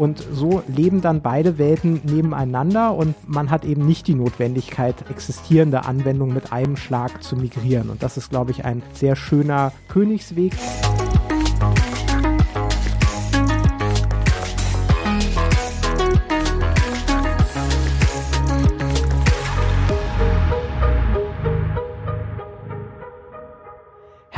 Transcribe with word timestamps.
Und 0.00 0.24
so 0.32 0.62
leben 0.66 1.02
dann 1.02 1.20
beide 1.20 1.58
Welten 1.58 2.00
nebeneinander 2.04 2.94
und 2.94 3.14
man 3.28 3.50
hat 3.50 3.66
eben 3.66 3.84
nicht 3.84 4.06
die 4.06 4.14
Notwendigkeit, 4.14 4.94
existierende 5.10 5.84
Anwendungen 5.84 6.32
mit 6.32 6.54
einem 6.54 6.78
Schlag 6.78 7.22
zu 7.22 7.36
migrieren. 7.36 7.90
Und 7.90 8.02
das 8.02 8.16
ist, 8.16 8.30
glaube 8.30 8.50
ich, 8.50 8.64
ein 8.64 8.82
sehr 8.94 9.14
schöner 9.14 9.72
Königsweg. 9.88 10.54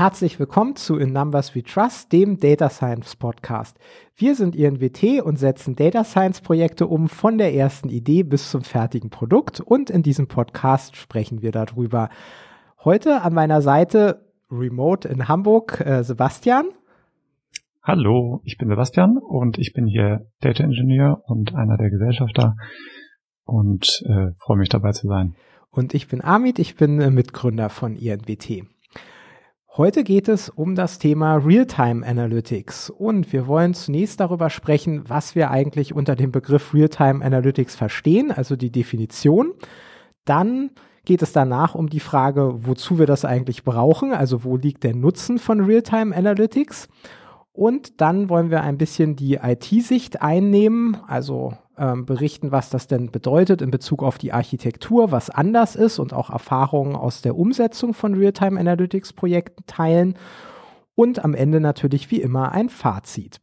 Herzlich 0.04 0.40
willkommen 0.40 0.74
zu 0.74 0.96
In 0.96 1.12
Numbers 1.12 1.54
We 1.54 1.62
Trust, 1.62 2.12
dem 2.12 2.40
Data 2.40 2.68
Science 2.68 3.14
Podcast. 3.14 3.78
Wir 4.16 4.34
sind 4.34 4.56
INWT 4.56 5.22
und 5.22 5.38
setzen 5.38 5.76
Data 5.76 6.02
Science 6.02 6.40
Projekte 6.40 6.88
um 6.88 7.08
von 7.08 7.38
der 7.38 7.54
ersten 7.54 7.88
Idee 7.88 8.24
bis 8.24 8.50
zum 8.50 8.62
fertigen 8.62 9.10
Produkt 9.10 9.60
und 9.60 9.90
in 9.90 10.02
diesem 10.02 10.26
Podcast 10.26 10.96
sprechen 10.96 11.40
wir 11.40 11.52
darüber. 11.52 12.08
Heute 12.82 13.22
an 13.22 13.32
meiner 13.32 13.62
Seite 13.62 14.26
remote 14.50 15.06
in 15.06 15.28
Hamburg 15.28 15.80
äh, 15.80 16.02
Sebastian. 16.02 16.64
Hallo, 17.80 18.40
ich 18.42 18.58
bin 18.58 18.70
Sebastian 18.70 19.18
und 19.18 19.56
ich 19.56 19.72
bin 19.72 19.86
hier 19.86 20.26
Data 20.40 20.64
Engineer 20.64 21.22
und 21.26 21.54
einer 21.54 21.76
der 21.76 21.90
Gesellschafter 21.90 22.56
und 23.44 24.02
äh, 24.08 24.32
freue 24.40 24.56
mich 24.56 24.68
dabei 24.68 24.90
zu 24.90 25.06
sein. 25.06 25.36
Und 25.70 25.94
ich 25.94 26.08
bin 26.08 26.24
Amit, 26.24 26.58
ich 26.58 26.74
bin 26.74 27.00
äh, 27.00 27.12
Mitgründer 27.12 27.68
von 27.70 27.94
INWT. 27.94 28.64
Heute 29.74 30.04
geht 30.04 30.28
es 30.28 30.50
um 30.50 30.74
das 30.74 30.98
Thema 30.98 31.36
Realtime 31.36 32.06
Analytics 32.06 32.90
und 32.90 33.32
wir 33.32 33.46
wollen 33.46 33.72
zunächst 33.72 34.20
darüber 34.20 34.50
sprechen, 34.50 35.08
was 35.08 35.34
wir 35.34 35.50
eigentlich 35.50 35.94
unter 35.94 36.14
dem 36.14 36.30
Begriff 36.30 36.74
Realtime 36.74 37.24
Analytics 37.24 37.74
verstehen, 37.74 38.30
also 38.30 38.54
die 38.54 38.70
Definition. 38.70 39.54
Dann 40.26 40.72
geht 41.06 41.22
es 41.22 41.32
danach 41.32 41.74
um 41.74 41.88
die 41.88 42.00
Frage, 42.00 42.66
wozu 42.66 42.98
wir 42.98 43.06
das 43.06 43.24
eigentlich 43.24 43.64
brauchen, 43.64 44.12
also 44.12 44.44
wo 44.44 44.58
liegt 44.58 44.84
der 44.84 44.94
Nutzen 44.94 45.38
von 45.38 45.62
Realtime 45.62 46.14
Analytics. 46.14 46.90
Und 47.54 48.02
dann 48.02 48.28
wollen 48.28 48.50
wir 48.50 48.60
ein 48.60 48.76
bisschen 48.76 49.16
die 49.16 49.36
IT-Sicht 49.36 50.20
einnehmen, 50.20 50.98
also 51.06 51.54
ähm, 51.78 52.04
berichten, 52.06 52.52
was 52.52 52.70
das 52.70 52.86
denn 52.86 53.10
bedeutet 53.10 53.62
in 53.62 53.70
Bezug 53.70 54.02
auf 54.02 54.18
die 54.18 54.32
Architektur, 54.32 55.10
was 55.10 55.30
anders 55.30 55.76
ist 55.76 55.98
und 55.98 56.12
auch 56.12 56.30
Erfahrungen 56.30 56.96
aus 56.96 57.22
der 57.22 57.36
Umsetzung 57.36 57.94
von 57.94 58.14
Realtime 58.14 58.58
Analytics 58.58 59.12
Projekten 59.12 59.64
teilen 59.66 60.18
und 60.94 61.24
am 61.24 61.34
Ende 61.34 61.60
natürlich 61.60 62.10
wie 62.10 62.20
immer 62.20 62.52
ein 62.52 62.68
Fazit. 62.68 63.40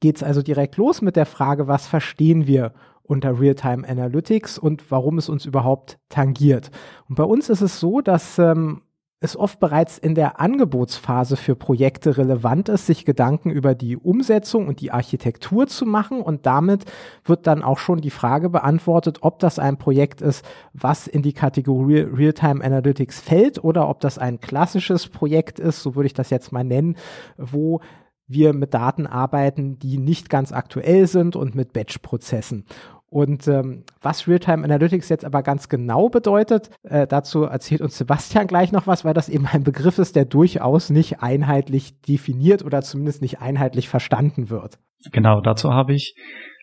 Geht 0.00 0.16
es 0.16 0.22
also 0.22 0.42
direkt 0.42 0.76
los 0.76 1.00
mit 1.00 1.16
der 1.16 1.26
Frage, 1.26 1.68
was 1.68 1.86
verstehen 1.86 2.46
wir 2.46 2.72
unter 3.02 3.40
Realtime 3.40 3.88
Analytics 3.88 4.58
und 4.58 4.90
warum 4.90 5.18
es 5.18 5.28
uns 5.28 5.46
überhaupt 5.46 5.98
tangiert. 6.08 6.70
Und 7.08 7.14
bei 7.14 7.24
uns 7.24 7.48
ist 7.48 7.60
es 7.60 7.78
so, 7.78 8.00
dass 8.00 8.38
ähm, 8.38 8.82
es 9.18 9.36
oft 9.36 9.60
bereits 9.60 9.96
in 9.96 10.14
der 10.14 10.40
Angebotsphase 10.40 11.36
für 11.36 11.56
Projekte 11.56 12.18
relevant 12.18 12.68
ist, 12.68 12.86
sich 12.86 13.06
Gedanken 13.06 13.50
über 13.50 13.74
die 13.74 13.96
Umsetzung 13.96 14.68
und 14.68 14.80
die 14.80 14.92
Architektur 14.92 15.66
zu 15.66 15.86
machen. 15.86 16.20
Und 16.20 16.44
damit 16.44 16.84
wird 17.24 17.46
dann 17.46 17.62
auch 17.62 17.78
schon 17.78 18.02
die 18.02 18.10
Frage 18.10 18.50
beantwortet, 18.50 19.18
ob 19.22 19.38
das 19.38 19.58
ein 19.58 19.78
Projekt 19.78 20.20
ist, 20.20 20.44
was 20.74 21.06
in 21.06 21.22
die 21.22 21.32
Kategorie 21.32 22.00
Real-Time 22.00 22.62
Analytics 22.62 23.20
fällt 23.20 23.64
oder 23.64 23.88
ob 23.88 24.00
das 24.00 24.18
ein 24.18 24.40
klassisches 24.40 25.08
Projekt 25.08 25.58
ist, 25.58 25.82
so 25.82 25.94
würde 25.94 26.08
ich 26.08 26.14
das 26.14 26.28
jetzt 26.28 26.52
mal 26.52 26.64
nennen, 26.64 26.96
wo 27.38 27.80
wir 28.28 28.52
mit 28.52 28.74
Daten 28.74 29.06
arbeiten, 29.06 29.78
die 29.78 29.98
nicht 29.98 30.28
ganz 30.28 30.52
aktuell 30.52 31.06
sind 31.06 31.36
und 31.36 31.54
mit 31.54 31.72
Batch-Prozessen. 31.72 32.64
Und 33.08 33.46
ähm, 33.46 33.84
was 34.02 34.26
Realtime 34.26 34.64
Analytics 34.64 35.08
jetzt 35.08 35.24
aber 35.24 35.42
ganz 35.42 35.68
genau 35.68 36.08
bedeutet, 36.08 36.70
äh, 36.82 37.06
dazu 37.06 37.44
erzählt 37.44 37.80
uns 37.80 37.96
Sebastian 37.96 38.46
gleich 38.46 38.72
noch 38.72 38.86
was, 38.86 39.04
weil 39.04 39.14
das 39.14 39.28
eben 39.28 39.46
ein 39.46 39.62
Begriff 39.62 39.98
ist, 39.98 40.16
der 40.16 40.24
durchaus 40.24 40.90
nicht 40.90 41.22
einheitlich 41.22 42.00
definiert 42.00 42.64
oder 42.64 42.82
zumindest 42.82 43.22
nicht 43.22 43.40
einheitlich 43.40 43.88
verstanden 43.88 44.50
wird. 44.50 44.78
Genau, 45.12 45.40
dazu 45.40 45.72
habe 45.72 45.94
ich 45.94 46.16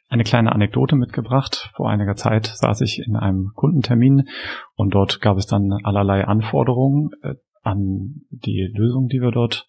eine 0.09 0.23
kleine 0.23 0.51
Anekdote 0.51 0.95
mitgebracht. 0.95 1.71
Vor 1.75 1.89
einiger 1.89 2.15
Zeit 2.15 2.47
saß 2.47 2.81
ich 2.81 3.01
in 3.05 3.15
einem 3.15 3.51
Kundentermin 3.55 4.27
und 4.75 4.93
dort 4.93 5.21
gab 5.21 5.37
es 5.37 5.47
dann 5.47 5.71
allerlei 5.83 6.25
Anforderungen 6.25 7.11
äh, 7.23 7.35
an 7.63 8.21
die 8.29 8.69
Lösung, 8.75 9.07
die 9.07 9.21
wir 9.21 9.31
dort 9.31 9.65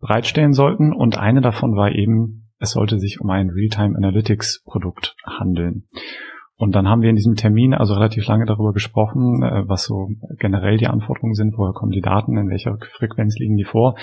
bereitstellen 0.00 0.52
sollten. 0.52 0.92
Und 0.92 1.18
eine 1.18 1.40
davon 1.40 1.76
war 1.76 1.92
eben 1.92 2.39
es 2.60 2.72
sollte 2.72 2.98
sich 2.98 3.20
um 3.20 3.30
ein 3.30 3.50
Realtime 3.50 3.96
Analytics 3.96 4.62
Produkt 4.64 5.16
handeln. 5.24 5.86
Und 6.60 6.74
dann 6.74 6.86
haben 6.86 7.00
wir 7.00 7.08
in 7.08 7.16
diesem 7.16 7.36
Termin 7.36 7.72
also 7.72 7.94
relativ 7.94 8.26
lange 8.26 8.44
darüber 8.44 8.74
gesprochen, 8.74 9.42
äh, 9.42 9.66
was 9.66 9.84
so 9.84 10.10
generell 10.38 10.76
die 10.76 10.88
Anforderungen 10.88 11.32
sind, 11.32 11.56
woher 11.56 11.72
kommen 11.72 11.90
die 11.90 12.02
Daten, 12.02 12.36
in 12.36 12.50
welcher 12.50 12.76
Frequenz 12.98 13.38
liegen 13.38 13.56
die 13.56 13.64
vor 13.64 13.96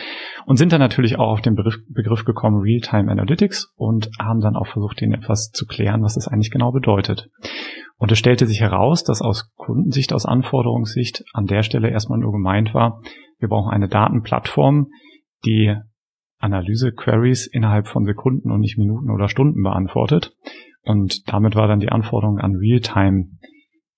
und 0.47 0.57
sind 0.57 0.71
dann 0.71 0.79
natürlich 0.79 1.19
auch 1.19 1.29
auf 1.33 1.41
den 1.41 1.53
Begriff, 1.53 2.25
gekommen 2.25 2.59
Realtime 2.59 3.11
Analytics 3.11 3.71
und 3.77 4.09
haben 4.17 4.39
dann 4.41 4.55
auch 4.55 4.65
versucht, 4.65 5.01
den 5.01 5.13
etwas 5.13 5.51
zu 5.51 5.67
klären, 5.67 6.01
was 6.01 6.15
das 6.15 6.27
eigentlich 6.27 6.49
genau 6.49 6.71
bedeutet. 6.71 7.29
Und 7.97 8.11
es 8.11 8.17
stellte 8.17 8.47
sich 8.47 8.59
heraus, 8.59 9.03
dass 9.03 9.21
aus 9.21 9.53
Kundensicht, 9.55 10.11
aus 10.11 10.25
Anforderungssicht 10.25 11.25
an 11.33 11.45
der 11.45 11.61
Stelle 11.61 11.91
erstmal 11.91 12.17
nur 12.17 12.31
gemeint 12.31 12.73
war, 12.73 13.01
wir 13.37 13.49
brauchen 13.49 13.71
eine 13.71 13.87
Datenplattform, 13.87 14.87
die 15.45 15.75
Analyse-Queries 16.39 17.47
innerhalb 17.47 17.87
von 17.87 18.05
Sekunden 18.05 18.51
und 18.51 18.61
nicht 18.61 18.77
Minuten 18.77 19.09
oder 19.09 19.27
Stunden 19.27 19.63
beantwortet. 19.63 20.35
Und 20.83 21.31
damit 21.31 21.55
war 21.55 21.67
dann 21.67 21.79
die 21.79 21.89
Anforderung 21.89 22.39
an 22.39 22.55
Realtime 22.55 23.25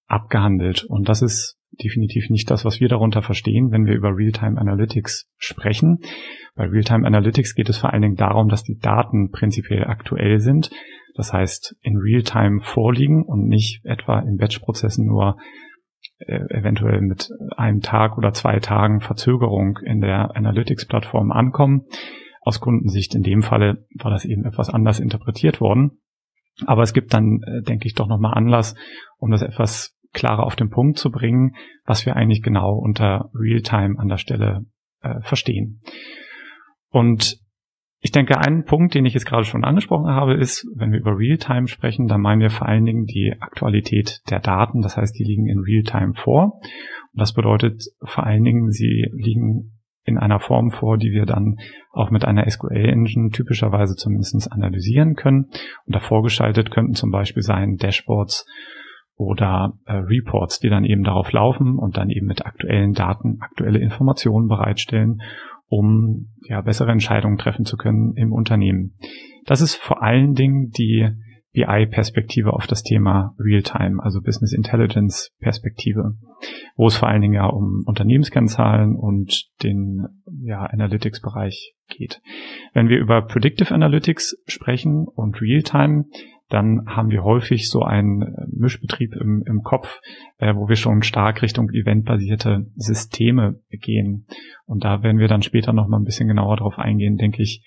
abgehandelt. 0.08 0.84
Und 0.86 1.08
das 1.10 1.22
ist 1.22 1.58
definitiv 1.72 2.30
nicht 2.30 2.50
das, 2.50 2.66
was 2.66 2.80
wir 2.80 2.88
darunter 2.88 3.22
verstehen, 3.22 3.72
wenn 3.72 3.86
wir 3.86 3.94
über 3.94 4.16
Realtime 4.16 4.60
Analytics 4.60 5.30
sprechen. 5.38 6.00
Bei 6.56 6.66
Realtime 6.66 7.06
Analytics 7.06 7.56
geht 7.56 7.70
es 7.70 7.78
vor 7.78 7.94
allen 7.94 8.02
Dingen 8.02 8.16
darum, 8.16 8.50
dass 8.50 8.64
die 8.64 8.80
Daten 8.80 9.32
prinzipiell 9.32 9.86
aktuell 9.86 10.40
sind. 10.40 10.72
Das 11.16 11.34
heißt, 11.34 11.76
in 11.82 11.98
Realtime 11.98 12.62
vorliegen 12.62 13.24
und 13.24 13.48
nicht 13.48 13.86
etwa 13.86 14.20
in 14.20 14.38
Batch-Prozessen 14.38 15.06
nur 15.06 15.38
äh, 16.20 16.40
eventuell 16.50 17.02
mit 17.02 17.30
einem 17.56 17.82
Tag 17.82 18.18
oder 18.18 18.34
zwei 18.34 18.60
Tagen 18.60 19.02
Verzögerung 19.02 19.80
in 19.84 20.02
der 20.02 20.36
Analytics-Plattform 20.36 21.32
ankommen. 21.32 21.86
Aus 22.50 22.60
Kundensicht 22.60 23.14
in 23.14 23.22
dem 23.22 23.44
Falle 23.44 23.86
war 23.94 24.10
das 24.10 24.26
eben 24.26 24.44
etwas 24.44 24.72
anders 24.72 25.00
interpretiert 25.00 25.62
worden. 25.62 26.00
Aber 26.66 26.82
es 26.82 26.94
gibt 26.94 27.14
dann, 27.14 27.44
äh, 27.44 27.62
denke 27.62 27.86
ich, 27.86 27.94
doch 27.94 28.08
nochmal 28.08 28.34
Anlass, 28.34 28.74
um 29.20 29.30
das 29.30 29.44
etwas 29.44 29.96
klarer 30.14 30.48
auf 30.48 30.56
den 30.56 30.72
Punkt 30.72 30.98
zu 30.98 31.12
bringen, 31.12 31.54
was 31.86 32.08
wir 32.08 32.16
eigentlich 32.16 32.42
genau 32.42 32.74
unter 32.74 33.30
Realtime 33.36 34.00
an 34.00 34.08
der 34.08 34.18
Stelle 34.18 34.66
äh, 35.04 35.22
verstehen. 35.22 35.82
Und 36.90 37.38
ich 38.00 38.12
denke, 38.12 38.40
ein 38.40 38.64
Punkt, 38.64 38.96
den 38.96 39.06
ich 39.06 39.14
jetzt 39.14 39.28
gerade 39.28 39.44
schon 39.44 39.64
angesprochen 39.64 40.10
habe, 40.10 40.34
ist, 40.34 40.66
wenn 40.76 40.92
wir 40.92 41.00
über 41.00 41.20
Realtime 41.20 41.68
sprechen, 41.68 42.08
dann 42.08 42.22
meinen 42.22 42.42
wir 42.42 42.50
vor 42.50 42.68
allen 42.68 42.86
Dingen 42.86 43.06
die 43.06 43.36
Aktualität 43.40 44.22
der 44.32 44.40
Daten. 44.40 44.82
Das 44.82 44.98
heißt, 44.98 45.20
die 45.20 45.24
liegen 45.24 45.46
in 45.46 45.60
Realtime 45.60 46.14
vor. 46.16 46.62
Und 47.14 47.22
das 47.22 47.34
bedeutet 47.34 47.84
vor 48.02 48.26
allen 48.26 48.44
Dingen, 48.44 48.72
sie 48.72 49.06
liegen 49.12 49.79
in 50.10 50.18
einer 50.18 50.40
Form 50.40 50.72
vor, 50.72 50.98
die 50.98 51.12
wir 51.12 51.26
dann 51.26 51.58
auch 51.92 52.12
mit 52.12 52.26
einer 52.26 52.50
SQL-Engine 52.50 53.30
typischerweise 53.30 53.96
zumindest 53.96 54.52
analysieren 54.52 55.16
können. 55.16 55.46
Und 55.86 55.96
davor 55.96 56.24
geschaltet 56.24 56.72
könnten 56.72 56.94
zum 56.94 57.12
Beispiel 57.12 57.44
sein 57.44 57.78
Dashboards 57.78 58.46
oder 59.16 59.74
äh, 59.86 59.94
Reports, 59.94 60.60
die 60.60 60.70
dann 60.70 60.86
eben 60.86 61.04
darauf 61.04 61.32
laufen 61.32 61.78
und 61.78 61.98
dann 61.98 62.10
eben 62.10 62.26
mit 62.26 62.46
aktuellen 62.46 62.94
Daten 62.94 63.38
aktuelle 63.42 63.80
Informationen 63.80 64.48
bereitstellen, 64.48 65.22
um 65.68 66.30
ja 66.48 66.62
bessere 66.62 66.92
Entscheidungen 66.92 67.38
treffen 67.38 67.66
zu 67.66 67.78
können 67.78 68.14
im 68.16 68.32
Unternehmen. 68.32 68.96
Das 69.46 69.62
ist 69.62 69.76
vor 69.76 70.02
allen 70.02 70.34
Dingen 70.34 70.72
die 70.72 71.10
BI-Perspektive 71.54 72.54
auf 72.54 72.68
das 72.68 72.84
Thema 72.84 73.36
Realtime, 73.40 74.02
also 74.04 74.22
Business 74.22 74.54
Intelligence-Perspektive, 74.54 76.16
wo 76.76 76.88
es 76.88 76.96
vor 76.96 77.08
allen 77.08 77.22
Dingen 77.22 77.34
ja 77.34 77.48
um 77.48 77.84
Unternehmenskennzahlen 77.86 78.96
und 78.96 79.50
den 79.64 80.06
ja, 80.44 80.64
Analytics-Bereich 80.66 81.74
geht. 81.88 82.22
Wenn 82.74 82.88
wir 82.88 83.00
über 83.00 83.24
Predictive 83.24 83.74
Analytics 83.74 84.38
sprechen 84.46 85.08
und 85.08 85.42
Realtime, 85.42 86.06
dann 86.50 86.86
haben 86.88 87.12
wir 87.12 87.24
häufig 87.24 87.70
so 87.70 87.84
einen 87.84 88.36
Mischbetrieb 88.52 89.16
im, 89.16 89.44
im 89.46 89.62
Kopf, 89.62 90.02
äh, 90.40 90.56
wo 90.56 90.68
wir 90.68 90.76
schon 90.76 91.04
stark 91.04 91.42
Richtung 91.44 91.70
eventbasierte 91.70 92.66
Systeme 92.76 93.60
gehen. 93.70 94.26
Und 94.66 94.84
da 94.84 95.04
werden 95.04 95.20
wir 95.20 95.28
dann 95.28 95.44
später 95.44 95.74
noch 95.74 95.88
mal 95.88 95.98
ein 95.98 96.06
bisschen 96.06 96.28
genauer 96.28 96.58
drauf 96.58 96.80
eingehen, 96.80 97.18
denke 97.18 97.44
ich, 97.44 97.64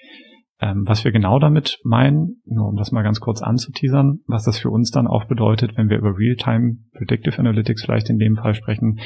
ähm, 0.63 0.85
was 0.87 1.05
wir 1.05 1.11
genau 1.11 1.41
damit 1.41 1.81
meinen, 1.83 2.41
nur 2.47 2.69
um 2.69 2.77
das 2.77 2.93
mal 2.93 3.03
ganz 3.03 3.19
kurz 3.19 3.43
anzuteasern, 3.43 4.21
was 4.29 4.45
das 4.45 4.59
für 4.59 4.71
uns 4.71 4.93
dann 4.93 5.09
auch 5.09 5.25
bedeutet, 5.25 5.77
wenn 5.77 5.91
wir 5.91 5.99
über 5.99 6.17
Real-Time 6.17 6.77
Predictive 6.97 7.37
Analytics 7.37 7.85
vielleicht 7.85 8.09
in 8.09 8.19
dem 8.19 8.37
Fall 8.37 8.55
sprechen, 8.55 9.01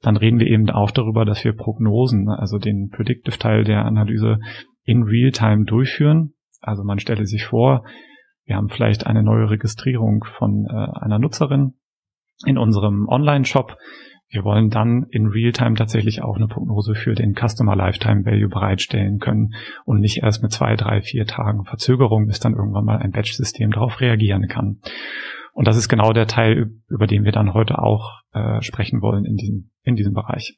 dann 0.00 0.16
reden 0.16 0.38
wir 0.38 0.46
eben 0.46 0.70
auch 0.70 0.92
darüber, 0.92 1.24
dass 1.24 1.44
wir 1.44 1.54
Prognosen, 1.54 2.28
also 2.28 2.58
den 2.58 2.88
Predictive 2.88 3.36
Teil 3.36 3.64
der 3.64 3.84
Analyse 3.84 4.38
in 4.84 5.02
Real-Time 5.02 5.64
durchführen. 5.64 6.34
Also 6.60 6.84
man 6.84 7.00
stelle 7.00 7.26
sich 7.26 7.46
vor, 7.46 7.84
wir 8.44 8.54
haben 8.54 8.68
vielleicht 8.68 9.04
eine 9.04 9.24
neue 9.24 9.50
Registrierung 9.50 10.24
von 10.38 10.66
äh, 10.70 11.00
einer 11.00 11.18
Nutzerin 11.18 11.74
in 12.46 12.58
unserem 12.58 13.08
Online-Shop. 13.08 13.76
Wir 14.32 14.44
wollen 14.44 14.70
dann 14.70 15.04
in 15.10 15.26
Realtime 15.26 15.74
tatsächlich 15.74 16.22
auch 16.22 16.36
eine 16.36 16.48
Prognose 16.48 16.94
für 16.94 17.14
den 17.14 17.34
Customer 17.34 17.76
Lifetime 17.76 18.24
Value 18.24 18.48
bereitstellen 18.48 19.18
können 19.18 19.52
und 19.84 20.00
nicht 20.00 20.22
erst 20.22 20.42
mit 20.42 20.52
zwei, 20.52 20.74
drei, 20.74 21.02
vier 21.02 21.26
Tagen 21.26 21.66
Verzögerung, 21.66 22.26
bis 22.26 22.40
dann 22.40 22.54
irgendwann 22.54 22.86
mal 22.86 22.96
ein 22.96 23.10
Batch-System 23.10 23.72
darauf 23.72 24.00
reagieren 24.00 24.48
kann. 24.48 24.78
Und 25.52 25.68
das 25.68 25.76
ist 25.76 25.90
genau 25.90 26.14
der 26.14 26.26
Teil, 26.26 26.70
über 26.88 27.06
den 27.06 27.24
wir 27.24 27.32
dann 27.32 27.52
heute 27.52 27.78
auch 27.78 28.22
äh, 28.32 28.62
sprechen 28.62 29.02
wollen 29.02 29.26
in 29.26 29.36
diesem, 29.36 29.70
in 29.82 29.96
diesem 29.96 30.14
Bereich. 30.14 30.56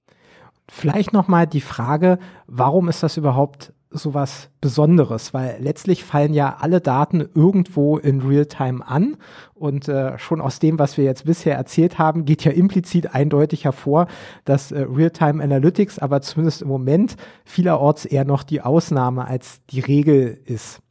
Vielleicht 0.69 1.13
nochmal 1.13 1.47
die 1.47 1.61
Frage, 1.61 2.19
warum 2.47 2.89
ist 2.89 3.03
das 3.03 3.17
überhaupt 3.17 3.73
sowas 3.95 4.51
Besonderes, 4.61 5.33
weil 5.33 5.57
letztlich 5.61 6.05
fallen 6.05 6.35
ja 6.35 6.57
alle 6.61 6.81
Daten 6.81 7.21
irgendwo 7.35 7.97
in 7.97 8.21
Realtime 8.21 8.87
an 8.87 9.17
und 9.55 9.89
äh, 9.89 10.19
schon 10.19 10.41
aus 10.41 10.59
dem, 10.59 10.79
was 10.79 10.99
wir 10.99 11.05
jetzt 11.05 11.27
bisher 11.27 11.57
erzählt 11.57 11.99
haben, 11.99 12.25
geht 12.25 12.45
ja 12.45 12.51
implizit 12.51 13.15
eindeutig 13.15 13.65
hervor, 13.65 14.09
dass 14.45 14.73
äh, 14.73 14.81
Realtime 14.81 15.43
Analytics 15.43 15.99
aber 15.99 16.21
zumindest 16.23 16.63
im 16.63 16.69
Moment 16.69 17.17
vielerorts 17.45 18.05
eher 18.05 18.25
noch 18.25 18.43
die 18.43 18.61
Ausnahme 18.61 19.27
als 19.27 19.65
die 19.67 19.81
Regel 19.81 20.41
ist. 20.45 20.83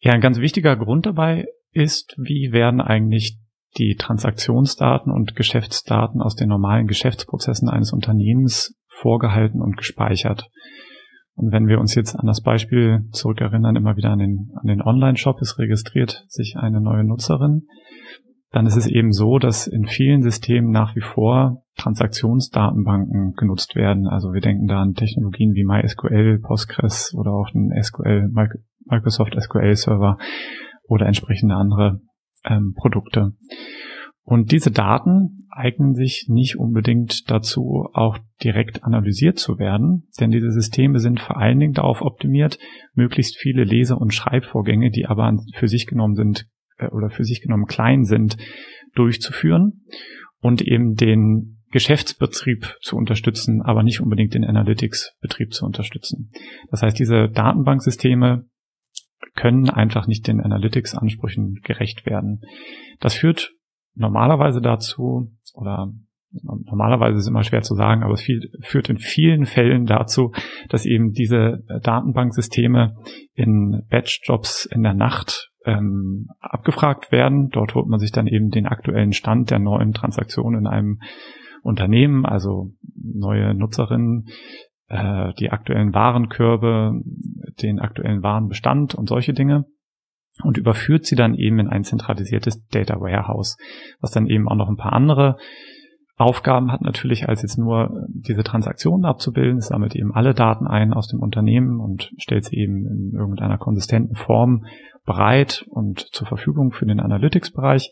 Ja, 0.00 0.12
ein 0.12 0.20
ganz 0.20 0.38
wichtiger 0.38 0.76
Grund 0.76 1.06
dabei 1.06 1.46
ist, 1.72 2.14
wie 2.16 2.52
werden 2.52 2.80
eigentlich 2.80 3.38
die 3.78 3.96
Transaktionsdaten 3.96 5.12
und 5.12 5.36
Geschäftsdaten 5.36 6.20
aus 6.20 6.34
den 6.34 6.48
normalen 6.48 6.86
Geschäftsprozessen 6.86 7.68
eines 7.68 7.92
Unternehmens 7.92 8.74
vorgehalten 8.88 9.60
und 9.60 9.76
gespeichert. 9.76 10.48
Und 11.34 11.52
wenn 11.52 11.68
wir 11.68 11.78
uns 11.78 11.94
jetzt 11.94 12.14
an 12.14 12.26
das 12.26 12.40
Beispiel 12.40 13.08
zurückerinnern, 13.12 13.76
immer 13.76 13.96
wieder 13.96 14.10
an 14.10 14.18
den, 14.18 14.52
an 14.54 14.66
den 14.66 14.80
Online-Shop, 14.80 15.40
es 15.42 15.58
registriert 15.58 16.24
sich 16.28 16.56
eine 16.56 16.80
neue 16.80 17.04
Nutzerin, 17.04 17.66
dann 18.52 18.64
ist 18.64 18.76
es 18.76 18.86
eben 18.86 19.12
so, 19.12 19.38
dass 19.38 19.66
in 19.66 19.86
vielen 19.86 20.22
Systemen 20.22 20.70
nach 20.70 20.96
wie 20.96 21.02
vor 21.02 21.62
Transaktionsdatenbanken 21.76 23.34
genutzt 23.36 23.76
werden. 23.76 24.06
Also 24.06 24.32
wir 24.32 24.40
denken 24.40 24.66
da 24.66 24.80
an 24.80 24.94
Technologien 24.94 25.52
wie 25.52 25.64
MySQL, 25.64 26.40
Postgres 26.40 27.12
oder 27.14 27.32
auch 27.32 27.50
den 27.50 27.70
SQL, 27.82 28.30
Microsoft 28.86 29.36
SQL 29.38 29.74
Server 29.74 30.16
oder 30.88 31.04
entsprechende 31.04 31.54
andere 31.54 32.00
ähm, 32.46 32.74
Produkte. 32.76 33.32
Und 34.22 34.50
diese 34.50 34.72
Daten 34.72 35.46
eignen 35.50 35.94
sich 35.94 36.26
nicht 36.28 36.58
unbedingt 36.58 37.30
dazu, 37.30 37.88
auch 37.92 38.18
direkt 38.42 38.82
analysiert 38.82 39.38
zu 39.38 39.58
werden, 39.58 40.08
denn 40.18 40.32
diese 40.32 40.50
Systeme 40.50 40.98
sind 40.98 41.20
vor 41.20 41.36
allen 41.36 41.60
Dingen 41.60 41.74
darauf 41.74 42.02
optimiert, 42.02 42.58
möglichst 42.94 43.38
viele 43.38 43.62
Lese- 43.62 43.96
und 43.96 44.12
Schreibvorgänge, 44.12 44.90
die 44.90 45.06
aber 45.06 45.32
für 45.54 45.68
sich 45.68 45.86
genommen 45.86 46.16
sind 46.16 46.48
äh, 46.78 46.88
oder 46.88 47.08
für 47.08 47.24
sich 47.24 47.40
genommen 47.40 47.66
klein 47.66 48.04
sind, 48.04 48.36
durchzuführen 48.96 49.84
und 50.40 50.60
eben 50.60 50.94
den 50.94 51.62
Geschäftsbetrieb 51.70 52.76
zu 52.80 52.96
unterstützen, 52.96 53.62
aber 53.62 53.82
nicht 53.82 54.00
unbedingt 54.00 54.34
den 54.34 54.44
Analytics-Betrieb 54.44 55.52
zu 55.52 55.64
unterstützen. 55.64 56.30
Das 56.70 56.82
heißt, 56.82 56.98
diese 56.98 57.28
Datenbanksysteme 57.28 58.46
können 59.36 59.70
einfach 59.70 60.06
nicht 60.06 60.26
den 60.26 60.40
Analytics-Ansprüchen 60.40 61.60
gerecht 61.62 62.06
werden. 62.06 62.40
Das 63.00 63.14
führt 63.14 63.52
normalerweise 63.94 64.60
dazu, 64.60 65.32
oder 65.54 65.92
normalerweise 66.42 67.16
ist 67.16 67.22
es 67.22 67.28
immer 67.28 67.44
schwer 67.44 67.62
zu 67.62 67.74
sagen, 67.74 68.02
aber 68.02 68.14
es 68.14 68.20
viel, 68.20 68.50
führt 68.60 68.90
in 68.90 68.98
vielen 68.98 69.46
Fällen 69.46 69.86
dazu, 69.86 70.32
dass 70.68 70.84
eben 70.84 71.12
diese 71.12 71.62
Datenbanksysteme 71.82 72.96
in 73.34 73.82
Batch-Jobs 73.88 74.66
in 74.66 74.82
der 74.82 74.94
Nacht 74.94 75.50
ähm, 75.64 76.28
abgefragt 76.40 77.12
werden. 77.12 77.48
Dort 77.50 77.74
holt 77.74 77.86
man 77.86 78.00
sich 78.00 78.12
dann 78.12 78.26
eben 78.26 78.50
den 78.50 78.66
aktuellen 78.66 79.12
Stand 79.12 79.50
der 79.50 79.58
neuen 79.58 79.92
Transaktionen 79.92 80.60
in 80.60 80.66
einem 80.66 81.00
Unternehmen, 81.62 82.24
also 82.24 82.72
neue 82.94 83.54
Nutzerinnen, 83.54 84.26
äh, 84.88 85.32
die 85.38 85.50
aktuellen 85.50 85.94
Warenkörbe, 85.94 87.00
den 87.62 87.78
aktuellen 87.78 88.22
Warenbestand 88.22 88.94
und 88.94 89.08
solche 89.08 89.32
Dinge 89.32 89.64
und 90.42 90.58
überführt 90.58 91.06
sie 91.06 91.16
dann 91.16 91.34
eben 91.34 91.58
in 91.58 91.68
ein 91.68 91.84
zentralisiertes 91.84 92.66
Data 92.68 93.00
Warehouse, 93.00 93.56
was 94.00 94.10
dann 94.10 94.26
eben 94.26 94.48
auch 94.48 94.56
noch 94.56 94.68
ein 94.68 94.76
paar 94.76 94.92
andere 94.92 95.36
Aufgaben 96.18 96.72
hat 96.72 96.80
natürlich, 96.80 97.28
als 97.28 97.42
jetzt 97.42 97.58
nur 97.58 98.06
diese 98.08 98.42
Transaktionen 98.42 99.04
abzubilden. 99.04 99.58
Es 99.58 99.66
sammelt 99.66 99.94
eben 99.94 100.14
alle 100.14 100.32
Daten 100.32 100.66
ein 100.66 100.94
aus 100.94 101.08
dem 101.08 101.20
Unternehmen 101.20 101.78
und 101.78 102.10
stellt 102.16 102.46
sie 102.46 102.56
eben 102.56 102.86
in 102.86 103.12
irgendeiner 103.14 103.58
konsistenten 103.58 104.14
Form 104.14 104.64
bereit 105.04 105.66
und 105.68 106.00
zur 106.00 106.26
Verfügung 106.26 106.72
für 106.72 106.86
den 106.86 107.00
Analytics-Bereich. 107.00 107.90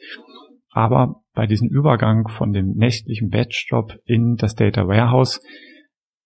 Aber 0.70 1.20
bei 1.34 1.46
diesem 1.46 1.68
Übergang 1.68 2.28
von 2.28 2.52
dem 2.52 2.72
nächtlichen 2.74 3.28
Batch-Job 3.28 3.98
in 4.06 4.36
das 4.36 4.54
Data 4.54 4.88
Warehouse, 4.88 5.40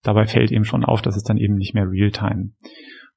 dabei 0.02 0.26
fällt 0.26 0.50
eben 0.50 0.64
schon 0.64 0.84
auf, 0.84 1.02
dass 1.02 1.16
es 1.16 1.22
dann 1.22 1.38
eben 1.38 1.54
nicht 1.54 1.74
mehr 1.74 1.90
Real-Time. 1.90 2.50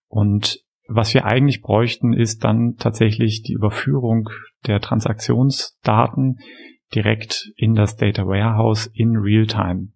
Und 0.07 0.59
was 0.87 1.13
wir 1.13 1.25
eigentlich 1.25 1.61
bräuchten, 1.61 2.13
ist 2.13 2.43
dann 2.43 2.75
tatsächlich 2.77 3.43
die 3.43 3.53
Überführung 3.53 4.29
der 4.67 4.81
Transaktionsdaten 4.81 6.39
direkt 6.93 7.51
in 7.55 7.75
das 7.75 7.95
Data 7.95 8.25
Warehouse 8.27 8.87
in 8.93 9.15
Realtime. 9.15 9.89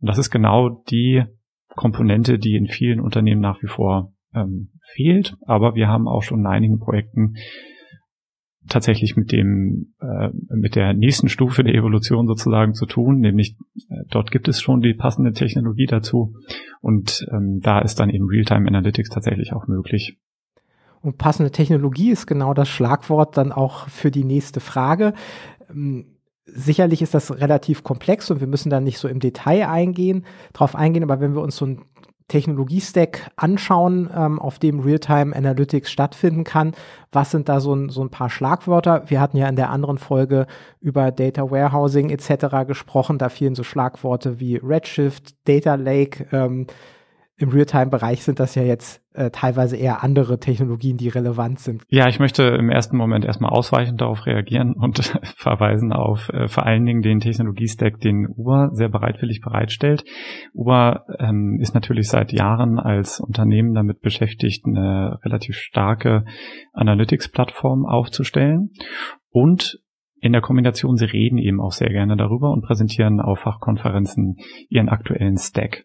Und 0.00 0.08
das 0.08 0.18
ist 0.18 0.30
genau 0.30 0.82
die 0.90 1.24
Komponente, 1.68 2.38
die 2.38 2.56
in 2.56 2.66
vielen 2.66 3.00
Unternehmen 3.00 3.40
nach 3.40 3.62
wie 3.62 3.68
vor 3.68 4.12
ähm, 4.34 4.72
fehlt. 4.92 5.36
Aber 5.46 5.74
wir 5.74 5.88
haben 5.88 6.08
auch 6.08 6.22
schon 6.22 6.40
in 6.40 6.46
einigen 6.46 6.78
Projekten 6.78 7.36
tatsächlich 8.68 9.16
mit 9.16 9.32
dem 9.32 9.94
äh, 10.00 10.28
mit 10.54 10.76
der 10.76 10.94
nächsten 10.94 11.28
Stufe 11.28 11.64
der 11.64 11.74
Evolution 11.74 12.26
sozusagen 12.26 12.74
zu 12.74 12.86
tun, 12.86 13.18
nämlich 13.18 13.56
äh, 13.88 14.04
dort 14.08 14.30
gibt 14.30 14.48
es 14.48 14.60
schon 14.60 14.80
die 14.80 14.94
passende 14.94 15.32
Technologie 15.32 15.86
dazu 15.86 16.34
und 16.80 17.26
ähm, 17.32 17.60
da 17.60 17.80
ist 17.80 18.00
dann 18.00 18.10
eben 18.10 18.28
Realtime 18.28 18.68
Analytics 18.68 19.10
tatsächlich 19.10 19.52
auch 19.52 19.66
möglich. 19.66 20.18
Und 21.00 21.18
passende 21.18 21.50
Technologie 21.50 22.10
ist 22.10 22.26
genau 22.26 22.54
das 22.54 22.68
Schlagwort 22.68 23.36
dann 23.36 23.50
auch 23.50 23.88
für 23.88 24.12
die 24.12 24.24
nächste 24.24 24.60
Frage. 24.60 25.14
Ähm, 25.70 26.06
sicherlich 26.44 27.02
ist 27.02 27.14
das 27.14 27.40
relativ 27.40 27.82
komplex 27.82 28.30
und 28.30 28.40
wir 28.40 28.46
müssen 28.46 28.70
da 28.70 28.80
nicht 28.80 28.98
so 28.98 29.08
im 29.08 29.20
Detail 29.20 29.68
eingehen, 29.68 30.24
drauf 30.52 30.76
eingehen, 30.76 31.02
aber 31.02 31.20
wenn 31.20 31.34
wir 31.34 31.42
uns 31.42 31.56
so 31.56 31.66
ein 31.66 31.80
Technologie-Stack 32.28 33.30
anschauen, 33.36 34.10
ähm, 34.14 34.38
auf 34.38 34.58
dem 34.58 34.80
Realtime 34.80 35.34
Analytics 35.34 35.90
stattfinden 35.90 36.44
kann. 36.44 36.72
Was 37.10 37.30
sind 37.30 37.48
da 37.48 37.60
so 37.60 37.74
ein, 37.74 37.88
so 37.88 38.02
ein 38.02 38.10
paar 38.10 38.30
Schlagwörter? 38.30 39.04
Wir 39.06 39.20
hatten 39.20 39.36
ja 39.36 39.48
in 39.48 39.56
der 39.56 39.70
anderen 39.70 39.98
Folge 39.98 40.46
über 40.80 41.10
Data 41.10 41.50
Warehousing 41.50 42.10
etc. 42.10 42.66
gesprochen. 42.66 43.18
Da 43.18 43.28
fielen 43.28 43.54
so 43.54 43.64
Schlagworte 43.64 44.40
wie 44.40 44.56
Redshift, 44.56 45.34
Data 45.46 45.74
Lake, 45.74 46.26
ähm, 46.32 46.66
im 47.36 47.48
Realtime-Bereich 47.48 48.22
sind 48.22 48.38
das 48.40 48.54
ja 48.54 48.62
jetzt 48.62 49.02
äh, 49.14 49.30
teilweise 49.30 49.76
eher 49.76 50.02
andere 50.02 50.38
Technologien, 50.38 50.96
die 50.96 51.08
relevant 51.08 51.58
sind. 51.58 51.82
Ja, 51.88 52.08
ich 52.08 52.18
möchte 52.18 52.42
im 52.44 52.70
ersten 52.70 52.96
Moment 52.96 53.24
erstmal 53.24 53.50
ausweichend 53.50 54.00
darauf 54.00 54.26
reagieren 54.26 54.74
und 54.78 54.98
verweisen 55.36 55.92
auf 55.92 56.28
äh, 56.28 56.48
vor 56.48 56.66
allen 56.66 56.84
Dingen 56.84 57.02
den 57.02 57.20
Technologiestack, 57.20 58.00
den 58.00 58.28
Uber 58.28 58.70
sehr 58.72 58.88
bereitwillig 58.88 59.40
bereitstellt. 59.40 60.04
Uber 60.54 61.06
ähm, 61.18 61.58
ist 61.60 61.74
natürlich 61.74 62.08
seit 62.08 62.32
Jahren 62.32 62.78
als 62.78 63.20
Unternehmen 63.20 63.74
damit 63.74 64.00
beschäftigt, 64.00 64.66
eine 64.66 65.18
relativ 65.24 65.56
starke 65.56 66.24
Analytics-Plattform 66.72 67.86
aufzustellen 67.86 68.70
und 69.30 69.80
in 70.22 70.30
der 70.30 70.40
Kombination, 70.40 70.96
sie 70.96 71.04
reden 71.04 71.36
eben 71.36 71.60
auch 71.60 71.72
sehr 71.72 71.88
gerne 71.88 72.16
darüber 72.16 72.52
und 72.52 72.62
präsentieren 72.62 73.20
auf 73.20 73.40
Fachkonferenzen 73.40 74.36
ihren 74.68 74.88
aktuellen 74.88 75.36
Stack. 75.36 75.84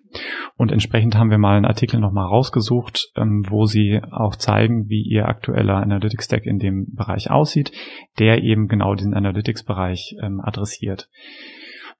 Und 0.55 0.71
entsprechend 0.71 1.17
haben 1.17 1.31
wir 1.31 1.39
mal 1.39 1.57
einen 1.57 1.65
Artikel 1.65 1.99
nochmal 1.99 2.27
rausgesucht, 2.27 3.11
ähm, 3.15 3.45
wo 3.49 3.65
sie 3.65 3.99
auch 4.11 4.35
zeigen, 4.35 4.89
wie 4.89 5.01
ihr 5.01 5.27
aktueller 5.27 5.77
Analytics 5.77 6.25
Stack 6.25 6.45
in 6.45 6.59
dem 6.59 6.93
Bereich 6.93 7.31
aussieht, 7.31 7.71
der 8.19 8.43
eben 8.43 8.67
genau 8.67 8.93
diesen 8.93 9.15
Analytics-Bereich 9.15 10.17
ähm, 10.21 10.39
adressiert. 10.39 11.09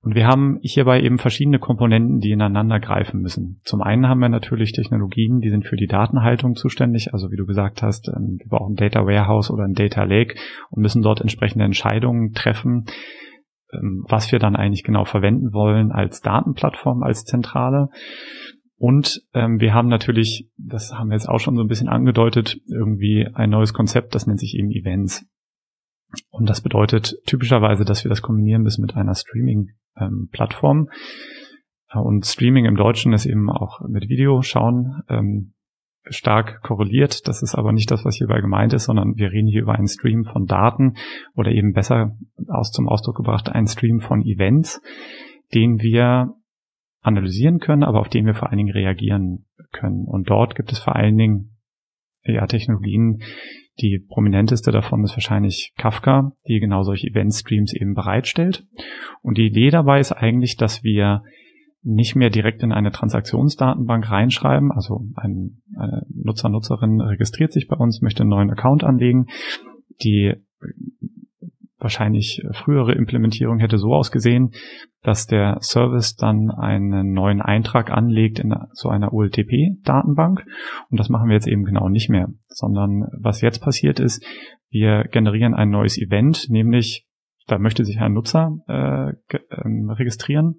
Und 0.07 0.15
wir 0.15 0.25
haben 0.25 0.57
hierbei 0.61 1.01
eben 1.01 1.17
verschiedene 1.17 1.59
Komponenten, 1.59 2.21
die 2.21 2.31
ineinander 2.31 2.79
greifen 2.79 3.19
müssen. 3.19 3.59
Zum 3.65 3.81
einen 3.81 4.07
haben 4.07 4.21
wir 4.21 4.29
natürlich 4.29 4.71
Technologien, 4.71 5.41
die 5.41 5.49
sind 5.49 5.65
für 5.65 5.75
die 5.75 5.85
Datenhaltung 5.85 6.55
zuständig. 6.55 7.13
Also 7.13 7.29
wie 7.29 7.35
du 7.35 7.45
gesagt 7.45 7.83
hast, 7.83 8.07
ähm, 8.07 8.37
wir 8.39 8.47
brauchen 8.47 8.71
ein 8.71 8.75
Data 8.77 9.05
Warehouse 9.05 9.51
oder 9.51 9.65
ein 9.65 9.73
Data 9.73 10.05
Lake 10.05 10.35
und 10.69 10.81
müssen 10.81 11.01
dort 11.01 11.19
entsprechende 11.19 11.65
Entscheidungen 11.65 12.31
treffen, 12.31 12.85
ähm, 13.73 14.05
was 14.07 14.31
wir 14.31 14.39
dann 14.39 14.55
eigentlich 14.55 14.85
genau 14.85 15.03
verwenden 15.03 15.51
wollen 15.51 15.91
als 15.91 16.21
Datenplattform, 16.21 17.03
als 17.03 17.25
Zentrale. 17.25 17.89
Und 18.77 19.23
ähm, 19.33 19.59
wir 19.59 19.73
haben 19.73 19.89
natürlich, 19.89 20.49
das 20.55 20.93
haben 20.93 21.09
wir 21.09 21.15
jetzt 21.15 21.27
auch 21.27 21.41
schon 21.41 21.57
so 21.57 21.63
ein 21.63 21.67
bisschen 21.67 21.89
angedeutet, 21.89 22.61
irgendwie 22.69 23.27
ein 23.33 23.49
neues 23.49 23.73
Konzept, 23.73 24.15
das 24.15 24.25
nennt 24.25 24.39
sich 24.39 24.55
eben 24.57 24.71
Events. 24.71 25.25
Und 26.29 26.49
das 26.49 26.61
bedeutet 26.61 27.15
typischerweise, 27.25 27.83
dass 27.83 28.03
wir 28.03 28.09
das 28.09 28.21
kombinieren 28.21 28.61
müssen 28.61 28.81
mit 28.81 28.95
einer 28.95 29.15
Streaming-Plattform. 29.15 30.89
Ähm, 31.93 32.01
und 32.01 32.25
Streaming 32.25 32.65
im 32.65 32.75
Deutschen 32.75 33.13
ist 33.13 33.25
eben 33.25 33.49
auch 33.49 33.81
mit 33.87 34.09
Video 34.09 34.41
schauen. 34.41 35.03
Ähm, 35.09 35.53
stark 36.09 36.61
korreliert. 36.61 37.27
Das 37.27 37.41
ist 37.41 37.55
aber 37.55 37.71
nicht 37.71 37.91
das, 37.91 38.05
was 38.05 38.15
hierbei 38.15 38.41
gemeint 38.41 38.73
ist, 38.73 38.85
sondern 38.85 39.15
wir 39.15 39.31
reden 39.31 39.47
hier 39.47 39.61
über 39.61 39.75
einen 39.75 39.87
Stream 39.87 40.25
von 40.25 40.45
Daten 40.45 40.95
oder 41.35 41.51
eben 41.51 41.73
besser 41.73 42.15
aus 42.47 42.71
zum 42.71 42.87
Ausdruck 42.87 43.17
gebracht 43.17 43.49
einen 43.49 43.67
Stream 43.67 43.99
von 43.99 44.21
Events, 44.21 44.81
den 45.53 45.79
wir 45.81 46.33
analysieren 47.01 47.59
können, 47.59 47.83
aber 47.83 47.99
auf 47.99 48.09
den 48.09 48.25
wir 48.25 48.33
vor 48.33 48.49
allen 48.49 48.57
Dingen 48.57 48.73
reagieren 48.73 49.45
können. 49.71 50.05
Und 50.05 50.29
dort 50.29 50.55
gibt 50.55 50.71
es 50.71 50.79
vor 50.79 50.95
allen 50.95 51.17
Dingen 51.17 51.57
ja, 52.23 52.45
Technologien, 52.47 53.21
die 53.79 53.99
prominenteste 53.99 54.71
davon 54.71 55.03
ist 55.03 55.13
wahrscheinlich 55.13 55.73
Kafka, 55.77 56.31
die 56.47 56.59
genau 56.59 56.83
solche 56.83 57.07
Event-Streams 57.07 57.73
eben 57.73 57.93
bereitstellt. 57.93 58.65
Und 59.21 59.37
die 59.37 59.47
Idee 59.47 59.69
dabei 59.69 59.99
ist 59.99 60.11
eigentlich, 60.11 60.57
dass 60.57 60.83
wir 60.83 61.23
nicht 61.83 62.15
mehr 62.15 62.29
direkt 62.29 62.63
in 62.63 62.71
eine 62.71 62.91
Transaktionsdatenbank 62.91 64.09
reinschreiben. 64.09 64.71
Also 64.71 65.05
ein, 65.15 65.61
eine 65.75 66.05
Nutzer, 66.09 66.49
Nutzerin 66.49 66.99
registriert 67.01 67.53
sich 67.53 67.67
bei 67.67 67.77
uns, 67.77 68.01
möchte 68.01 68.23
einen 68.23 68.29
neuen 68.29 68.49
Account 68.49 68.83
anlegen. 68.83 69.27
Die 70.03 70.33
wahrscheinlich 71.87 72.43
frühere 72.51 72.91
Implementierung 72.91 73.59
hätte 73.59 73.77
so 73.77 73.93
ausgesehen, 73.93 74.51
dass 75.03 75.25
der 75.25 75.57
Service 75.61 76.17
dann 76.17 76.51
einen 76.51 77.13
neuen 77.13 77.41
Eintrag 77.41 77.91
anlegt 77.91 78.39
in 78.39 78.53
so 78.73 78.89
einer 78.89 79.13
OLTP-Datenbank. 79.13 80.45
Und 80.89 80.99
das 80.99 81.07
machen 81.07 81.29
wir 81.29 81.35
jetzt 81.35 81.47
eben 81.47 81.63
genau 81.63 81.87
nicht 81.87 82.09
mehr, 82.09 82.27
sondern 82.49 83.05
was 83.17 83.39
jetzt 83.39 83.59
passiert 83.59 84.01
ist, 84.01 84.21
wir 84.69 85.05
generieren 85.05 85.53
ein 85.53 85.69
neues 85.69 85.97
Event, 85.97 86.49
nämlich 86.49 87.07
da 87.47 87.57
möchte 87.57 87.85
sich 87.85 88.01
ein 88.01 88.11
Nutzer 88.11 88.51
äh, 88.67 89.11
äh, 89.11 89.93
registrieren 89.93 90.55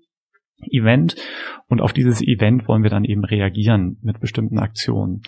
Event 0.71 1.15
und 1.69 1.83
auf 1.83 1.93
dieses 1.93 2.23
Event 2.23 2.67
wollen 2.67 2.83
wir 2.83 2.91
dann 2.91 3.05
eben 3.05 3.25
reagieren 3.25 3.99
mit 4.01 4.19
bestimmten 4.19 4.59
Aktionen. 4.59 5.21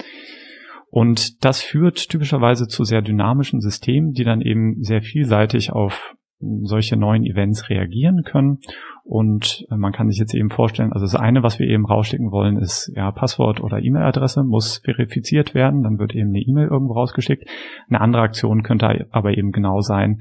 Und 0.90 1.44
das 1.44 1.62
führt 1.62 2.09
typischerweise 2.09 2.66
zu 2.66 2.85
sehr 2.85 3.00
dynamischen 3.00 3.61
Systemen, 3.61 4.12
die 4.12 4.25
dann 4.25 4.40
eben 4.40 4.82
sehr 4.82 5.02
vielseitig 5.02 5.73
auf 5.73 6.14
solche 6.62 6.97
neuen 6.97 7.25
Events 7.25 7.68
reagieren 7.68 8.23
können. 8.25 8.59
Und 9.04 9.66
man 9.68 9.92
kann 9.92 10.09
sich 10.09 10.18
jetzt 10.18 10.35
eben 10.35 10.50
vorstellen, 10.50 10.92
also 10.92 11.04
das 11.04 11.14
eine, 11.14 11.42
was 11.42 11.59
wir 11.59 11.66
eben 11.66 11.87
rausschicken 11.87 12.30
wollen, 12.30 12.59
ist 12.59 12.90
ja 12.94 13.11
Passwort 13.12 13.61
oder 13.61 13.82
E-Mail-Adresse 13.82 14.42
muss 14.44 14.78
verifiziert 14.78 15.54
werden, 15.54 15.82
dann 15.82 15.99
wird 15.99 16.14
eben 16.14 16.30
eine 16.30 16.40
E-Mail 16.40 16.68
irgendwo 16.68 16.94
rausgeschickt. 16.94 17.49
Eine 17.88 18.00
andere 18.00 18.23
Aktion 18.23 18.62
könnte 18.62 19.06
aber 19.11 19.37
eben 19.37 19.52
genau 19.52 19.80
sein, 19.80 20.20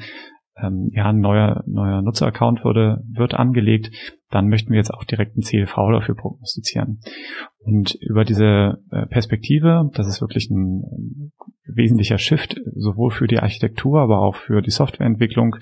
ähm, 0.62 0.90
ja, 0.94 1.10
ein 1.10 1.20
neuer, 1.20 1.64
neuer 1.68 2.02
Nutzeraccount 2.02 2.64
wurde, 2.64 3.04
wird 3.12 3.34
angelegt, 3.34 3.92
dann 4.30 4.48
möchten 4.48 4.72
wir 4.72 4.78
jetzt 4.78 4.94
auch 4.94 5.04
direkt 5.04 5.38
ein 5.38 5.42
CLV 5.42 5.76
dafür 5.92 6.16
prognostizieren. 6.16 7.02
Und 7.60 7.96
über 8.02 8.26
diese 8.26 8.82
äh, 8.92 9.06
Perspektive, 9.08 9.90
das 9.94 10.08
ist 10.08 10.22
wirklich 10.22 10.50
ein, 10.50 10.84
ein 10.84 11.32
wesentlicher 11.66 12.18
Shift, 12.18 12.60
sowohl 12.76 13.12
für 13.12 13.28
die 13.28 13.40
Architektur, 13.40 14.00
aber 14.00 14.20
auch 14.20 14.36
für 14.36 14.62
die 14.62 14.72
Softwareentwicklung, 14.72 15.56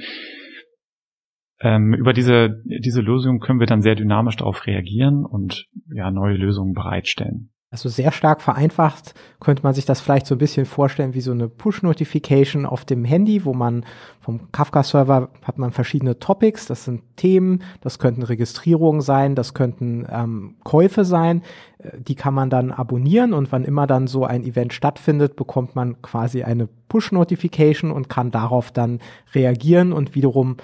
ähm, 1.60 1.94
über 1.94 2.13
diese, 2.13 2.62
diese 2.66 3.01
Lösung 3.01 3.39
können 3.39 3.60
wir 3.60 3.68
dann 3.68 3.82
sehr 3.82 3.96
dynamisch 3.96 4.36
darauf 4.36 4.68
reagieren 4.68 5.25
und 5.25 5.68
ja, 5.92 6.12
neue 6.12 6.36
Lösungen 6.36 6.74
bereitstellen. 6.74 7.51
Also 7.70 7.90
sehr 7.90 8.14
stark 8.14 8.42
vereinfacht 8.42 9.14
könnte 9.42 9.64
man 9.64 9.74
sich 9.74 9.84
das 9.84 10.00
vielleicht 10.00 10.26
so 10.26 10.36
ein 10.36 10.38
bisschen 10.38 10.66
vorstellen 10.66 11.14
wie 11.14 11.22
so 11.22 11.32
eine 11.32 11.50
Push-Notification 11.50 12.66
auf 12.66 12.86
dem 12.86 13.04
Handy, 13.04 13.44
wo 13.44 13.54
man 13.54 13.86
vom 14.22 14.54
Kafka-Server 14.54 15.28
hat 15.44 15.58
man 15.58 15.72
verschiedene 15.72 16.18
Topics, 16.18 16.68
das 16.68 16.86
sind 16.86 17.02
Themen, 17.18 17.62
das 17.82 18.00
könnten 18.00 18.24
Registrierungen 18.24 19.02
sein, 19.02 19.36
das 19.36 19.54
könnten 19.54 20.08
ähm, 20.10 20.56
Käufe 20.64 21.04
sein, 21.04 21.42
äh, 21.80 22.00
die 22.00 22.16
kann 22.16 22.34
man 22.34 22.50
dann 22.50 22.72
abonnieren 22.72 23.34
und 23.34 23.52
wann 23.52 23.66
immer 23.66 23.86
dann 23.86 24.08
so 24.08 24.24
ein 24.24 24.46
Event 24.46 24.72
stattfindet, 24.72 25.36
bekommt 25.36 25.76
man 25.76 26.02
quasi 26.02 26.44
eine 26.44 26.70
Push-Notification 26.88 27.92
und 27.92 28.08
kann 28.08 28.32
darauf 28.32 28.72
dann 28.72 29.00
reagieren 29.36 29.92
und 29.92 30.16
wiederum 30.16 30.56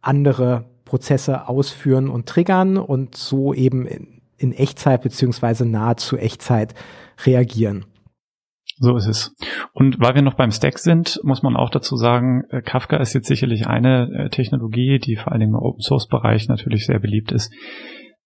andere 0.00 0.64
Prozesse 0.86 1.48
ausführen 1.48 2.08
und 2.08 2.24
triggern 2.26 2.78
und 2.78 3.14
so 3.14 3.52
eben 3.52 4.19
in 4.40 4.52
Echtzeit 4.52 5.02
beziehungsweise 5.02 5.66
nahezu 5.66 6.16
Echtzeit 6.16 6.74
reagieren. 7.24 7.84
So 8.78 8.96
ist 8.96 9.06
es. 9.06 9.36
Und 9.74 10.00
weil 10.00 10.14
wir 10.14 10.22
noch 10.22 10.34
beim 10.34 10.50
Stack 10.50 10.78
sind, 10.78 11.20
muss 11.22 11.42
man 11.42 11.54
auch 11.54 11.68
dazu 11.68 11.96
sagen, 11.96 12.44
äh, 12.48 12.62
Kafka 12.62 12.96
ist 12.96 13.12
jetzt 13.12 13.28
sicherlich 13.28 13.66
eine 13.66 14.08
äh, 14.12 14.30
Technologie, 14.30 14.98
die 14.98 15.16
vor 15.16 15.32
allen 15.32 15.40
Dingen 15.40 15.52
im 15.52 15.60
Open 15.60 15.82
Source 15.82 16.08
Bereich 16.08 16.48
natürlich 16.48 16.86
sehr 16.86 16.98
beliebt 16.98 17.30
ist. 17.30 17.52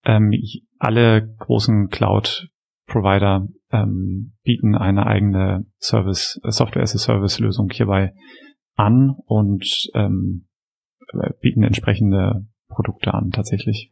Ähm, 0.05 0.33
alle 0.79 1.35
großen 1.39 1.89
Cloud 1.89 2.49
Provider 2.87 3.49
ähm, 3.73 4.35
bieten 4.45 4.77
eine 4.77 5.07
eigene 5.07 5.67
Service, 5.81 6.41
äh, 6.45 6.53
Software 6.53 6.83
as 6.83 6.95
a 6.95 6.99
Service 6.99 7.41
Lösung 7.41 7.71
hierbei 7.71 8.13
an 8.77 9.17
und 9.27 9.91
ähm, 9.95 10.47
bieten 11.41 11.65
entsprechende 11.65 12.47
Produkte 12.69 13.15
an 13.15 13.31
tatsächlich. 13.31 13.91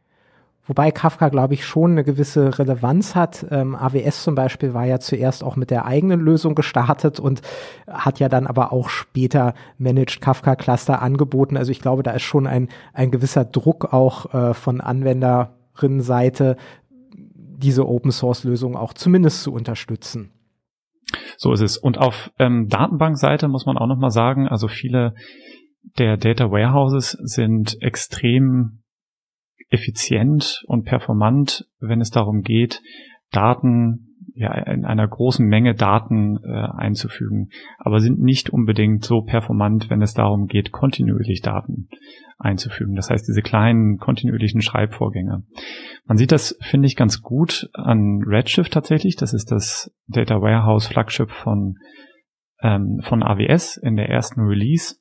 Wobei 0.65 0.91
Kafka, 0.91 1.27
glaube 1.27 1.55
ich, 1.55 1.65
schon 1.65 1.91
eine 1.91 2.05
gewisse 2.05 2.57
Relevanz 2.57 3.15
hat. 3.15 3.45
Ähm, 3.51 3.75
AWS 3.75 4.23
zum 4.23 4.35
Beispiel 4.35 4.73
war 4.73 4.85
ja 4.85 4.99
zuerst 4.99 5.43
auch 5.43 5.57
mit 5.57 5.71
der 5.71 5.85
eigenen 5.85 6.21
Lösung 6.21 6.55
gestartet 6.55 7.19
und 7.19 7.41
hat 7.85 8.19
ja 8.19 8.29
dann 8.29 8.47
aber 8.47 8.71
auch 8.71 8.87
später 8.87 9.55
Managed 9.77 10.21
Kafka 10.21 10.55
Cluster 10.55 11.01
angeboten. 11.01 11.57
Also 11.57 11.71
ich 11.71 11.81
glaube, 11.81 12.01
da 12.01 12.11
ist 12.11 12.21
schon 12.21 12.47
ein, 12.47 12.69
ein 12.93 13.11
gewisser 13.11 13.43
Druck 13.43 13.91
auch 13.91 14.33
äh, 14.33 14.53
von 14.53 14.79
Anwenderinnenseite, 14.79 16.55
diese 17.13 17.85
Open 17.85 18.11
Source 18.11 18.45
Lösung 18.45 18.77
auch 18.77 18.93
zumindest 18.93 19.43
zu 19.43 19.51
unterstützen. 19.51 20.31
So 21.37 21.51
ist 21.51 21.61
es. 21.61 21.77
Und 21.77 21.97
auf 21.97 22.31
ähm, 22.39 22.67
Datenbankseite 22.69 23.49
muss 23.49 23.65
man 23.65 23.77
auch 23.77 23.87
nochmal 23.87 24.11
sagen, 24.11 24.47
also 24.47 24.69
viele 24.69 25.13
der 25.97 26.15
Data 26.15 26.49
Warehouses 26.49 27.17
sind 27.21 27.81
extrem 27.81 28.82
effizient 29.73 30.63
und 30.67 30.85
performant, 30.85 31.65
wenn 31.79 31.99
es 31.99 32.11
darum 32.11 32.41
geht, 32.41 32.81
Daten 33.31 34.13
ja, 34.35 34.51
in 34.53 34.85
einer 34.85 35.07
großen 35.07 35.45
Menge 35.45 35.75
Daten 35.75 36.37
äh, 36.43 36.67
einzufügen, 36.77 37.49
aber 37.77 37.99
sind 37.99 38.19
nicht 38.19 38.49
unbedingt 38.49 39.03
so 39.03 39.21
performant, 39.21 39.89
wenn 39.89 40.01
es 40.01 40.13
darum 40.13 40.47
geht, 40.47 40.71
kontinuierlich 40.71 41.41
Daten 41.41 41.89
einzufügen. 42.39 42.95
Das 42.95 43.09
heißt, 43.09 43.27
diese 43.27 43.41
kleinen 43.41 43.97
kontinuierlichen 43.97 44.61
Schreibvorgänge. 44.61 45.43
Man 46.05 46.17
sieht 46.17 46.31
das, 46.31 46.57
finde 46.61 46.87
ich, 46.87 46.95
ganz 46.95 47.21
gut 47.21 47.69
an 47.73 48.23
Redshift 48.25 48.73
tatsächlich. 48.73 49.15
Das 49.15 49.33
ist 49.33 49.51
das 49.51 49.93
Data 50.07 50.41
Warehouse 50.41 50.87
Flagship 50.87 51.29
von, 51.29 51.75
ähm, 52.61 53.01
von 53.03 53.21
AWS 53.23 53.77
in 53.77 53.95
der 53.95 54.09
ersten 54.09 54.41
Release 54.41 54.95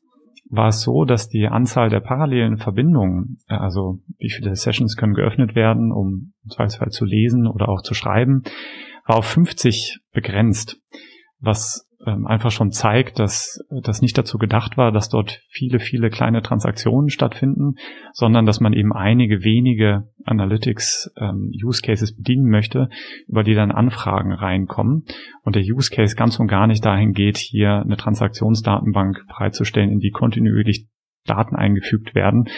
war 0.53 0.69
es 0.69 0.83
so, 0.83 1.07
dass 1.07 1.31
die 1.31 1.49
Anzahl 1.49 1.89
der 1.89 2.01
parallelen 2.01 2.59
Verbindungen, 2.59 3.39
äh, 3.49 3.55
also 3.55 4.01
wie 4.19 4.31
viele 4.31 4.55
Sessions 4.55 4.97
können 4.97 5.15
geöffnet 5.15 5.55
werden, 5.55 5.91
um 5.91 6.35
im 6.45 6.51
Zweifelsfall 6.51 6.91
zu 6.91 7.07
lesen 7.07 7.47
oder 7.47 7.71
auch 7.71 7.83
zu 7.83 7.95
schreiben, 7.95 8.43
war 9.07 9.17
auf 9.17 9.25
50 9.25 10.01
begrenzt, 10.13 10.79
was 11.41 11.89
ähm, 12.05 12.27
einfach 12.27 12.51
schon 12.51 12.73
zeigt, 12.73 13.19
dass 13.19 13.65
das 13.71 14.03
nicht 14.03 14.19
dazu 14.19 14.39
gedacht 14.39 14.77
war, 14.77 14.93
dass 14.93 15.09
dort 15.09 15.41
viele, 15.49 15.79
viele 15.79 16.11
kleine 16.11 16.43
Transaktionen 16.43 17.09
stattfinden, 17.09 17.77
sondern 18.13 18.47
dass 18.47 18.61
man 18.61 18.73
eben 18.73 18.93
einige 18.93 19.45
wenige 19.45 20.09
Analytics 20.25 21.13
ähm, 21.17 21.53
Use 21.65 21.81
Cases 21.83 22.15
bedienen 22.15 22.49
möchte, 22.49 22.89
über 23.29 23.45
die 23.45 23.55
dann 23.55 23.71
Anfragen 23.71 24.33
reinkommen 24.33 25.05
und 25.43 25.55
der 25.55 25.63
Use 25.63 25.91
Case 25.91 26.17
ganz 26.17 26.39
und 26.41 26.49
gar 26.49 26.67
nicht 26.67 26.85
dahin 26.85 27.13
geht, 27.13 27.39
hier 27.39 27.81
eine 27.81 27.97
Transaktionsdatenbank 27.97 29.27
bereitzustellen, 29.29 29.91
in 29.91 30.01
die 30.01 30.11
kontinuierlich 30.11 30.89
Daten 31.25 31.55
eingefügt 31.55 32.15
werden, 32.15 32.49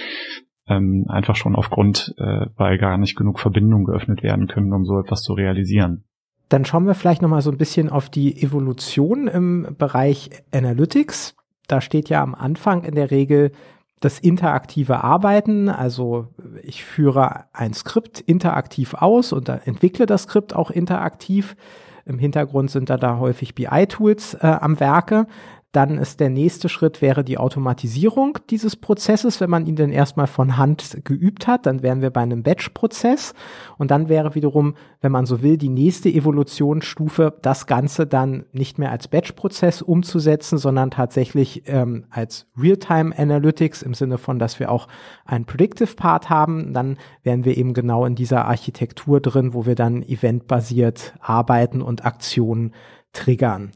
ähm, 0.67 1.05
einfach 1.09 1.37
schon 1.37 1.55
aufgrund, 1.55 2.15
äh, 2.17 2.47
weil 2.57 2.79
gar 2.79 2.97
nicht 2.97 3.17
genug 3.17 3.39
Verbindungen 3.39 3.85
geöffnet 3.85 4.23
werden 4.23 4.47
können, 4.47 4.73
um 4.73 4.85
so 4.85 4.99
etwas 4.99 5.21
zu 5.21 5.35
realisieren. 5.35 6.05
Dann 6.49 6.65
schauen 6.65 6.87
wir 6.87 6.95
vielleicht 6.95 7.23
noch 7.23 7.29
mal 7.29 7.43
so 7.43 7.51
ein 7.51 7.59
bisschen 7.59 7.89
auf 7.89 8.11
die 8.11 8.43
Evolution 8.43 9.29
im 9.29 9.75
Bereich 9.79 10.31
Analytics. 10.53 11.35
Da 11.67 11.81
steht 11.81 12.09
ja 12.09 12.23
am 12.23 12.35
Anfang 12.35 12.85
in 12.85 12.95
der 12.95 13.11
Regel 13.11 13.53
das 14.01 14.19
interaktive 14.19 15.03
Arbeiten. 15.03 15.69
Also 15.69 16.29
ich 16.63 16.85
führe 16.85 17.45
ein 17.53 17.73
Skript 17.73 18.21
interaktiv 18.21 18.95
aus 18.95 19.33
und 19.33 19.49
entwickle 19.49 20.07
das 20.07 20.25
Skript 20.25 20.55
auch 20.55 20.71
interaktiv. 20.71 21.57
Im 22.05 22.19
Hintergrund 22.19 22.71
sind 22.71 22.91
da, 22.91 22.99
da 22.99 23.19
häufig 23.19 23.55
BI-Tools 23.55 24.35
äh, 24.35 24.47
am 24.47 24.79
Werke. 24.79 25.27
Dann 25.75 25.99
ist 25.99 26.21
der 26.21 26.31
nächste 26.31 26.69
Schritt 26.69 27.03
wäre 27.03 27.25
die 27.25 27.37
Automatisierung 27.37 28.39
dieses 28.49 28.77
Prozesses, 28.77 29.41
wenn 29.41 29.51
man 29.51 29.67
ihn 29.67 29.75
dann 29.75 29.91
erstmal 29.91 30.29
von 30.29 30.57
Hand 30.57 31.01
geübt 31.03 31.49
hat, 31.49 31.67
dann 31.67 31.83
wären 31.83 32.01
wir 32.01 32.11
bei 32.11 32.21
einem 32.21 32.45
Batch-Prozess 32.45 33.35
und 33.77 33.91
dann 33.91 34.09
wäre 34.09 34.37
wiederum, 34.37 34.77
wenn 35.01 35.11
man 35.11 35.27
so 35.27 35.43
will, 35.43 35.59
die 35.59 35.69
nächste 35.69 36.09
Evolutionsstufe, 36.11 37.35
das 37.43 37.67
Ganze 37.67 38.07
dann 38.07 38.45
nicht 38.53 38.79
mehr 38.79 38.93
als 38.93 39.09
Batch-Prozess 39.09 39.83
umzusetzen, 39.83 40.59
sondern 40.59 40.93
tatsächlich 40.93 41.65
ähm, 41.67 42.05
als 42.09 42.47
Real-Time 42.57 43.13
Analytics 43.19 43.83
im 43.83 43.95
Sinne 43.95 44.19
von, 44.19 44.39
dass 44.39 44.61
wir 44.61 44.71
auch 44.71 44.87
einen 45.25 45.45
Predictive 45.45 45.97
Part 45.97 46.31
haben. 46.31 46.73
Dann 46.73 46.99
wären 47.25 47.45
wir 47.45 47.57
eben 47.57 47.75
genau 47.75 48.07
in 48.07 48.15
dieser 48.15 48.45
Architektur 48.45 49.21
drin, 49.21 49.55
wo 49.55 49.67
wir 49.67 49.75
dann 49.75 50.05
eventbasiert 50.05 51.15
arbeiten 51.19 51.83
und 51.83 52.05
Aktionen 52.05 52.75
triggern. 53.13 53.73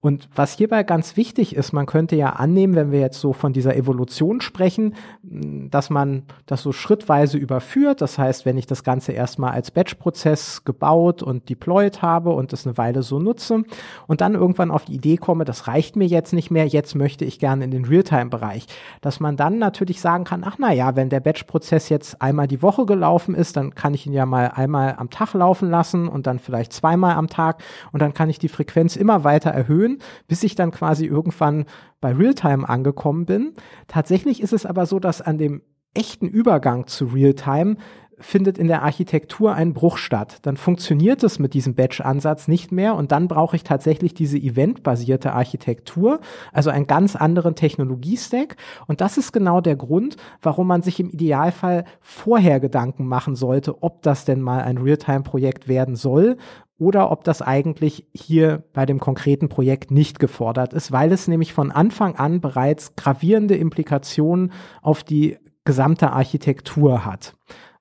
Und 0.00 0.28
was 0.32 0.52
hierbei 0.52 0.84
ganz 0.84 1.16
wichtig 1.16 1.56
ist, 1.56 1.72
man 1.72 1.86
könnte 1.86 2.14
ja 2.14 2.30
annehmen, 2.30 2.76
wenn 2.76 2.92
wir 2.92 3.00
jetzt 3.00 3.18
so 3.18 3.32
von 3.32 3.52
dieser 3.52 3.74
Evolution 3.74 4.40
sprechen, 4.40 4.94
dass 5.24 5.90
man 5.90 6.22
das 6.46 6.62
so 6.62 6.70
schrittweise 6.70 7.36
überführt. 7.36 8.00
Das 8.00 8.16
heißt, 8.16 8.46
wenn 8.46 8.56
ich 8.58 8.66
das 8.66 8.84
Ganze 8.84 9.10
erstmal 9.10 9.50
als 9.50 9.72
Batch-Prozess 9.72 10.62
gebaut 10.64 11.24
und 11.24 11.48
deployed 11.48 12.00
habe 12.00 12.30
und 12.30 12.52
das 12.52 12.64
eine 12.64 12.78
Weile 12.78 13.02
so 13.02 13.18
nutze 13.18 13.64
und 14.06 14.20
dann 14.20 14.34
irgendwann 14.34 14.70
auf 14.70 14.84
die 14.84 14.94
Idee 14.94 15.16
komme, 15.16 15.44
das 15.44 15.66
reicht 15.66 15.96
mir 15.96 16.06
jetzt 16.06 16.32
nicht 16.32 16.52
mehr, 16.52 16.68
jetzt 16.68 16.94
möchte 16.94 17.24
ich 17.24 17.40
gerne 17.40 17.64
in 17.64 17.72
den 17.72 17.84
Realtime-Bereich, 17.84 18.66
dass 19.00 19.18
man 19.18 19.36
dann 19.36 19.58
natürlich 19.58 20.00
sagen 20.00 20.22
kann, 20.22 20.44
ach 20.44 20.58
na 20.60 20.72
ja, 20.72 20.94
wenn 20.94 21.08
der 21.08 21.18
Batch-Prozess 21.18 21.88
jetzt 21.88 22.22
einmal 22.22 22.46
die 22.46 22.62
Woche 22.62 22.86
gelaufen 22.86 23.34
ist, 23.34 23.56
dann 23.56 23.74
kann 23.74 23.94
ich 23.94 24.06
ihn 24.06 24.12
ja 24.12 24.26
mal 24.26 24.52
einmal 24.54 24.94
am 24.96 25.10
Tag 25.10 25.34
laufen 25.34 25.68
lassen 25.70 26.06
und 26.06 26.28
dann 26.28 26.38
vielleicht 26.38 26.72
zweimal 26.72 27.16
am 27.16 27.26
Tag 27.26 27.60
und 27.90 28.00
dann 28.00 28.14
kann 28.14 28.30
ich 28.30 28.38
die 28.38 28.48
Frequenz 28.48 28.94
immer 28.94 29.24
weiter 29.24 29.50
erhöhen 29.50 29.87
erhöhen, 29.88 29.98
bis 30.26 30.42
ich 30.42 30.54
dann 30.54 30.70
quasi 30.70 31.06
irgendwann 31.06 31.66
bei 32.00 32.12
Realtime 32.12 32.68
angekommen 32.68 33.26
bin. 33.26 33.54
Tatsächlich 33.86 34.42
ist 34.42 34.52
es 34.52 34.66
aber 34.66 34.86
so, 34.86 34.98
dass 34.98 35.20
an 35.20 35.38
dem 35.38 35.62
echten 35.94 36.28
Übergang 36.28 36.86
zu 36.86 37.06
Realtime 37.06 37.76
findet 38.20 38.58
in 38.58 38.66
der 38.66 38.82
Architektur 38.82 39.54
ein 39.54 39.74
Bruch 39.74 39.96
statt. 39.96 40.38
Dann 40.42 40.56
funktioniert 40.56 41.22
es 41.22 41.38
mit 41.38 41.54
diesem 41.54 41.76
Batch-Ansatz 41.76 42.48
nicht 42.48 42.72
mehr 42.72 42.96
und 42.96 43.12
dann 43.12 43.28
brauche 43.28 43.54
ich 43.54 43.62
tatsächlich 43.62 44.12
diese 44.12 44.36
eventbasierte 44.36 45.32
Architektur, 45.32 46.18
also 46.52 46.70
einen 46.70 46.88
ganz 46.88 47.14
anderen 47.14 47.54
Technologiestack. 47.54 48.56
Und 48.88 49.00
das 49.00 49.18
ist 49.18 49.32
genau 49.32 49.60
der 49.60 49.76
Grund, 49.76 50.16
warum 50.42 50.66
man 50.66 50.82
sich 50.82 50.98
im 50.98 51.10
Idealfall 51.10 51.84
vorher 52.00 52.58
Gedanken 52.58 53.06
machen 53.06 53.36
sollte, 53.36 53.84
ob 53.84 54.02
das 54.02 54.24
denn 54.24 54.40
mal 54.40 54.62
ein 54.62 54.78
Realtime-Projekt 54.78 55.68
werden 55.68 55.94
soll 55.94 56.38
oder 56.78 57.10
ob 57.10 57.24
das 57.24 57.42
eigentlich 57.42 58.06
hier 58.12 58.64
bei 58.72 58.86
dem 58.86 59.00
konkreten 59.00 59.48
Projekt 59.48 59.90
nicht 59.90 60.18
gefordert 60.18 60.72
ist, 60.72 60.92
weil 60.92 61.12
es 61.12 61.28
nämlich 61.28 61.52
von 61.52 61.70
Anfang 61.70 62.16
an 62.16 62.40
bereits 62.40 62.94
gravierende 62.94 63.56
Implikationen 63.56 64.52
auf 64.80 65.02
die 65.02 65.36
gesamte 65.64 66.12
Architektur 66.12 67.04
hat. 67.04 67.34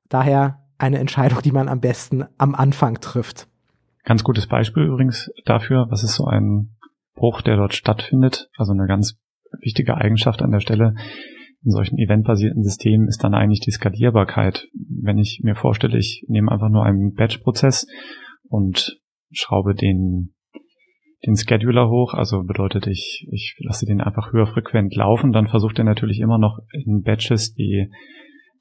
Daher 0.09 0.63
eine 0.77 0.99
Entscheidung, 0.99 1.41
die 1.41 1.51
man 1.51 1.69
am 1.69 1.79
besten 1.79 2.25
am 2.37 2.55
Anfang 2.55 2.99
trifft. 2.99 3.47
Ganz 4.03 4.23
gutes 4.23 4.47
Beispiel 4.47 4.83
übrigens 4.83 5.31
dafür, 5.45 5.87
was 5.89 6.03
ist 6.03 6.15
so 6.15 6.25
ein 6.25 6.75
Bruch, 7.13 7.41
der 7.41 7.57
dort 7.57 7.73
stattfindet. 7.73 8.49
Also 8.57 8.73
eine 8.73 8.87
ganz 8.87 9.17
wichtige 9.61 9.95
Eigenschaft 9.95 10.41
an 10.41 10.51
der 10.51 10.59
Stelle 10.59 10.95
in 11.63 11.71
solchen 11.71 11.97
eventbasierten 11.97 12.63
Systemen 12.63 13.07
ist 13.07 13.23
dann 13.23 13.33
eigentlich 13.33 13.59
die 13.59 13.71
Skalierbarkeit. 13.71 14.67
Wenn 14.73 15.17
ich 15.17 15.41
mir 15.43 15.55
vorstelle, 15.55 15.97
ich 15.97 16.23
nehme 16.27 16.51
einfach 16.51 16.69
nur 16.69 16.85
einen 16.85 17.13
Batch-Prozess 17.13 17.87
und 18.49 18.99
schraube 19.31 19.75
den, 19.75 20.33
den 21.25 21.35
Scheduler 21.35 21.89
hoch, 21.89 22.13
also 22.13 22.43
bedeutet 22.43 22.87
ich, 22.87 23.27
ich 23.31 23.55
lasse 23.59 23.85
den 23.85 24.01
einfach 24.01 24.31
höher 24.31 24.47
frequent 24.47 24.95
laufen, 24.95 25.31
dann 25.31 25.47
versucht 25.47 25.77
er 25.79 25.85
natürlich 25.85 26.19
immer 26.19 26.37
noch 26.37 26.59
in 26.71 27.01
Batches 27.01 27.53
die 27.53 27.91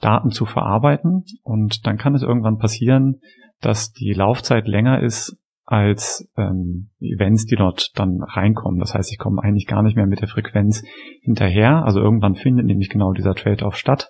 Daten 0.01 0.31
zu 0.31 0.45
verarbeiten 0.45 1.25
und 1.43 1.87
dann 1.87 1.97
kann 1.97 2.15
es 2.15 2.23
irgendwann 2.23 2.59
passieren, 2.59 3.21
dass 3.61 3.93
die 3.93 4.13
Laufzeit 4.13 4.67
länger 4.67 5.03
ist 5.03 5.39
als 5.67 6.31
ähm, 6.37 6.91
Events, 7.01 7.45
die 7.45 7.57
dort 7.57 7.91
dann 7.97 8.23
reinkommen. 8.23 8.79
Das 8.79 8.95
heißt, 8.95 9.11
ich 9.11 9.19
komme 9.19 9.43
eigentlich 9.43 9.67
gar 9.67 9.83
nicht 9.83 9.97
mehr 9.97 10.07
mit 10.07 10.21
der 10.21 10.29
Frequenz 10.29 10.85
hinterher. 11.23 11.85
Also 11.85 12.01
irgendwann 12.01 12.37
findet 12.37 12.67
nämlich 12.67 12.89
genau 12.89 13.13
dieser 13.13 13.35
Trade-off 13.35 13.77
statt, 13.77 14.09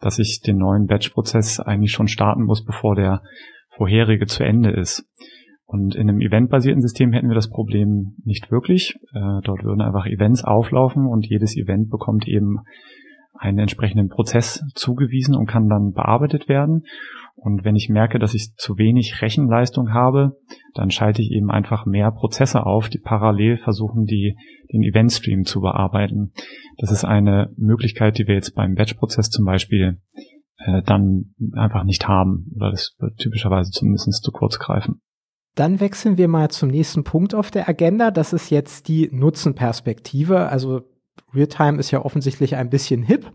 dass 0.00 0.18
ich 0.18 0.40
den 0.40 0.58
neuen 0.58 0.86
Batch-Prozess 0.86 1.60
eigentlich 1.60 1.92
schon 1.92 2.08
starten 2.08 2.44
muss, 2.44 2.64
bevor 2.64 2.96
der 2.96 3.22
vorherige 3.78 4.26
zu 4.26 4.44
Ende 4.44 4.70
ist. 4.70 5.06
Und 5.64 5.94
in 5.94 6.08
einem 6.08 6.20
eventbasierten 6.20 6.82
System 6.82 7.12
hätten 7.12 7.28
wir 7.28 7.34
das 7.34 7.50
Problem 7.50 8.14
nicht 8.24 8.50
wirklich. 8.50 8.96
Äh, 9.14 9.40
dort 9.44 9.64
würden 9.64 9.82
einfach 9.82 10.06
Events 10.06 10.44
auflaufen 10.44 11.06
und 11.06 11.26
jedes 11.26 11.56
Event 11.56 11.90
bekommt 11.90 12.26
eben 12.26 12.60
einen 13.34 13.58
entsprechenden 13.58 14.08
Prozess 14.08 14.64
zugewiesen 14.74 15.36
und 15.36 15.46
kann 15.46 15.68
dann 15.68 15.92
bearbeitet 15.92 16.48
werden. 16.48 16.84
Und 17.36 17.64
wenn 17.64 17.76
ich 17.76 17.88
merke, 17.88 18.18
dass 18.18 18.34
ich 18.34 18.54
zu 18.56 18.78
wenig 18.78 19.22
Rechenleistung 19.22 19.92
habe, 19.92 20.38
dann 20.74 20.90
schalte 20.90 21.22
ich 21.22 21.30
eben 21.30 21.50
einfach 21.50 21.86
mehr 21.86 22.10
Prozesse 22.10 22.66
auf, 22.66 22.88
die 22.88 22.98
parallel 22.98 23.58
versuchen, 23.58 24.06
die, 24.06 24.36
den 24.72 24.82
Eventstream 24.82 25.44
zu 25.44 25.60
bearbeiten. 25.60 26.32
Das 26.78 26.90
ist 26.90 27.04
eine 27.04 27.52
Möglichkeit, 27.56 28.18
die 28.18 28.26
wir 28.26 28.34
jetzt 28.34 28.56
beim 28.56 28.74
Batch-Prozess 28.74 29.30
zum 29.30 29.44
Beispiel 29.44 29.98
äh, 30.58 30.82
dann 30.82 31.34
einfach 31.54 31.84
nicht 31.84 32.08
haben, 32.08 32.50
weil 32.56 32.72
es 32.72 32.96
typischerweise 33.18 33.70
zumindest 33.70 34.22
zu 34.22 34.32
kurz 34.32 34.58
greifen. 34.58 35.00
Dann 35.54 35.80
wechseln 35.80 36.16
wir 36.16 36.28
mal 36.28 36.50
zum 36.50 36.68
nächsten 36.68 37.04
Punkt 37.04 37.34
auf 37.34 37.50
der 37.50 37.68
Agenda. 37.68 38.10
Das 38.10 38.32
ist 38.32 38.50
jetzt 38.50 38.88
die 38.88 39.08
Nutzenperspektive. 39.12 40.48
Also 40.48 40.82
Realtime 41.34 41.78
ist 41.78 41.90
ja 41.90 42.04
offensichtlich 42.04 42.56
ein 42.56 42.70
bisschen 42.70 43.02
hip. 43.02 43.30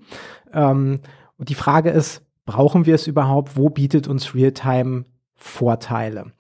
Ähm, 0.53 0.99
und 1.37 1.49
die 1.49 1.55
Frage 1.55 1.89
ist, 1.89 2.25
brauchen 2.45 2.85
wir 2.85 2.95
es 2.95 3.07
überhaupt? 3.07 3.57
Wo 3.57 3.69
bietet 3.69 4.07
uns 4.07 4.35
Realtime 4.35 5.05
Vorteile? 5.35 6.31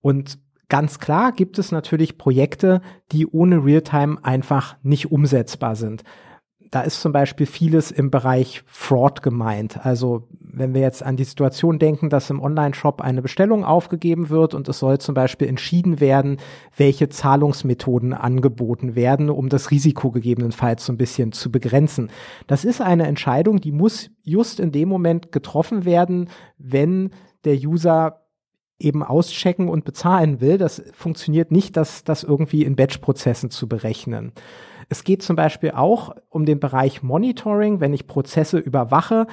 Und 0.00 0.38
ganz 0.68 0.98
klar 0.98 1.32
gibt 1.32 1.58
es 1.58 1.72
natürlich 1.72 2.18
Projekte, 2.18 2.80
die 3.12 3.26
ohne 3.26 3.64
Realtime 3.64 4.18
einfach 4.22 4.76
nicht 4.82 5.10
umsetzbar 5.10 5.76
sind 5.76 6.04
da 6.70 6.82
ist 6.82 7.00
zum 7.00 7.12
Beispiel 7.12 7.46
vieles 7.46 7.90
im 7.90 8.10
Bereich 8.10 8.62
Fraud 8.66 9.22
gemeint. 9.22 9.84
Also 9.84 10.28
wenn 10.40 10.74
wir 10.74 10.80
jetzt 10.80 11.02
an 11.02 11.16
die 11.16 11.24
Situation 11.24 11.78
denken, 11.78 12.10
dass 12.10 12.30
im 12.30 12.40
Online-Shop 12.40 13.00
eine 13.00 13.22
Bestellung 13.22 13.64
aufgegeben 13.64 14.28
wird 14.28 14.54
und 14.54 14.68
es 14.68 14.78
soll 14.78 14.98
zum 14.98 15.14
Beispiel 15.14 15.48
entschieden 15.48 16.00
werden, 16.00 16.38
welche 16.76 17.08
Zahlungsmethoden 17.08 18.12
angeboten 18.12 18.94
werden, 18.94 19.30
um 19.30 19.48
das 19.48 19.70
Risiko 19.70 20.10
gegebenenfalls 20.10 20.84
so 20.84 20.92
ein 20.92 20.98
bisschen 20.98 21.32
zu 21.32 21.50
begrenzen. 21.50 22.10
Das 22.46 22.64
ist 22.64 22.80
eine 22.80 23.06
Entscheidung, 23.06 23.60
die 23.60 23.72
muss 23.72 24.10
just 24.22 24.60
in 24.60 24.72
dem 24.72 24.88
Moment 24.88 25.32
getroffen 25.32 25.84
werden, 25.84 26.28
wenn 26.58 27.10
der 27.44 27.56
User 27.56 28.22
eben 28.80 29.02
auschecken 29.02 29.68
und 29.68 29.84
bezahlen 29.84 30.40
will. 30.40 30.58
Das 30.58 30.82
funktioniert 30.92 31.50
nicht, 31.50 31.76
das, 31.76 32.04
das 32.04 32.22
irgendwie 32.22 32.64
in 32.64 32.76
Batch-Prozessen 32.76 33.50
zu 33.50 33.68
berechnen. 33.68 34.32
Es 34.88 35.04
geht 35.04 35.22
zum 35.22 35.36
Beispiel 35.36 35.72
auch 35.72 36.14
um 36.30 36.46
den 36.46 36.60
Bereich 36.60 37.02
Monitoring, 37.02 37.80
wenn 37.80 37.92
ich 37.92 38.06
Prozesse 38.06 38.58
überwache. 38.58 39.26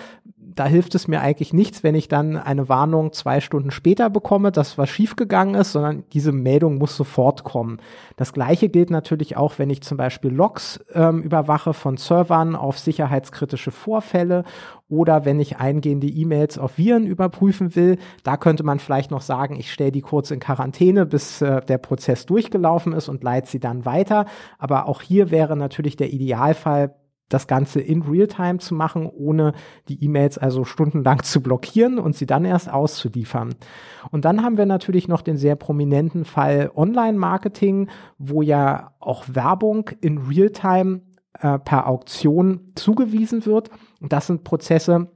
Da 0.55 0.65
hilft 0.65 0.95
es 0.95 1.09
mir 1.09 1.19
eigentlich 1.19 1.51
nichts, 1.51 1.83
wenn 1.83 1.95
ich 1.95 2.07
dann 2.07 2.37
eine 2.37 2.69
Warnung 2.69 3.11
zwei 3.11 3.41
Stunden 3.41 3.71
später 3.71 4.09
bekomme, 4.09 4.53
dass 4.53 4.77
was 4.77 4.89
schiefgegangen 4.89 5.55
ist, 5.55 5.73
sondern 5.73 6.05
diese 6.13 6.31
Meldung 6.31 6.77
muss 6.77 6.95
sofort 6.95 7.43
kommen. 7.43 7.79
Das 8.15 8.31
gleiche 8.31 8.69
gilt 8.69 8.89
natürlich 8.89 9.35
auch, 9.35 9.59
wenn 9.59 9.69
ich 9.69 9.81
zum 9.81 9.97
Beispiel 9.97 10.31
Logs 10.31 10.79
ähm, 10.93 11.21
überwache 11.21 11.73
von 11.73 11.97
Servern 11.97 12.55
auf 12.55 12.79
sicherheitskritische 12.79 13.71
Vorfälle 13.71 14.45
oder 14.87 15.25
wenn 15.25 15.39
ich 15.39 15.57
eingehende 15.57 16.07
E-Mails 16.07 16.57
auf 16.57 16.77
Viren 16.77 17.05
überprüfen 17.05 17.75
will. 17.75 17.97
Da 18.23 18.37
könnte 18.37 18.63
man 18.63 18.79
vielleicht 18.79 19.11
noch 19.11 19.21
sagen, 19.21 19.57
ich 19.57 19.73
stelle 19.73 19.91
die 19.91 20.01
kurz 20.01 20.31
in 20.31 20.39
Quarantäne, 20.39 21.05
bis 21.05 21.41
äh, 21.41 21.61
der 21.61 21.79
Prozess 21.79 22.25
durchgelaufen 22.25 22.93
ist 22.93 23.09
und 23.09 23.23
leite 23.23 23.49
sie 23.49 23.59
dann 23.59 23.83
weiter. 23.83 24.25
Aber 24.57 24.87
auch 24.87 25.01
hier 25.01 25.31
wäre 25.31 25.57
natürlich 25.57 25.97
der 25.97 26.13
Idealfall, 26.13 26.95
das 27.29 27.47
Ganze 27.47 27.81
in 27.81 28.03
Realtime 28.03 28.59
zu 28.59 28.75
machen, 28.75 29.07
ohne 29.07 29.53
die 29.89 30.03
E-Mails 30.03 30.37
also 30.37 30.63
stundenlang 30.63 31.23
zu 31.23 31.41
blockieren 31.41 31.97
und 31.97 32.15
sie 32.15 32.25
dann 32.25 32.45
erst 32.45 32.71
auszuliefern. 32.71 33.55
Und 34.11 34.25
dann 34.25 34.43
haben 34.43 34.57
wir 34.57 34.65
natürlich 34.65 35.07
noch 35.07 35.21
den 35.21 35.37
sehr 35.37 35.55
prominenten 35.55 36.25
Fall 36.25 36.71
Online-Marketing, 36.75 37.89
wo 38.17 38.41
ja 38.41 38.91
auch 38.99 39.25
Werbung 39.27 39.89
in 40.01 40.19
Realtime 40.19 41.01
äh, 41.39 41.57
per 41.59 41.87
Auktion 41.87 42.71
zugewiesen 42.75 43.45
wird. 43.45 43.69
Und 43.99 44.13
das 44.13 44.27
sind 44.27 44.43
Prozesse, 44.43 45.09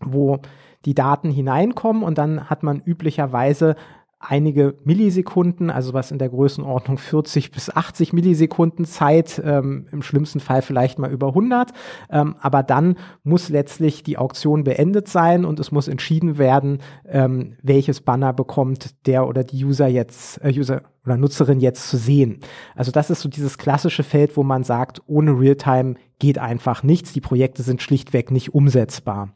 wo 0.00 0.40
die 0.84 0.94
Daten 0.94 1.30
hineinkommen 1.30 2.02
und 2.02 2.18
dann 2.18 2.50
hat 2.50 2.62
man 2.62 2.80
üblicherweise 2.80 3.76
einige 4.22 4.76
Millisekunden, 4.84 5.68
also 5.68 5.92
was 5.92 6.12
in 6.12 6.18
der 6.18 6.28
Größenordnung 6.28 6.96
40 6.96 7.50
bis 7.50 7.68
80 7.68 8.12
Millisekunden 8.12 8.84
Zeit, 8.84 9.42
ähm, 9.44 9.86
im 9.90 10.02
schlimmsten 10.02 10.40
Fall 10.40 10.62
vielleicht 10.62 10.98
mal 10.98 11.10
über 11.10 11.28
100. 11.28 11.72
Ähm, 12.10 12.36
aber 12.40 12.62
dann 12.62 12.96
muss 13.24 13.48
letztlich 13.48 14.04
die 14.04 14.18
Auktion 14.18 14.62
beendet 14.64 15.08
sein 15.08 15.44
und 15.44 15.58
es 15.58 15.72
muss 15.72 15.88
entschieden 15.88 16.38
werden, 16.38 16.78
ähm, 17.06 17.56
welches 17.62 18.00
Banner 18.00 18.32
bekommt 18.32 19.06
der 19.06 19.26
oder 19.26 19.42
die 19.42 19.64
User 19.64 19.88
jetzt, 19.88 20.42
äh, 20.42 20.52
User 20.56 20.82
oder 21.04 21.16
Nutzerin 21.16 21.60
jetzt 21.60 21.90
zu 21.90 21.96
sehen. 21.96 22.38
Also 22.76 22.92
das 22.92 23.10
ist 23.10 23.22
so 23.22 23.28
dieses 23.28 23.58
klassische 23.58 24.04
Feld, 24.04 24.36
wo 24.36 24.44
man 24.44 24.62
sagt, 24.62 25.02
ohne 25.06 25.32
Realtime 25.38 25.96
geht 26.20 26.38
einfach 26.38 26.84
nichts. 26.84 27.12
Die 27.12 27.20
Projekte 27.20 27.64
sind 27.64 27.82
schlichtweg 27.82 28.30
nicht 28.30 28.54
umsetzbar. 28.54 29.30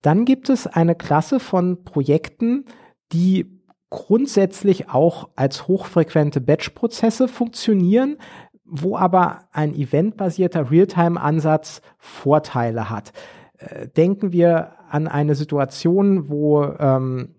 Dann 0.00 0.24
gibt 0.24 0.48
es 0.48 0.68
eine 0.68 0.94
Klasse 0.94 1.40
von 1.40 1.82
Projekten, 1.82 2.64
die 3.12 3.59
grundsätzlich 3.90 4.88
auch 4.88 5.28
als 5.36 5.66
hochfrequente 5.68 6.40
Batch-Prozesse 6.40 7.28
funktionieren, 7.28 8.16
wo 8.64 8.96
aber 8.96 9.48
ein 9.52 9.74
eventbasierter 9.74 10.70
Realtime-Ansatz 10.70 11.82
Vorteile 11.98 12.88
hat. 12.88 13.12
Äh, 13.58 13.88
denken 13.88 14.32
wir 14.32 14.72
an 14.88 15.08
eine 15.08 15.34
Situation, 15.34 16.28
wo 16.28 16.64
ähm, 16.64 17.34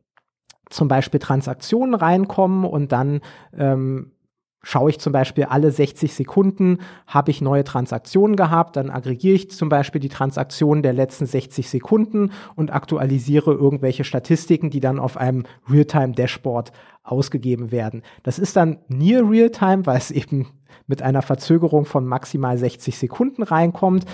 zum 0.70 0.88
Beispiel 0.88 1.20
Transaktionen 1.20 1.96
reinkommen 1.96 2.66
und 2.66 2.92
dann 2.92 3.22
ähm, 3.58 4.12
schaue 4.64 4.92
ich 4.92 5.00
zum 5.00 5.14
Beispiel 5.14 5.46
alle 5.46 5.72
60 5.72 6.14
Sekunden, 6.14 6.80
habe 7.08 7.32
ich 7.32 7.42
neue 7.42 7.64
Transaktionen 7.64 8.36
gehabt, 8.36 8.76
dann 8.76 8.90
aggregiere 8.90 9.36
ich 9.36 9.50
zum 9.50 9.70
Beispiel 9.70 10.02
die 10.02 10.10
Transaktionen 10.10 10.84
der 10.84 10.94
letzten 10.94 11.26
60 11.26 11.70
Sekunden 11.70 12.32
und 12.56 12.72
aktualisiere 12.72 13.54
irgendwelche 13.54 14.04
Statistiken, 14.04 14.70
die 14.70 14.80
dann 14.80 15.00
auf 15.00 15.18
einem 15.18 15.44
Realtime-Dashboard 15.70 16.72
ausgegeben 17.04 17.72
werden. 17.72 18.04
Das 18.24 18.38
ist 18.38 18.56
dann 18.56 18.78
near 18.88 19.28
Realtime, 19.28 19.86
weil 19.86 19.98
es 19.98 20.12
eben 20.12 20.48
mit 20.88 21.02
einer 21.02 21.22
Verzögerung 21.22 21.86
von 21.86 22.06
maximal 22.06 22.58
60 22.58 22.98
Sekunden 22.98 23.44
reinkommt. 23.44 24.06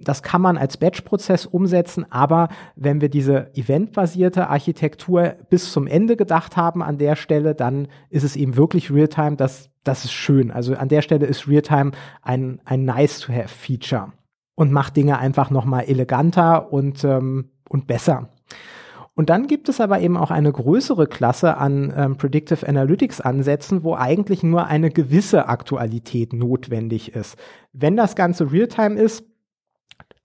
Das 0.00 0.22
kann 0.22 0.40
man 0.40 0.56
als 0.56 0.76
Batch-Prozess 0.76 1.46
umsetzen, 1.46 2.06
aber 2.10 2.48
wenn 2.76 3.00
wir 3.00 3.08
diese 3.08 3.54
eventbasierte 3.54 4.48
Architektur 4.48 5.34
bis 5.50 5.72
zum 5.72 5.86
Ende 5.86 6.16
gedacht 6.16 6.56
haben 6.56 6.82
an 6.82 6.98
der 6.98 7.16
Stelle, 7.16 7.54
dann 7.54 7.88
ist 8.10 8.22
es 8.22 8.36
eben 8.36 8.56
wirklich 8.56 8.90
Realtime. 8.90 9.36
Das, 9.36 9.70
das 9.84 10.04
ist 10.04 10.12
schön. 10.12 10.50
Also 10.50 10.74
an 10.74 10.88
der 10.88 11.02
Stelle 11.02 11.26
ist 11.26 11.48
Realtime 11.48 11.92
ein, 12.22 12.60
ein 12.64 12.84
Nice-to-have-Feature 12.84 14.12
und 14.54 14.72
macht 14.72 14.96
Dinge 14.96 15.18
einfach 15.18 15.50
nochmal 15.50 15.84
eleganter 15.84 16.72
und, 16.72 17.04
ähm, 17.04 17.50
und 17.68 17.86
besser. 17.86 18.28
Und 19.18 19.30
dann 19.30 19.48
gibt 19.48 19.68
es 19.68 19.80
aber 19.80 19.98
eben 19.98 20.16
auch 20.16 20.30
eine 20.30 20.52
größere 20.52 21.08
Klasse 21.08 21.56
an 21.56 21.92
ähm, 21.96 22.16
Predictive 22.16 22.68
Analytics 22.68 23.20
Ansätzen, 23.20 23.82
wo 23.82 23.96
eigentlich 23.96 24.44
nur 24.44 24.66
eine 24.66 24.90
gewisse 24.90 25.48
Aktualität 25.48 26.32
notwendig 26.32 27.16
ist. 27.16 27.36
Wenn 27.72 27.96
das 27.96 28.14
Ganze 28.14 28.52
Realtime 28.52 28.94
ist, 28.94 29.24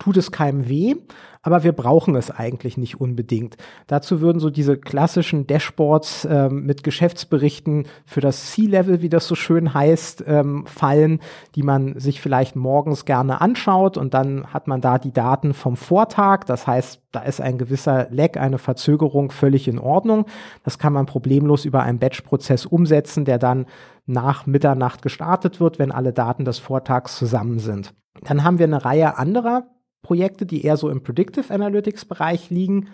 tut 0.04 0.18
es 0.18 0.34
keinem 0.34 0.68
weh, 0.68 0.96
aber 1.44 1.64
wir 1.64 1.72
brauchen 1.72 2.16
es 2.18 2.30
eigentlich 2.30 2.78
nicht 2.78 3.00
unbedingt. 3.00 3.56
Dazu 3.88 4.20
würden 4.20 4.40
so 4.40 4.50
diese 4.50 4.78
klassischen 4.78 5.48
Dashboards 5.48 6.28
ähm, 6.30 6.66
mit 6.66 6.84
Geschäftsberichten 6.84 7.86
für 8.06 8.20
das 8.20 8.52
C-Level, 8.52 9.02
wie 9.02 9.08
das 9.08 9.28
so 9.28 9.36
schön 9.36 9.74
heißt, 9.74 10.26
ähm, 10.28 10.66
fallen, 10.66 11.22
die 11.56 11.64
man 11.64 11.98
sich 11.98 12.20
vielleicht 12.20 12.58
morgens 12.58 13.06
gerne 13.06 13.40
anschaut 13.40 13.96
und 13.96 14.14
dann 14.14 14.48
hat 14.48 14.68
man 14.68 14.82
da 14.82 14.98
die 14.98 15.14
Daten 15.14 15.54
vom 15.54 15.78
Vortag. 15.78 16.44
Das 16.48 16.68
heißt, 16.68 17.02
da 17.14 17.22
ist 17.22 17.40
ein 17.40 17.58
gewisser 17.58 18.08
Lag, 18.10 18.36
eine 18.36 18.58
Verzögerung 18.58 19.32
völlig 19.32 19.70
in 19.70 19.80
Ordnung. 19.80 20.26
Das 20.64 20.80
kann 20.80 20.92
man 20.92 21.06
problemlos 21.06 21.64
über 21.64 21.82
einen 21.84 22.00
Batch-Prozess 22.00 22.66
umsetzen, 22.66 23.24
der 23.24 23.38
dann 23.40 23.68
nach 24.06 24.48
Mitternacht 24.48 25.02
gestartet 25.02 25.62
wird, 25.62 25.80
wenn 25.80 25.94
alle 25.94 26.12
Daten 26.12 26.44
des 26.44 26.60
Vortags 26.60 27.18
zusammen 27.18 27.60
sind. 27.60 27.94
Dann 28.22 28.44
haben 28.44 28.60
wir 28.60 28.66
eine 28.66 28.84
Reihe 28.84 29.18
anderer 29.18 29.64
Projekte, 30.04 30.46
die 30.46 30.64
eher 30.64 30.78
so 30.78 30.90
im 30.90 31.02
Predictive 31.02 31.52
Analytics 31.52 32.06
Bereich 32.06 32.52
liegen. 32.52 32.90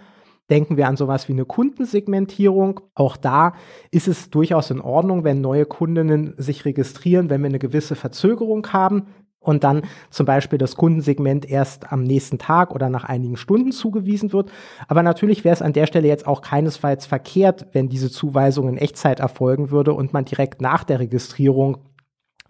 Denken 0.50 0.78
wir 0.78 0.88
an 0.88 0.96
sowas 0.96 1.28
wie 1.28 1.34
eine 1.34 1.46
Kundensegmentierung. 1.46 2.80
Auch 2.96 3.18
da 3.18 3.54
ist 3.92 4.08
es 4.08 4.30
durchaus 4.30 4.72
in 4.72 4.80
Ordnung, 4.80 5.24
wenn 5.24 5.42
neue 5.42 5.66
Kundinnen 5.66 6.34
sich 6.38 6.66
registrieren, 6.66 7.30
wenn 7.30 7.42
wir 7.42 7.50
eine 7.50 7.60
gewisse 7.60 7.96
Verzögerung 7.96 8.66
haben 8.72 9.08
und 9.40 9.64
dann 9.64 9.84
zum 10.10 10.26
Beispiel 10.26 10.58
das 10.58 10.76
Kundensegment 10.76 11.50
erst 11.50 11.92
am 11.92 12.04
nächsten 12.04 12.38
Tag 12.38 12.74
oder 12.74 12.90
nach 12.90 13.04
einigen 13.04 13.38
Stunden 13.38 13.72
zugewiesen 13.72 14.34
wird. 14.34 14.52
Aber 14.88 15.04
natürlich 15.04 15.44
wäre 15.44 15.54
es 15.54 15.62
an 15.62 15.74
der 15.74 15.88
Stelle 15.88 16.08
jetzt 16.08 16.28
auch 16.28 16.42
keinesfalls 16.42 17.06
verkehrt, 17.06 17.68
wenn 17.72 17.90
diese 17.90 18.12
Zuweisung 18.12 18.68
in 18.70 18.78
Echtzeit 18.78 19.20
erfolgen 19.20 19.72
würde 19.72 19.94
und 19.94 20.14
man 20.14 20.26
direkt 20.26 20.62
nach 20.62 20.84
der 20.84 21.00
Registrierung 21.00 21.78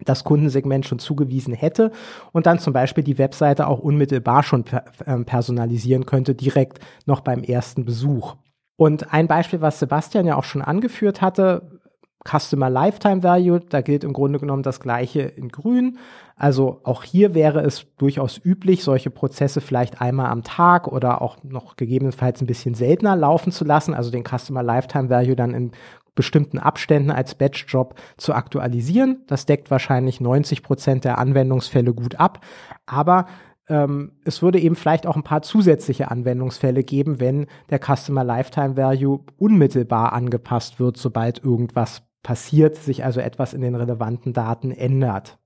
das 0.06 0.24
Kundensegment 0.24 0.86
schon 0.86 1.00
zugewiesen 1.00 1.54
hätte 1.54 1.92
und 2.32 2.46
dann 2.46 2.60
zum 2.60 2.74
Beispiel 2.74 3.04
die 3.04 3.18
Webseite 3.18 3.68
auch 3.68 3.80
unmittelbar 3.80 4.44
schon 4.44 4.66
ähm, 5.06 5.26
personalisieren 5.26 6.06
könnte, 6.06 6.36
direkt 6.36 6.80
noch 7.06 7.22
beim 7.22 7.44
ersten 7.44 7.86
Besuch. 7.86 8.36
Und 8.78 9.14
ein 9.14 9.28
Beispiel, 9.28 9.62
was 9.62 9.80
Sebastian 9.80 10.26
ja 10.26 10.38
auch 10.38 10.46
schon 10.46 10.62
angeführt 10.62 11.22
hatte, 11.22 11.80
Customer 12.28 12.70
Lifetime 12.70 13.24
Value, 13.24 13.62
da 13.62 13.82
gilt 13.82 14.04
im 14.04 14.14
Grunde 14.14 14.40
genommen 14.40 14.64
das 14.64 14.80
gleiche 14.80 15.22
in 15.22 15.50
grün. 15.50 15.98
Also 16.36 16.82
auch 16.84 17.04
hier 17.04 17.34
wäre 17.34 17.62
es 17.62 17.86
durchaus 17.98 18.40
üblich, 18.44 18.84
solche 18.84 19.10
Prozesse 19.10 19.62
vielleicht 19.62 20.02
einmal 20.02 20.28
am 20.28 20.44
Tag 20.44 20.88
oder 20.88 21.22
auch 21.22 21.44
noch 21.44 21.76
gegebenenfalls 21.76 22.42
ein 22.42 22.48
bisschen 22.48 22.76
seltener 22.76 23.16
laufen 23.16 23.52
zu 23.52 23.66
lassen, 23.66 23.94
also 23.94 24.12
den 24.12 24.24
Customer 24.26 24.64
Lifetime 24.64 25.10
Value 25.10 25.36
dann 25.36 25.54
in 25.54 25.72
bestimmten 26.20 26.60
Abständen 26.60 27.12
als 27.12 27.34
Batch-Job 27.34 27.96
zu 28.18 28.34
aktualisieren. 28.34 29.24
Das 29.28 29.46
deckt 29.46 29.72
wahrscheinlich 29.72 30.20
90 30.20 30.64
Prozent 30.64 31.06
der 31.06 31.18
Anwendungsfälle 31.18 31.94
gut 31.94 32.20
ab. 32.20 32.46
Aber 32.86 33.26
ähm, 33.70 34.12
es 34.26 34.42
würde 34.42 34.60
eben 34.60 34.76
vielleicht 34.76 35.08
auch 35.08 35.16
ein 35.16 35.24
paar 35.24 35.44
zusätzliche 35.44 36.12
Anwendungsfälle 36.12 36.84
geben, 36.84 37.22
wenn 37.22 37.48
der 37.70 37.80
Customer 37.80 38.26
Lifetime 38.26 38.76
Value 38.76 39.22
unmittelbar 39.38 40.12
angepasst 40.12 40.78
wird, 40.78 40.98
sobald 40.98 41.42
irgendwas 41.42 42.02
passiert, 42.22 42.76
sich 42.76 43.06
also 43.06 43.22
etwas 43.22 43.54
in 43.54 43.62
den 43.62 43.76
relevanten 43.76 44.34
Daten 44.34 44.72
ändert. 44.72 45.40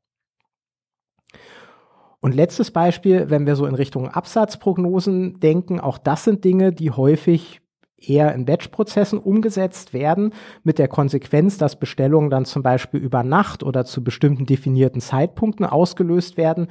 Und 2.20 2.34
letztes 2.34 2.72
Beispiel, 2.72 3.30
wenn 3.30 3.46
wir 3.46 3.56
so 3.56 3.68
in 3.68 3.76
Richtung 3.76 4.08
Absatzprognosen 4.08 5.40
denken, 5.40 5.80
auch 5.80 6.00
das 6.00 6.24
sind 6.24 6.44
Dinge, 6.44 6.74
die 6.74 6.90
häufig 6.90 7.62
eher 8.10 8.34
in 8.34 8.46
Batch-Prozessen 8.46 9.20
umgesetzt 9.20 9.94
werden, 9.94 10.34
mit 10.64 10.80
der 10.80 10.88
Konsequenz, 10.88 11.58
dass 11.58 11.80
Bestellungen 11.80 12.30
dann 12.30 12.46
zum 12.46 12.64
Beispiel 12.64 13.00
über 13.00 13.24
Nacht 13.24 13.64
oder 13.64 13.86
zu 13.86 14.04
bestimmten 14.04 14.46
definierten 14.46 15.02
Zeitpunkten 15.02 15.66
ausgelöst 15.66 16.38
werden. 16.38 16.68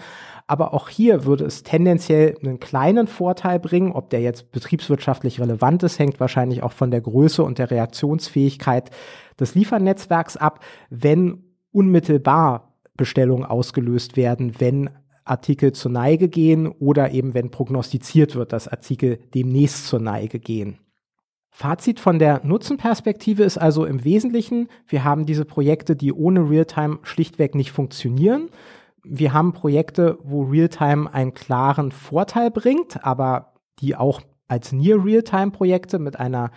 Aber 0.47 0.75
auch 0.75 0.89
hier 0.89 1.25
würde 1.25 1.45
es 1.45 1.63
tendenziell 1.63 2.37
einen 2.43 2.61
kleinen 2.61 3.07
Vorteil 3.07 3.59
bringen. 3.59 3.93
Ob 3.93 4.11
der 4.11 4.21
jetzt 4.21 4.53
betriebswirtschaftlich 4.53 5.41
relevant 5.41 5.83
ist, 5.83 5.99
hängt 5.99 6.21
wahrscheinlich 6.21 6.63
auch 6.63 6.73
von 6.73 6.91
der 6.91 7.01
Größe 7.01 7.43
und 7.43 7.59
der 7.59 7.71
Reaktionsfähigkeit 7.71 8.91
des 9.39 9.55
Liefernetzwerks 9.55 10.37
ab, 10.37 10.61
wenn 10.91 11.45
unmittelbar 11.73 12.77
Bestellungen 12.97 13.45
ausgelöst 13.45 14.17
werden, 14.17 14.61
wenn 14.61 14.91
Artikel 15.25 15.73
zur 15.73 15.93
Neige 15.93 16.29
gehen 16.29 16.67
oder 16.67 17.13
eben 17.13 17.35
wenn 17.35 17.51
prognostiziert 17.51 18.35
wird, 18.35 18.53
dass 18.53 18.69
Artikel 18.69 19.19
demnächst 19.35 19.87
zur 19.87 20.01
Neige 20.01 20.39
gehen. 20.41 20.79
Fazit 21.55 22.01
von 22.01 22.19
der 22.19 22.41
Nutzenperspektive 22.45 23.43
ist 23.45 23.59
also 23.59 23.85
im 23.85 24.05
Wesentlichen, 24.05 24.69
wir 24.87 25.05
haben 25.05 25.27
diese 25.27 25.45
Projekte, 25.45 25.95
die 25.95 26.11
ohne 26.11 26.49
Realtime 26.49 26.99
schlichtweg 27.03 27.55
nicht 27.55 27.73
funktionieren. 27.73 28.49
Wir 29.05 29.35
haben 29.35 29.53
Projekte, 29.53 30.19
wo 30.25 30.45
Realtime 30.45 31.13
einen 31.13 31.35
klaren 31.35 31.93
Vorteil 31.93 32.51
bringt, 32.51 33.05
aber 33.05 33.53
die 33.81 33.95
auch 33.95 34.23
als 34.49 34.73
Near 34.73 35.05
Realtime 35.05 35.51
Projekte 35.51 35.99
mit 35.99 36.19
einer 36.19 36.53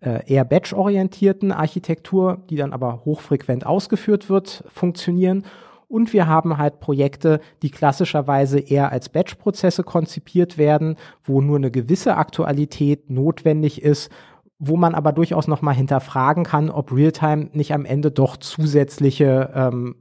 äh, 0.00 0.32
eher 0.32 0.44
batch-orientierten 0.44 1.50
Architektur, 1.50 2.44
die 2.48 2.56
dann 2.56 2.72
aber 2.72 3.04
hochfrequent 3.04 3.66
ausgeführt 3.66 4.30
wird, 4.30 4.62
funktionieren. 4.68 5.44
Und 5.88 6.12
wir 6.12 6.28
haben 6.28 6.56
halt 6.56 6.78
Projekte, 6.78 7.40
die 7.62 7.70
klassischerweise 7.70 8.60
eher 8.60 8.92
als 8.92 9.08
Batch-Prozesse 9.08 9.82
konzipiert 9.82 10.56
werden, 10.56 10.96
wo 11.24 11.40
nur 11.40 11.56
eine 11.56 11.72
gewisse 11.72 12.16
Aktualität 12.16 13.10
notwendig 13.10 13.82
ist 13.82 14.10
wo 14.58 14.76
man 14.76 14.94
aber 14.94 15.12
durchaus 15.12 15.48
noch 15.48 15.62
mal 15.62 15.74
hinterfragen 15.74 16.44
kann, 16.44 16.70
ob 16.70 16.92
Realtime 16.92 17.50
nicht 17.52 17.72
am 17.72 17.84
Ende 17.84 18.10
doch 18.10 18.36
zusätzliche 18.36 19.50
ähm, 19.54 19.96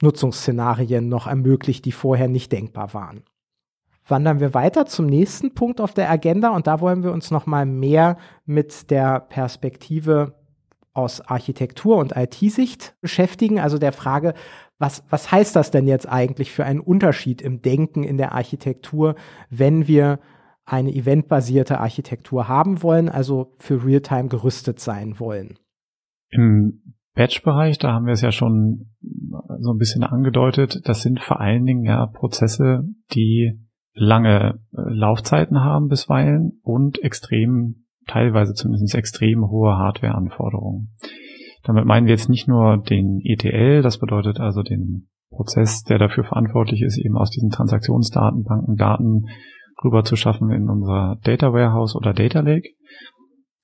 Nutzungsszenarien 0.00 1.08
noch 1.08 1.26
ermöglicht, 1.26 1.84
die 1.84 1.92
vorher 1.92 2.28
nicht 2.28 2.52
denkbar 2.52 2.94
waren. 2.94 3.22
Wandern 4.06 4.40
wir 4.40 4.52
weiter 4.52 4.86
zum 4.86 5.06
nächsten 5.06 5.54
Punkt 5.54 5.80
auf 5.80 5.94
der 5.94 6.10
Agenda 6.10 6.50
und 6.50 6.66
da 6.66 6.80
wollen 6.80 7.04
wir 7.04 7.12
uns 7.12 7.30
noch 7.30 7.46
mal 7.46 7.66
mehr 7.66 8.16
mit 8.44 8.90
der 8.90 9.20
Perspektive 9.20 10.34
aus 10.92 11.20
Architektur 11.20 11.96
und 11.98 12.16
IT-Sicht 12.16 12.96
beschäftigen, 13.00 13.60
also 13.60 13.78
der 13.78 13.92
Frage, 13.92 14.34
was, 14.78 15.04
was 15.08 15.30
heißt 15.30 15.54
das 15.54 15.70
denn 15.70 15.86
jetzt 15.86 16.08
eigentlich 16.08 16.52
für 16.52 16.64
einen 16.64 16.80
Unterschied 16.80 17.40
im 17.40 17.62
Denken 17.62 18.02
in 18.02 18.18
der 18.18 18.32
Architektur, 18.32 19.14
wenn 19.48 19.86
wir 19.86 20.18
eine 20.64 20.94
eventbasierte 20.94 21.80
Architektur 21.80 22.48
haben 22.48 22.82
wollen, 22.82 23.08
also 23.08 23.54
für 23.58 23.84
Realtime 23.84 24.28
gerüstet 24.28 24.80
sein 24.80 25.18
wollen. 25.18 25.58
Im 26.30 26.94
Batch-Bereich, 27.14 27.78
da 27.78 27.92
haben 27.92 28.06
wir 28.06 28.12
es 28.12 28.22
ja 28.22 28.32
schon 28.32 28.92
so 29.60 29.72
ein 29.72 29.78
bisschen 29.78 30.02
angedeutet, 30.02 30.80
das 30.84 31.02
sind 31.02 31.20
vor 31.20 31.40
allen 31.40 31.64
Dingen 31.64 31.84
ja 31.84 32.06
Prozesse, 32.06 32.84
die 33.12 33.60
lange 33.94 34.60
äh, 34.72 34.80
Laufzeiten 34.94 35.60
haben 35.60 35.88
bisweilen 35.88 36.60
und 36.62 37.02
extrem, 37.02 37.84
teilweise 38.06 38.54
zumindest 38.54 38.94
extrem 38.94 39.48
hohe 39.48 39.76
Hardware-Anforderungen. 39.76 40.94
Damit 41.64 41.84
meinen 41.84 42.06
wir 42.06 42.14
jetzt 42.14 42.30
nicht 42.30 42.48
nur 42.48 42.78
den 42.78 43.20
ETL, 43.22 43.82
das 43.82 43.98
bedeutet 43.98 44.40
also 44.40 44.62
den 44.62 45.08
Prozess, 45.30 45.82
der 45.84 45.98
dafür 45.98 46.24
verantwortlich 46.24 46.82
ist, 46.82 46.98
eben 46.98 47.16
aus 47.16 47.30
diesen 47.30 47.50
Transaktionsdatenbanken 47.50 48.76
Daten 48.76 49.26
rüber 49.84 50.04
zu 50.04 50.16
schaffen 50.16 50.50
in 50.50 50.68
unser 50.68 51.18
Data 51.22 51.52
Warehouse 51.52 51.96
oder 51.96 52.12
Data 52.12 52.40
Lake, 52.40 52.70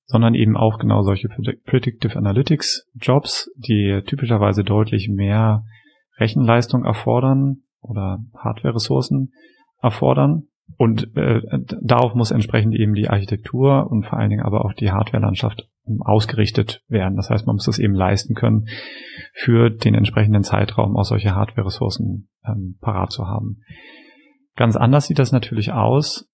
sondern 0.06 0.34
eben 0.34 0.56
auch 0.56 0.78
genau 0.78 1.02
solche 1.02 1.28
Predictive 1.28 2.16
Analytics 2.16 2.88
Jobs, 2.94 3.50
die 3.56 4.02
typischerweise 4.06 4.64
deutlich 4.64 5.08
mehr 5.08 5.64
Rechenleistung 6.18 6.84
erfordern 6.84 7.62
oder 7.80 8.18
Hardware-Ressourcen 8.36 9.32
erfordern. 9.80 10.44
Und 10.76 11.16
äh, 11.16 11.40
darauf 11.80 12.14
muss 12.14 12.30
entsprechend 12.30 12.74
eben 12.74 12.94
die 12.94 13.08
Architektur 13.08 13.90
und 13.90 14.04
vor 14.04 14.18
allen 14.18 14.30
Dingen 14.30 14.42
aber 14.42 14.64
auch 14.64 14.74
die 14.74 14.90
Hardware-Landschaft 14.90 15.66
ausgerichtet 16.00 16.82
werden. 16.88 17.16
Das 17.16 17.30
heißt, 17.30 17.46
man 17.46 17.56
muss 17.56 17.64
das 17.64 17.78
eben 17.78 17.94
leisten 17.94 18.34
können, 18.34 18.66
für 19.32 19.70
den 19.70 19.94
entsprechenden 19.94 20.42
Zeitraum 20.42 20.96
auch 20.96 21.04
solche 21.04 21.34
Hardware-Ressourcen 21.34 22.28
ähm, 22.44 22.76
parat 22.80 23.12
zu 23.12 23.26
haben. 23.26 23.62
Ganz 24.58 24.74
anders 24.74 25.06
sieht 25.06 25.20
das 25.20 25.30
natürlich 25.30 25.70
aus, 25.70 26.28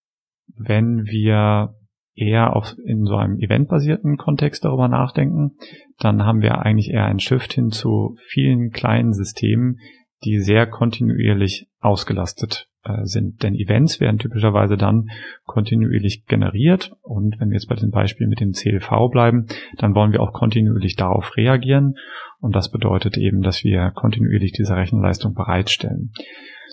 wenn 0.57 1.05
wir 1.05 1.75
eher 2.15 2.57
auf, 2.57 2.75
in 2.83 3.05
so 3.05 3.17
einem 3.17 3.39
eventbasierten 3.39 4.17
Kontext 4.17 4.65
darüber 4.65 4.89
nachdenken, 4.89 5.59
dann 5.99 6.25
haben 6.25 6.41
wir 6.41 6.61
eigentlich 6.61 6.89
eher 6.89 7.05
ein 7.05 7.19
Shift 7.19 7.53
hin 7.53 7.71
zu 7.71 8.17
vielen 8.17 8.71
kleinen 8.71 9.13
Systemen, 9.13 9.79
die 10.25 10.39
sehr 10.39 10.67
kontinuierlich 10.67 11.69
ausgelastet 11.81 12.67
äh, 12.85 13.05
sind. 13.05 13.43
Denn 13.43 13.55
Events 13.55 14.01
werden 14.01 14.19
typischerweise 14.19 14.79
dann 14.79 15.11
kontinuierlich 15.45 16.25
generiert 16.25 16.93
und 17.03 17.39
wenn 17.41 17.51
wir 17.51 17.57
jetzt 17.57 17.69
bei 17.69 17.75
dem 17.75 17.91
Beispiel 17.91 18.27
mit 18.27 18.41
dem 18.41 18.53
CLV 18.53 19.11
bleiben, 19.11 19.49
dann 19.77 19.95
wollen 19.95 20.13
wir 20.13 20.23
auch 20.23 20.33
kontinuierlich 20.33 20.97
darauf 20.97 21.37
reagieren 21.37 21.97
und 22.41 22.57
das 22.57 22.71
bedeutet 22.71 23.19
eben, 23.19 23.43
dass 23.43 23.65
wir 23.65 23.91
kontinuierlich 23.91 24.53
diese 24.53 24.77
Rechenleistung 24.77 25.35
bereitstellen. 25.35 26.13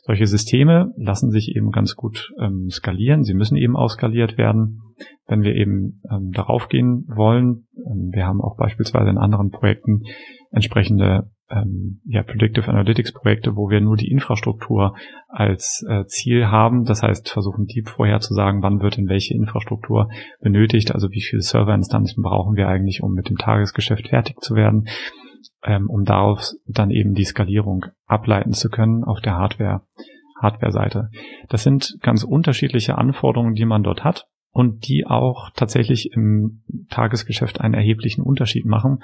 Solche 0.04 0.26
Systeme 0.26 0.92
lassen 0.98 1.30
sich 1.30 1.56
eben 1.56 1.72
ganz 1.72 1.96
gut 1.96 2.32
ähm, 2.40 2.70
skalieren. 2.72 3.24
Sie 3.24 3.36
müssen 3.36 3.56
eben 3.56 3.76
ausskaliert 3.76 4.38
werden, 4.38 4.82
wenn 5.28 5.44
wir 5.44 5.54
eben 5.54 6.02
ähm, 6.10 6.32
darauf 6.32 6.70
gehen 6.70 7.06
wollen. 7.08 7.68
Ähm, 7.78 8.10
wir 8.12 8.26
haben 8.26 8.42
auch 8.42 8.58
beispielsweise 8.58 9.12
in 9.12 9.20
anderen 9.20 9.52
Projekten 9.52 10.02
entsprechende 10.50 11.30
ähm, 11.52 12.02
ja, 12.06 12.24
Predictive 12.24 12.68
Analytics 12.68 13.14
Projekte, 13.14 13.56
wo 13.56 13.70
wir 13.70 13.80
nur 13.80 13.96
die 13.96 14.10
Infrastruktur 14.10 14.96
als 15.28 15.86
äh, 15.88 16.06
Ziel 16.06 16.48
haben. 16.48 16.84
Das 16.84 17.04
heißt, 17.04 17.30
versuchen 17.30 17.68
Deep 17.68 17.88
vorherzusagen, 17.88 18.64
wann 18.64 18.82
wird 18.82 18.98
in 18.98 19.08
welche 19.08 19.36
Infrastruktur 19.36 20.10
benötigt, 20.40 20.94
also 20.96 21.12
wie 21.12 21.22
viele 21.22 21.44
Serverinstanzen 21.44 22.24
brauchen 22.24 22.56
wir 22.56 22.68
eigentlich, 22.68 23.04
um 23.04 23.14
mit 23.14 23.30
dem 23.30 23.38
Tagesgeschäft 23.38 24.08
fertig 24.08 24.42
zu 24.42 24.56
werden 24.56 24.88
ähm, 25.64 25.90
um 25.90 26.06
darauf 26.06 26.52
dann 26.68 26.92
eben 26.92 27.14
die 27.14 27.26
Skalierung 27.26 27.86
ableiten 28.06 28.54
zu 28.54 28.70
können 28.70 29.04
auf 29.04 29.22
der 29.22 29.36
Hardware, 29.36 29.82
Hardware-Seite. 30.40 31.10
Das 31.50 31.64
sind 31.64 31.98
ganz 32.02 32.24
unterschiedliche 32.24 32.98
Anforderungen, 32.98 33.56
die 33.56 33.66
man 33.66 33.84
dort 33.84 34.04
hat 34.04 34.28
und 34.54 34.88
die 34.88 35.08
auch 35.08 35.50
tatsächlich 35.56 36.12
im 36.12 36.62
Tagesgeschäft 36.90 37.62
einen 37.62 37.74
erheblichen 37.74 38.22
Unterschied 38.22 38.66
machen. 38.66 39.00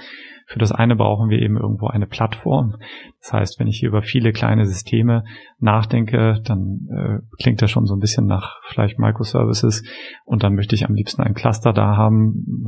Für 0.45 0.59
das 0.59 0.73
eine 0.73 0.95
brauchen 0.95 1.29
wir 1.29 1.39
eben 1.39 1.57
irgendwo 1.57 1.87
eine 1.87 2.05
Plattform. 2.05 2.75
Das 3.21 3.31
heißt, 3.31 3.59
wenn 3.59 3.67
ich 3.67 3.79
hier 3.79 3.89
über 3.89 4.01
viele 4.01 4.33
kleine 4.33 4.65
Systeme 4.65 5.23
nachdenke, 5.59 6.41
dann 6.43 6.87
äh, 6.91 7.19
klingt 7.41 7.61
das 7.61 7.71
schon 7.71 7.85
so 7.85 7.95
ein 7.95 8.01
bisschen 8.01 8.25
nach 8.25 8.57
vielleicht 8.67 8.99
Microservices 8.99 9.83
und 10.25 10.43
dann 10.43 10.53
möchte 10.53 10.75
ich 10.75 10.85
am 10.85 10.95
liebsten 10.95 11.21
ein 11.21 11.33
Cluster 11.33 11.71
da 11.71 11.95
haben, 11.95 12.65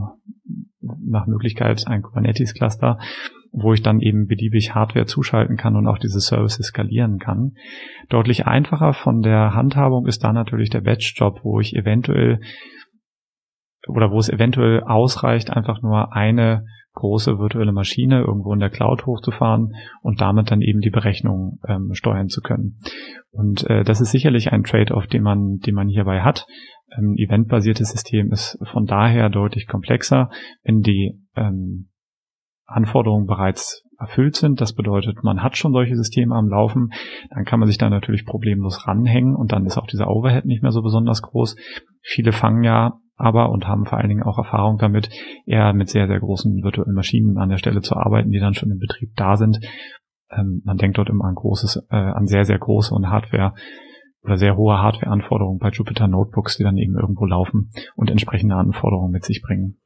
nach 0.82 1.28
Möglichkeit 1.28 1.86
ein 1.88 2.02
Kubernetes-Cluster 2.02 2.98
wo 3.52 3.74
ich 3.74 3.82
dann 3.82 4.00
eben 4.00 4.28
beliebig 4.28 4.76
Hardware 4.76 5.06
zuschalten 5.06 5.58
kann 5.58 5.76
und 5.76 5.88
auch 5.88 5.98
diese 5.98 6.20
Services 6.20 6.68
skalieren 6.68 7.18
kann. 7.18 7.54
Deutlich 8.10 8.48
einfacher 8.48 8.94
von 8.94 9.22
der 9.22 9.54
Handhabung 9.54 10.06
ist 10.06 10.24
da 10.24 10.34
natürlich 10.34 10.70
der 10.70 10.82
Batch-Job, 10.82 11.40
wo 11.44 11.60
ich 11.60 11.76
eventuell 11.76 12.40
oder 13.88 14.12
wo 14.12 14.20
es 14.20 14.30
eventuell 14.30 14.84
ausreicht, 14.84 15.50
einfach 15.50 15.82
nur 15.82 16.14
eine 16.14 16.66
große 16.94 17.40
virtuelle 17.40 17.72
Maschine 17.72 18.20
irgendwo 18.20 18.54
in 18.54 18.60
der 18.60 18.70
Cloud 18.70 19.06
hochzufahren 19.06 19.74
und 20.02 20.22
damit 20.22 20.52
dann 20.52 20.62
eben 20.62 20.82
die 20.82 20.90
Berechnung 20.90 21.60
ähm, 21.68 21.92
steuern 21.94 22.28
zu 22.28 22.42
können. 22.42 22.80
Und 23.32 23.68
äh, 23.70 23.84
das 23.84 24.02
ist 24.02 24.12
sicherlich 24.12 24.52
ein 24.52 24.64
Trade-off, 24.64 25.08
den 25.08 25.24
man, 25.24 25.60
den 25.60 25.76
man 25.76 25.88
hierbei 25.88 26.22
hat. 26.22 26.46
Ein 26.90 27.16
eventbasiertes 27.16 27.90
System 27.92 28.32
ist 28.32 28.58
von 28.72 28.86
daher 28.86 29.30
deutlich 29.30 29.68
komplexer. 29.68 30.30
Wenn 30.64 30.82
die 30.82 31.20
ähm, 31.36 31.90
Anforderungen 32.70 33.26
bereits 33.26 33.84
erfüllt 34.00 34.36
sind. 34.36 34.62
Das 34.62 34.74
bedeutet, 34.74 35.24
man 35.24 35.44
hat 35.44 35.58
schon 35.58 35.74
solche 35.74 35.96
Systeme 35.96 36.36
am 36.36 36.48
Laufen. 36.48 36.92
Dann 37.30 37.46
kann 37.46 37.60
man 37.60 37.68
sich 37.68 37.78
da 37.78 37.90
natürlich 37.90 38.26
problemlos 38.26 38.88
ranhängen 38.88 39.36
und 39.36 39.52
dann 39.52 39.66
ist 39.66 39.78
auch 39.78 39.88
dieser 39.88 40.10
Overhead 40.10 40.46
nicht 40.46 40.62
mehr 40.62 40.72
so 40.72 40.82
besonders 40.82 41.22
groß. 41.22 41.56
Viele 42.02 42.32
fangen 42.32 42.64
ja 42.64 43.00
aber 43.16 43.52
und 43.52 43.68
haben 43.68 43.86
vor 43.86 43.98
allen 43.98 44.08
Dingen 44.08 44.24
auch 44.24 44.38
Erfahrung 44.38 44.78
damit, 44.78 45.10
eher 45.46 45.74
mit 45.74 45.90
sehr, 45.90 46.08
sehr 46.08 46.20
großen 46.20 46.64
virtuellen 46.64 46.94
Maschinen 46.94 47.38
an 47.38 47.50
der 47.50 47.58
Stelle 47.58 47.82
zu 47.82 47.98
arbeiten, 47.98 48.32
die 48.32 48.40
dann 48.40 48.54
schon 48.54 48.72
im 48.72 48.80
Betrieb 48.80 49.12
da 49.18 49.36
sind. 49.36 49.60
Ähm, 50.32 50.62
man 50.64 50.78
denkt 50.78 50.98
dort 50.98 51.10
immer 51.10 51.26
an 51.26 51.36
großes, 51.36 51.88
äh, 51.90 51.96
an 51.96 52.28
sehr, 52.28 52.46
sehr 52.46 52.60
große 52.60 52.96
und 52.96 53.10
Hardware 53.10 53.54
oder 54.24 54.38
sehr 54.38 54.56
hohe 54.56 54.78
Hardware-Anforderungen 54.78 55.60
bei 55.60 55.70
Jupyter 55.70 56.08
Notebooks, 56.08 56.58
die 56.58 56.64
dann 56.64 56.78
eben 56.78 56.96
irgendwo 56.96 57.26
laufen 57.26 57.72
und 57.96 58.10
entsprechende 58.10 58.56
Anforderungen 58.56 59.12
mit 59.12 59.26
sich 59.26 59.42
bringen. 59.42 59.78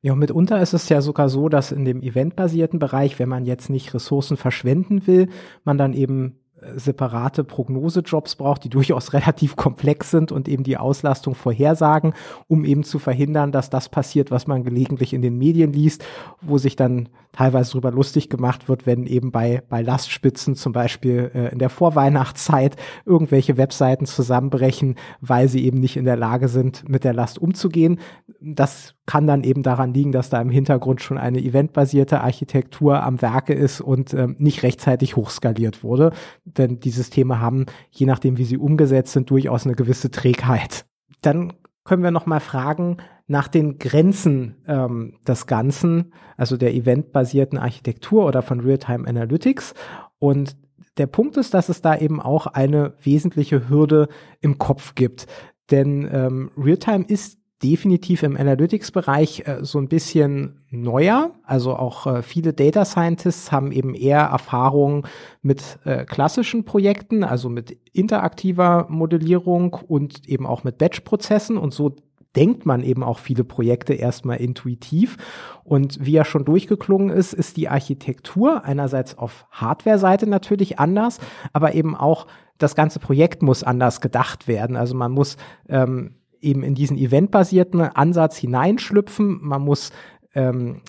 Ja, 0.00 0.12
und 0.12 0.20
mitunter 0.20 0.60
ist 0.60 0.74
es 0.74 0.88
ja 0.88 1.00
sogar 1.00 1.28
so, 1.28 1.48
dass 1.48 1.72
in 1.72 1.84
dem 1.84 2.02
eventbasierten 2.02 2.78
Bereich, 2.78 3.18
wenn 3.18 3.28
man 3.28 3.44
jetzt 3.44 3.68
nicht 3.68 3.92
Ressourcen 3.94 4.36
verschwenden 4.36 5.08
will, 5.08 5.28
man 5.64 5.76
dann 5.76 5.92
eben 5.92 6.38
äh, 6.60 6.78
separate 6.78 7.42
Prognosejobs 7.42 8.36
braucht, 8.36 8.62
die 8.62 8.68
durchaus 8.70 9.12
relativ 9.12 9.56
komplex 9.56 10.12
sind 10.12 10.30
und 10.30 10.48
eben 10.48 10.62
die 10.62 10.76
Auslastung 10.76 11.34
vorhersagen, 11.34 12.14
um 12.46 12.64
eben 12.64 12.84
zu 12.84 13.00
verhindern, 13.00 13.50
dass 13.50 13.70
das 13.70 13.88
passiert, 13.88 14.30
was 14.30 14.46
man 14.46 14.62
gelegentlich 14.62 15.12
in 15.12 15.22
den 15.22 15.36
Medien 15.36 15.72
liest, 15.72 16.04
wo 16.40 16.58
sich 16.58 16.76
dann 16.76 17.08
teilweise 17.32 17.72
darüber 17.72 17.90
lustig 17.90 18.30
gemacht 18.30 18.68
wird, 18.68 18.86
wenn 18.86 19.04
eben 19.04 19.32
bei, 19.32 19.64
bei 19.68 19.82
Lastspitzen 19.82 20.54
zum 20.54 20.72
Beispiel 20.72 21.32
äh, 21.34 21.48
in 21.52 21.58
der 21.58 21.70
Vorweihnachtszeit 21.70 22.76
irgendwelche 23.04 23.56
Webseiten 23.56 24.06
zusammenbrechen, 24.06 24.94
weil 25.20 25.48
sie 25.48 25.64
eben 25.64 25.78
nicht 25.78 25.96
in 25.96 26.04
der 26.04 26.16
Lage 26.16 26.46
sind, 26.46 26.88
mit 26.88 27.02
der 27.02 27.14
Last 27.14 27.38
umzugehen. 27.38 27.98
Das 28.40 28.94
kann 29.08 29.26
dann 29.26 29.42
eben 29.42 29.62
daran 29.62 29.94
liegen, 29.94 30.12
dass 30.12 30.28
da 30.28 30.38
im 30.38 30.50
Hintergrund 30.50 31.00
schon 31.00 31.16
eine 31.16 31.40
eventbasierte 31.40 32.20
Architektur 32.20 33.02
am 33.02 33.22
Werke 33.22 33.54
ist 33.54 33.80
und 33.80 34.12
ähm, 34.12 34.36
nicht 34.38 34.62
rechtzeitig 34.62 35.16
hochskaliert 35.16 35.82
wurde. 35.82 36.12
Denn 36.44 36.78
die 36.78 36.90
Systeme 36.90 37.40
haben, 37.40 37.64
je 37.90 38.04
nachdem 38.04 38.36
wie 38.36 38.44
sie 38.44 38.58
umgesetzt 38.58 39.14
sind, 39.14 39.30
durchaus 39.30 39.64
eine 39.64 39.74
gewisse 39.74 40.10
Trägheit. 40.10 40.84
Dann 41.22 41.54
können 41.84 42.02
wir 42.02 42.10
noch 42.10 42.26
mal 42.26 42.38
fragen 42.38 42.98
nach 43.26 43.48
den 43.48 43.78
Grenzen 43.78 44.56
ähm, 44.66 45.14
des 45.26 45.46
Ganzen, 45.46 46.12
also 46.36 46.58
der 46.58 46.74
eventbasierten 46.74 47.58
Architektur 47.58 48.26
oder 48.26 48.42
von 48.42 48.60
Real-Time 48.60 49.08
Analytics. 49.08 49.72
Und 50.18 50.54
der 50.98 51.06
Punkt 51.06 51.38
ist, 51.38 51.54
dass 51.54 51.70
es 51.70 51.80
da 51.80 51.96
eben 51.96 52.20
auch 52.20 52.46
eine 52.46 52.92
wesentliche 53.02 53.70
Hürde 53.70 54.08
im 54.42 54.58
Kopf 54.58 54.94
gibt. 54.94 55.26
Denn 55.70 56.06
ähm, 56.12 56.50
Realtime 56.58 57.06
ist 57.08 57.37
definitiv 57.62 58.22
im 58.22 58.36
Analytics-Bereich 58.36 59.42
äh, 59.46 59.58
so 59.62 59.78
ein 59.78 59.88
bisschen 59.88 60.60
neuer. 60.70 61.32
Also 61.42 61.74
auch 61.74 62.06
äh, 62.06 62.22
viele 62.22 62.52
Data 62.52 62.84
Scientists 62.84 63.50
haben 63.50 63.72
eben 63.72 63.94
eher 63.94 64.20
Erfahrung 64.20 65.06
mit 65.42 65.78
äh, 65.84 66.04
klassischen 66.04 66.64
Projekten, 66.64 67.24
also 67.24 67.48
mit 67.48 67.76
interaktiver 67.92 68.86
Modellierung 68.88 69.74
und 69.74 70.28
eben 70.28 70.46
auch 70.46 70.62
mit 70.62 70.78
Batch-Prozessen. 70.78 71.56
Und 71.56 71.74
so 71.74 71.96
denkt 72.36 72.66
man 72.66 72.84
eben 72.84 73.02
auch 73.02 73.18
viele 73.18 73.42
Projekte 73.42 73.94
erstmal 73.94 74.36
intuitiv. 74.36 75.16
Und 75.64 75.98
wie 76.00 76.12
ja 76.12 76.24
schon 76.24 76.44
durchgeklungen 76.44 77.10
ist, 77.10 77.32
ist 77.32 77.56
die 77.56 77.68
Architektur 77.68 78.64
einerseits 78.64 79.18
auf 79.18 79.46
Hardware-Seite 79.50 80.28
natürlich 80.28 80.78
anders, 80.78 81.18
aber 81.52 81.74
eben 81.74 81.96
auch 81.96 82.26
das 82.58 82.74
ganze 82.74 82.98
Projekt 82.98 83.42
muss 83.42 83.62
anders 83.64 84.00
gedacht 84.00 84.46
werden. 84.48 84.76
Also 84.76 84.94
man 84.94 85.12
muss 85.12 85.36
ähm, 85.68 86.17
eben 86.40 86.62
in 86.62 86.74
diesen 86.74 86.96
eventbasierten 86.96 87.80
Ansatz 87.80 88.36
hineinschlüpfen. 88.36 89.38
Man 89.42 89.62
muss 89.62 89.90
ähm, 90.34 90.82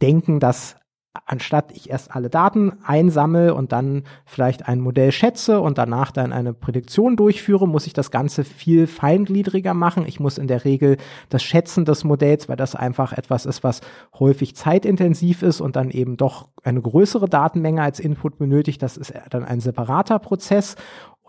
denken, 0.00 0.40
dass 0.40 0.76
anstatt 1.26 1.72
ich 1.72 1.90
erst 1.90 2.14
alle 2.14 2.30
Daten 2.30 2.72
einsammle 2.84 3.54
und 3.54 3.72
dann 3.72 4.04
vielleicht 4.26 4.68
ein 4.68 4.80
Modell 4.80 5.10
schätze 5.10 5.60
und 5.60 5.76
danach 5.76 6.12
dann 6.12 6.32
eine 6.32 6.54
Prädiktion 6.54 7.16
durchführe, 7.16 7.66
muss 7.66 7.86
ich 7.86 7.92
das 7.92 8.12
Ganze 8.12 8.44
viel 8.44 8.86
feingliedriger 8.86 9.74
machen. 9.74 10.04
Ich 10.06 10.20
muss 10.20 10.38
in 10.38 10.46
der 10.46 10.64
Regel 10.64 10.98
das 11.28 11.42
Schätzen 11.42 11.84
des 11.84 12.04
Modells, 12.04 12.48
weil 12.48 12.56
das 12.56 12.76
einfach 12.76 13.12
etwas 13.12 13.44
ist, 13.44 13.64
was 13.64 13.80
häufig 14.18 14.54
zeitintensiv 14.54 15.42
ist 15.42 15.60
und 15.60 15.74
dann 15.74 15.90
eben 15.90 16.16
doch 16.16 16.48
eine 16.62 16.80
größere 16.80 17.28
Datenmenge 17.28 17.82
als 17.82 17.98
Input 17.98 18.38
benötigt. 18.38 18.80
Das 18.80 18.96
ist 18.96 19.12
dann 19.30 19.44
ein 19.44 19.60
separater 19.60 20.20
Prozess. 20.20 20.76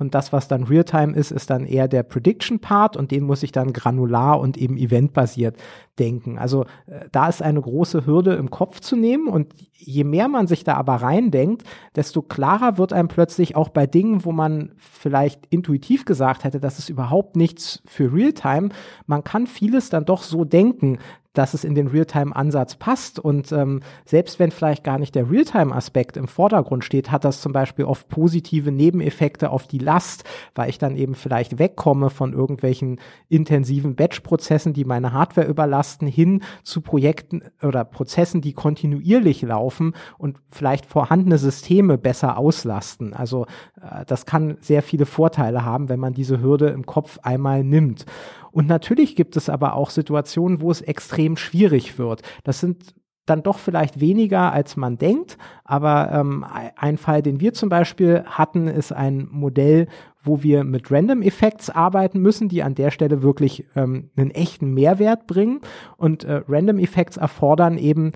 Und 0.02 0.16
das, 0.16 0.34
was 0.34 0.48
dann 0.48 0.64
Realtime 0.64 1.16
ist, 1.16 1.30
ist 1.30 1.52
dann 1.52 1.64
eher 1.64 1.88
der 1.88 2.02
Prediction-Part 2.02 2.98
und 2.98 3.12
den 3.12 3.24
muss 3.24 3.44
ich 3.44 3.52
dann 3.52 3.72
granular 3.72 4.40
und 4.40 4.58
eben 4.58 4.76
eventbasiert 4.76 5.56
denken. 6.02 6.40
Also 6.40 6.64
äh, 6.88 7.06
da 7.12 7.30
ist 7.30 7.42
eine 7.42 7.62
große 7.62 8.06
Hürde 8.06 8.34
im 8.34 8.50
Kopf 8.50 8.80
zu 8.80 8.96
nehmen 8.96 9.28
und 9.28 9.54
je 9.74 10.04
mehr 10.04 10.28
man 10.28 10.48
sich 10.48 10.64
da 10.64 10.76
aber 10.76 10.96
reindenkt, 10.96 11.64
desto 11.96 12.22
klarer 12.22 12.78
wird 12.78 12.92
einem 12.92 13.08
plötzlich 13.08 13.56
auch 13.56 13.70
bei 13.70 13.86
Dingen, 13.88 14.26
wo 14.26 14.32
man 14.32 14.74
vielleicht 14.78 15.46
intuitiv 15.50 16.06
gesagt 16.06 16.44
hätte, 16.44 16.60
das 16.60 16.80
ist 16.80 16.90
überhaupt 16.90 17.36
nichts 17.36 17.82
für 17.86 18.12
Realtime. 18.14 18.70
Man 19.06 19.24
kann 19.24 19.48
vieles 19.48 19.90
dann 19.90 20.06
doch 20.06 20.24
so 20.24 20.44
denken, 20.44 20.98
dass 21.34 21.54
es 21.54 21.64
in 21.64 21.76
den 21.76 21.88
Realtime-Ansatz 21.88 22.76
passt. 22.76 23.20
Und 23.20 23.52
ähm, 23.52 23.82
selbst 24.06 24.40
wenn 24.40 24.52
vielleicht 24.52 24.84
gar 24.84 25.00
nicht 25.00 25.16
der 25.16 25.30
Realtime-Aspekt 25.30 26.18
im 26.18 26.28
Vordergrund 26.28 26.84
steht, 26.84 27.12
hat 27.12 27.24
das 27.24 27.42
zum 27.42 27.54
Beispiel 27.54 27.86
oft 27.86 28.10
positive 28.10 28.72
Nebeneffekte 28.72 29.50
auf 29.50 29.68
die 29.68 29.78
Last, 29.78 30.26
weil 30.56 30.70
ich 30.70 30.78
dann 30.78 30.98
eben 30.98 31.16
vielleicht 31.16 31.58
wegkomme 31.58 32.10
von 32.10 32.34
irgendwelchen 32.34 33.00
intensiven 33.30 33.96
Batch-Prozessen, 33.96 34.74
die 34.74 34.86
meine 34.86 35.14
Hardware 35.14 35.48
überlasten, 35.48 35.91
hin 36.00 36.44
zu 36.64 36.82
Projekten 36.82 37.44
oder 37.62 37.84
Prozessen, 37.84 38.42
die 38.42 38.54
kontinuierlich 38.54 39.42
laufen 39.42 39.94
und 40.18 40.38
vielleicht 40.50 40.86
vorhandene 40.86 41.38
Systeme 41.38 41.98
besser 41.98 42.38
auslasten. 42.38 43.14
Also 43.14 43.46
äh, 43.82 44.06
das 44.06 44.26
kann 44.26 44.58
sehr 44.62 44.84
viele 44.84 45.06
Vorteile 45.06 45.66
haben, 45.66 45.90
wenn 45.90 46.00
man 46.00 46.14
diese 46.14 46.42
Hürde 46.42 46.68
im 46.68 46.86
Kopf 46.86 47.20
einmal 47.24 47.64
nimmt. 47.64 48.06
Und 48.52 48.68
natürlich 48.68 49.16
gibt 49.16 49.38
es 49.38 49.50
aber 49.50 49.76
auch 49.76 49.90
Situationen, 49.90 50.62
wo 50.62 50.72
es 50.72 50.82
extrem 50.82 51.38
schwierig 51.38 51.98
wird. 51.98 52.22
Das 52.44 52.60
sind 52.60 52.94
dann 53.26 53.44
doch 53.44 53.60
vielleicht 53.60 54.00
weniger, 54.00 54.52
als 54.52 54.76
man 54.76 54.98
denkt. 54.98 55.38
Aber 55.64 56.12
ähm, 56.12 56.46
ein 56.76 56.98
Fall, 56.98 57.22
den 57.22 57.40
wir 57.40 57.54
zum 57.54 57.70
Beispiel 57.70 58.24
hatten, 58.26 58.68
ist 58.68 58.92
ein 58.92 59.28
Modell, 59.32 59.88
wo 60.24 60.44
wir 60.44 60.64
mit 60.64 60.92
Random 60.92 61.22
Effects 61.22 61.70
arbeiten 61.70 62.20
müssen, 62.20 62.50
die 62.50 62.64
an 62.64 62.76
der 62.76 62.92
Stelle 62.92 63.22
wirklich 63.22 63.66
ähm, 63.76 64.10
einen 64.16 64.32
echten 64.32 64.74
Mehrwert 64.74 65.28
bringen. 65.28 65.62
Und 65.98 66.24
äh, 66.24 66.42
Random 66.48 66.80
Effects 66.80 67.18
erfordern 67.18 67.78
eben 67.78 68.12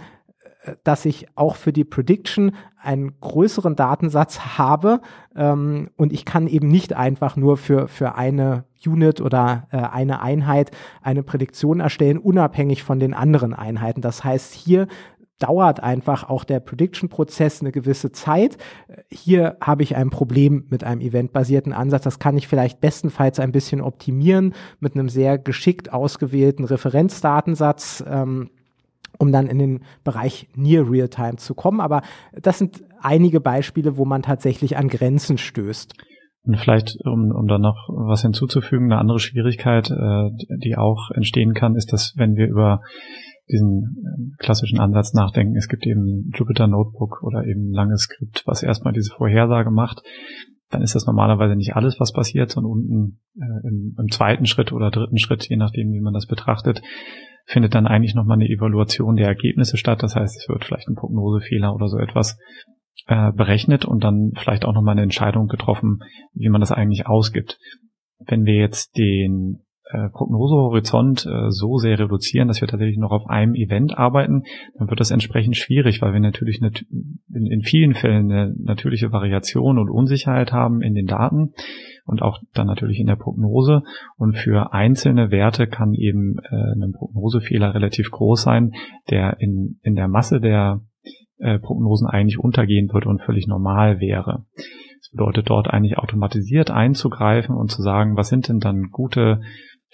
dass 0.84 1.06
ich 1.06 1.28
auch 1.36 1.56
für 1.56 1.74
die 1.74 1.84
Prediction 1.84 2.56
einen 2.82 3.20
größeren 3.20 3.76
Datensatz 3.76 4.58
habe 4.58 5.02
ähm, 5.36 5.90
und 5.98 6.14
ich 6.14 6.26
kann 6.26 6.48
eben 6.48 6.68
nicht 6.68 6.94
einfach 6.94 7.36
nur 7.36 7.58
für, 7.58 7.88
für 7.88 8.16
eine 8.16 8.66
Unit 8.86 9.22
oder 9.22 9.68
äh, 9.72 9.78
eine 9.78 10.22
Einheit 10.22 10.72
eine 11.02 11.24
Prädiktion 11.24 11.80
erstellen, 11.80 12.18
unabhängig 12.18 12.84
von 12.84 13.00
den 13.00 13.14
anderen 13.14 13.54
Einheiten. 13.54 14.02
Das 14.02 14.24
heißt, 14.24 14.54
hier 14.54 14.88
dauert 15.40 15.84
einfach 15.84 16.30
auch 16.30 16.44
der 16.44 16.60
Prediction-Prozess 16.60 17.62
eine 17.62 17.72
gewisse 17.72 18.12
Zeit. 18.12 18.58
Hier 19.12 19.58
habe 19.62 19.84
ich 19.84 19.96
ein 19.96 20.10
Problem 20.10 20.66
mit 20.70 20.84
einem 20.84 21.02
eventbasierten 21.02 21.74
Ansatz. 21.74 22.04
Das 22.04 22.20
kann 22.20 22.38
ich 22.38 22.48
vielleicht 22.48 22.80
bestenfalls 22.80 23.40
ein 23.40 23.52
bisschen 23.52 23.82
optimieren 23.82 24.54
mit 24.80 24.96
einem 24.96 25.10
sehr 25.10 25.38
geschickt 25.38 25.92
ausgewählten 25.92 26.64
Referenzdatensatz. 26.64 28.04
Ähm, 28.08 28.50
um 29.18 29.32
dann 29.32 29.48
in 29.48 29.60
den 29.60 29.80
Bereich 30.04 30.50
Near 30.56 30.90
Real-Time 30.90 31.38
zu 31.38 31.54
kommen. 31.54 31.80
Aber 31.80 32.02
das 32.34 32.58
sind 32.58 32.84
einige 33.02 33.40
Beispiele, 33.40 33.96
wo 33.96 34.04
man 34.04 34.22
tatsächlich 34.22 34.76
an 34.76 34.90
Grenzen 34.90 35.38
stößt. 35.38 35.94
Und 36.44 36.58
vielleicht, 36.58 36.98
um, 37.06 37.32
um 37.32 37.48
da 37.48 37.58
noch 37.58 37.90
was 37.90 38.22
hinzuzufügen, 38.22 38.92
eine 38.92 39.00
andere 39.00 39.20
Schwierigkeit, 39.20 39.90
äh, 39.90 40.30
die 40.64 40.76
auch 40.78 41.10
entstehen 41.12 41.54
kann, 41.54 41.76
ist, 41.76 41.92
dass 41.92 42.14
wenn 42.18 42.36
wir 42.36 42.48
über 42.48 42.82
diesen 43.50 43.96
äh, 44.04 44.44
klassischen 44.44 44.80
Ansatz 44.80 45.14
nachdenken, 45.14 45.56
es 45.56 45.68
gibt 45.68 45.86
eben 45.86 46.32
Jupyter 46.36 46.68
Notebook 46.68 47.24
oder 47.24 47.46
eben 47.46 47.70
ein 47.70 47.74
langes 47.74 48.04
Skript, 48.04 48.44
was 48.46 48.64
erstmal 48.64 48.94
diese 48.94 49.14
Vorhersage 49.16 49.72
macht, 49.72 50.02
dann 50.70 50.82
ist 50.82 50.96
das 50.96 51.06
normalerweise 51.06 51.56
nicht 51.56 51.76
alles, 51.76 52.00
was 52.00 52.12
passiert, 52.12 52.52
sondern 52.52 52.72
unten 52.72 53.20
äh, 53.36 53.68
im, 53.68 53.96
im 53.98 54.12
zweiten 54.12 54.46
Schritt 54.46 54.72
oder 54.72 54.92
dritten 54.92 55.18
Schritt, 55.18 55.48
je 55.48 55.58
nachdem, 55.58 55.92
wie 55.92 56.02
man 56.02 56.14
das 56.14 56.26
betrachtet, 56.26 56.82
findet 57.46 57.76
dann 57.76 57.88
eigentlich 57.88 58.16
nochmal 58.16 58.38
eine 58.38 58.50
Evaluation 58.50 59.16
der 59.16 59.28
Ergebnisse 59.28 59.78
statt. 59.78 60.02
Das 60.02 60.16
heißt, 60.16 60.36
es 60.36 60.50
wird 60.50 60.66
vielleicht 60.66 60.88
ein 60.88 60.96
Prognosefehler 60.96 61.74
oder 61.74 61.88
so 61.88 61.98
etwas 61.98 62.38
äh, 63.08 63.32
berechnet 63.32 63.86
und 63.86 64.04
dann 64.04 64.32
vielleicht 64.36 64.66
auch 64.66 64.74
nochmal 64.74 64.94
eine 64.94 65.04
Entscheidung 65.04 65.48
getroffen, 65.48 66.00
wie 66.34 66.50
man 66.50 66.62
das 66.62 66.72
eigentlich 66.72 67.06
ausgibt. 67.06 67.60
Wenn 68.26 68.46
wir 68.46 68.56
jetzt 68.56 68.98
den 68.98 69.65
äh, 69.92 70.10
Prognosehorizont 70.10 71.28
äh, 71.28 71.52
so 71.52 71.78
sehr 71.78 72.00
reduzieren, 72.00 72.48
dass 72.48 72.60
wir 72.60 72.68
tatsächlich 72.68 72.98
noch 72.98 73.12
auf 73.12 73.30
einem 73.30 73.54
Event 73.54 73.96
arbeiten, 73.96 74.42
dann 74.80 74.90
wird 74.90 75.00
das 75.00 75.12
entsprechend 75.12 75.58
schwierig, 75.58 76.02
weil 76.02 76.12
wir 76.12 76.20
natürlich 76.20 76.60
nat 76.60 76.84
in, 77.32 77.62
vielen 77.62 77.94
Fällen 77.94 78.32
eine 78.32 78.56
natürliche 78.58 79.12
Variation 79.12 79.78
und 79.78 79.92
Unsicherheit 79.92 80.52
haben 80.52 80.82
in 80.82 80.96
den 80.96 81.06
Daten 81.06 81.54
und 82.06 82.24
auch 82.24 82.40
dann 82.56 82.66
natürlich 82.66 83.00
in 83.00 83.06
der 83.06 83.16
Prognose. 83.16 83.84
Und 84.18 84.36
für 84.36 84.74
einzelne 84.74 85.30
Werte 85.30 85.68
kann 85.68 85.94
eben 85.94 86.38
äh, 86.40 86.84
ein 86.84 86.94
Prognosefehler 86.94 87.76
relativ 87.76 88.10
groß 88.10 88.42
sein, 88.42 88.72
der 89.12 89.38
in, 89.40 89.78
der 89.84 90.08
Masse 90.08 90.42
der 90.42 90.82
Prognosen 91.62 92.08
eigentlich 92.08 92.40
untergehen 92.40 92.90
würde 92.94 93.10
und 93.10 93.22
völlig 93.22 93.46
normal 93.46 94.00
wäre. 94.00 94.46
Das 95.06 95.12
bedeutet 95.12 95.50
dort 95.50 95.68
eigentlich 95.68 95.98
automatisiert 95.98 96.72
einzugreifen 96.72 97.56
und 97.56 97.70
zu 97.70 97.82
sagen, 97.82 98.16
was 98.16 98.30
sind 98.30 98.48
denn 98.48 98.60
dann 98.60 98.90
gute 98.90 99.42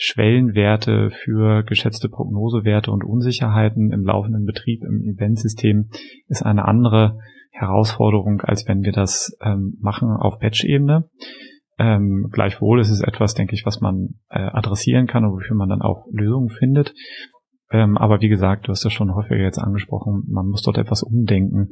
Schwellenwerte 0.03 1.11
für 1.11 1.61
geschätzte 1.61 2.09
Prognosewerte 2.09 2.89
und 2.89 3.03
Unsicherheiten 3.03 3.91
im 3.91 4.03
laufenden 4.03 4.45
Betrieb 4.45 4.81
im 4.81 5.03
Eventsystem 5.03 5.89
ist 6.27 6.41
eine 6.41 6.65
andere 6.65 7.19
Herausforderung, 7.51 8.41
als 8.41 8.67
wenn 8.67 8.81
wir 8.81 8.93
das 8.93 9.37
ähm, 9.43 9.77
machen 9.79 10.09
auf 10.09 10.39
Batch-Ebene. 10.39 11.07
Ähm, 11.77 12.29
gleichwohl 12.31 12.79
ist 12.81 12.89
es 12.89 13.01
etwas, 13.01 13.35
denke 13.35 13.53
ich, 13.53 13.63
was 13.63 13.79
man 13.79 14.15
äh, 14.29 14.39
adressieren 14.39 15.05
kann 15.05 15.23
und 15.23 15.33
wofür 15.33 15.55
man 15.55 15.69
dann 15.69 15.83
auch 15.83 16.07
Lösungen 16.11 16.49
findet. 16.49 16.95
Ähm, 17.69 17.95
aber 17.95 18.21
wie 18.21 18.29
gesagt, 18.29 18.67
du 18.67 18.71
hast 18.71 18.83
das 18.83 18.93
schon 18.93 19.13
häufiger 19.13 19.43
jetzt 19.43 19.59
angesprochen, 19.59 20.23
man 20.27 20.47
muss 20.47 20.63
dort 20.63 20.79
etwas 20.79 21.03
umdenken, 21.03 21.69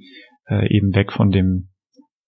äh, 0.48 0.68
eben 0.72 0.94
weg 0.94 1.12
von 1.14 1.32
dem 1.32 1.70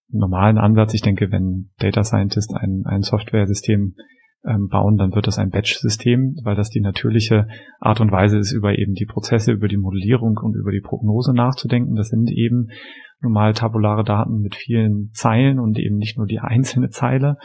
normalen 0.08 0.58
Ansatz. 0.58 0.94
Ich 0.94 1.02
denke, 1.02 1.30
wenn 1.30 1.70
Data 1.78 2.02
Scientist 2.02 2.56
ein, 2.56 2.82
ein 2.86 3.02
Software-System 3.02 3.94
ähm, 4.44 4.68
bauen, 4.68 4.96
dann 4.96 5.14
wird 5.14 5.26
das 5.26 5.38
ein 5.38 5.50
Batch-System, 5.50 6.36
weil 6.42 6.56
das 6.56 6.70
die 6.70 6.80
natürliche 6.80 7.46
Art 7.80 8.00
und 8.00 8.10
Weise 8.10 8.38
ist, 8.38 8.52
über 8.52 8.78
eben 8.78 8.94
die 8.94 9.06
Prozesse, 9.06 9.52
über 9.52 9.68
die 9.68 9.76
Modellierung 9.76 10.38
und 10.42 10.56
über 10.56 10.72
die 10.72 10.80
Prognose 10.80 11.32
nachzudenken. 11.32 11.94
Das 11.94 12.08
sind 12.08 12.30
eben 12.30 12.68
normal 13.20 13.54
tabulare 13.54 14.04
Daten 14.04 14.40
mit 14.40 14.56
vielen 14.56 15.10
Zeilen 15.12 15.58
und 15.60 15.78
eben 15.78 15.96
nicht 15.96 16.18
nur 16.18 16.26
die 16.26 16.38
einzelne 16.40 16.90
Zeile. 16.90 17.36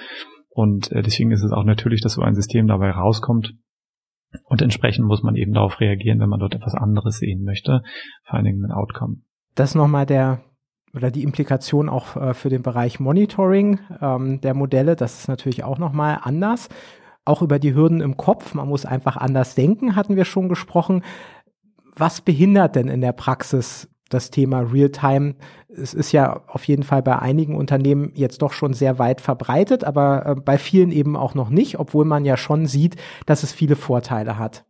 Und 0.50 0.92
äh, 0.92 1.04
deswegen 1.04 1.32
ist 1.32 1.44
es 1.44 1.52
auch 1.52 1.64
natürlich, 1.64 2.02
dass 2.02 2.14
so 2.14 2.22
ein 2.22 2.34
System 2.34 2.68
dabei 2.68 2.90
rauskommt. 2.92 3.54
Und 4.44 4.62
entsprechend 4.62 5.06
muss 5.06 5.24
man 5.24 5.36
eben 5.36 5.54
darauf 5.54 5.80
reagieren, 5.80 6.20
wenn 6.20 6.30
man 6.30 6.40
dort 6.40 6.56
etwas 6.56 6.74
anderes 6.74 7.20
sehen 7.20 7.44
möchte, 7.44 7.82
vor 8.24 8.36
allen 8.36 8.46
Dingen 8.46 8.60
mit 8.60 8.72
Outcome. 8.72 9.18
Das 9.56 9.72
ist 9.72 9.76
nochmal 9.76 10.06
der 10.06 10.42
oder 10.94 11.12
die 11.12 11.24
Implikation 11.24 11.90
auch 11.90 12.16
äh, 12.16 12.34
für 12.34 12.50
den 12.50 12.64
Bereich 12.64 13.00
Monitoring 13.00 13.80
ähm, 14.02 14.42
der 14.42 14.54
Modelle. 14.54 14.96
Das 14.96 15.20
ist 15.20 15.28
natürlich 15.28 15.64
auch 15.64 15.78
nochmal 15.78 16.20
anders. 16.24 16.70
Auch 17.26 17.42
über 17.42 17.60
die 17.60 17.74
Hürden 17.74 18.02
im 18.02 18.18
Kopf. 18.18 18.54
Man 18.54 18.70
muss 18.70 18.86
einfach 18.86 19.18
anders 19.18 19.56
denken, 19.56 19.96
hatten 19.96 20.16
wir 20.16 20.26
schon 20.26 20.50
gesprochen. 20.50 21.04
Was 21.94 22.22
behindert 22.22 22.76
denn 22.76 22.88
in 22.88 23.02
der 23.02 23.12
Praxis 23.12 23.90
das 24.10 24.32
Thema 24.32 24.62
Realtime. 24.62 25.36
Es 25.70 25.94
ist 25.94 26.12
ja 26.12 26.42
auf 26.48 26.64
jeden 26.66 26.84
Fall 26.84 27.02
bei 27.02 27.20
einigen 27.20 27.56
Unternehmen 27.56 28.12
jetzt 28.16 28.42
doch 28.42 28.54
schon 28.54 28.74
sehr 28.74 29.00
weit 29.00 29.22
verbreitet, 29.22 29.84
aber 29.84 30.26
äh, 30.26 30.36
bei 30.36 30.58
vielen 30.58 30.92
eben 30.92 31.16
auch 31.16 31.36
noch 31.36 31.50
nicht, 31.50 31.80
obwohl 31.80 32.06
man 32.06 32.26
ja 32.26 32.38
schon 32.38 32.66
sieht, 32.66 32.96
dass 33.26 33.44
es 33.44 33.52
viele 33.52 33.76
Vorteile 33.76 34.38
hat. 34.38 34.66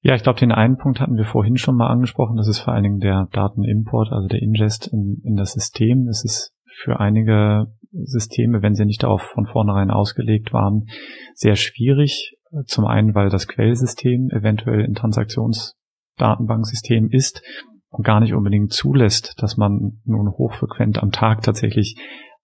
Ja, 0.00 0.14
ich 0.14 0.22
glaube, 0.22 0.38
den 0.38 0.52
einen 0.52 0.76
Punkt 0.76 1.00
hatten 1.00 1.16
wir 1.16 1.24
vorhin 1.24 1.56
schon 1.56 1.74
mal 1.76 1.88
angesprochen. 1.88 2.36
Das 2.36 2.46
ist 2.48 2.60
vor 2.60 2.74
allen 2.74 2.84
Dingen 2.84 3.00
der 3.00 3.28
Datenimport, 3.32 4.12
also 4.12 4.28
der 4.28 4.42
Ingest 4.42 4.86
in, 4.88 5.20
in 5.24 5.34
das 5.36 5.52
System. 5.52 6.06
Das 6.06 6.24
ist 6.24 6.52
für 6.64 7.00
einige 7.00 7.72
Systeme, 7.90 8.62
wenn 8.62 8.74
sie 8.74 8.84
nicht 8.84 9.02
darauf 9.02 9.22
von 9.22 9.46
vornherein 9.46 9.90
ausgelegt 9.90 10.52
waren, 10.52 10.88
sehr 11.34 11.56
schwierig. 11.56 12.36
Zum 12.66 12.86
einen, 12.86 13.14
weil 13.14 13.28
das 13.28 13.46
Quellsystem 13.48 14.30
eventuell 14.30 14.84
ein 14.84 14.94
Transaktionsdatenbanksystem 14.94 17.10
ist 17.10 17.42
und 17.90 18.06
gar 18.06 18.20
nicht 18.20 18.34
unbedingt 18.34 18.72
zulässt, 18.72 19.42
dass 19.42 19.56
man 19.56 20.00
nun 20.04 20.30
hochfrequent 20.30 21.02
am 21.02 21.10
Tag 21.10 21.42
tatsächlich 21.42 21.96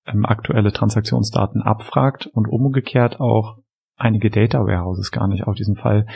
ähm, 0.07 0.27
aktuelle 0.27 0.73
Transaktionsdaten 0.73 1.63
abfragt 1.63 2.27
und 2.27 2.49
umgekehrt 2.49 3.21
auch 3.21 3.59
einige 3.97 4.31
Data 4.31 4.59
Warehouses 4.59 5.11
gar 5.11 5.29
nicht 5.29 5.45
auf 5.45 5.55
diesen 5.55 5.77
Fall 5.77 6.07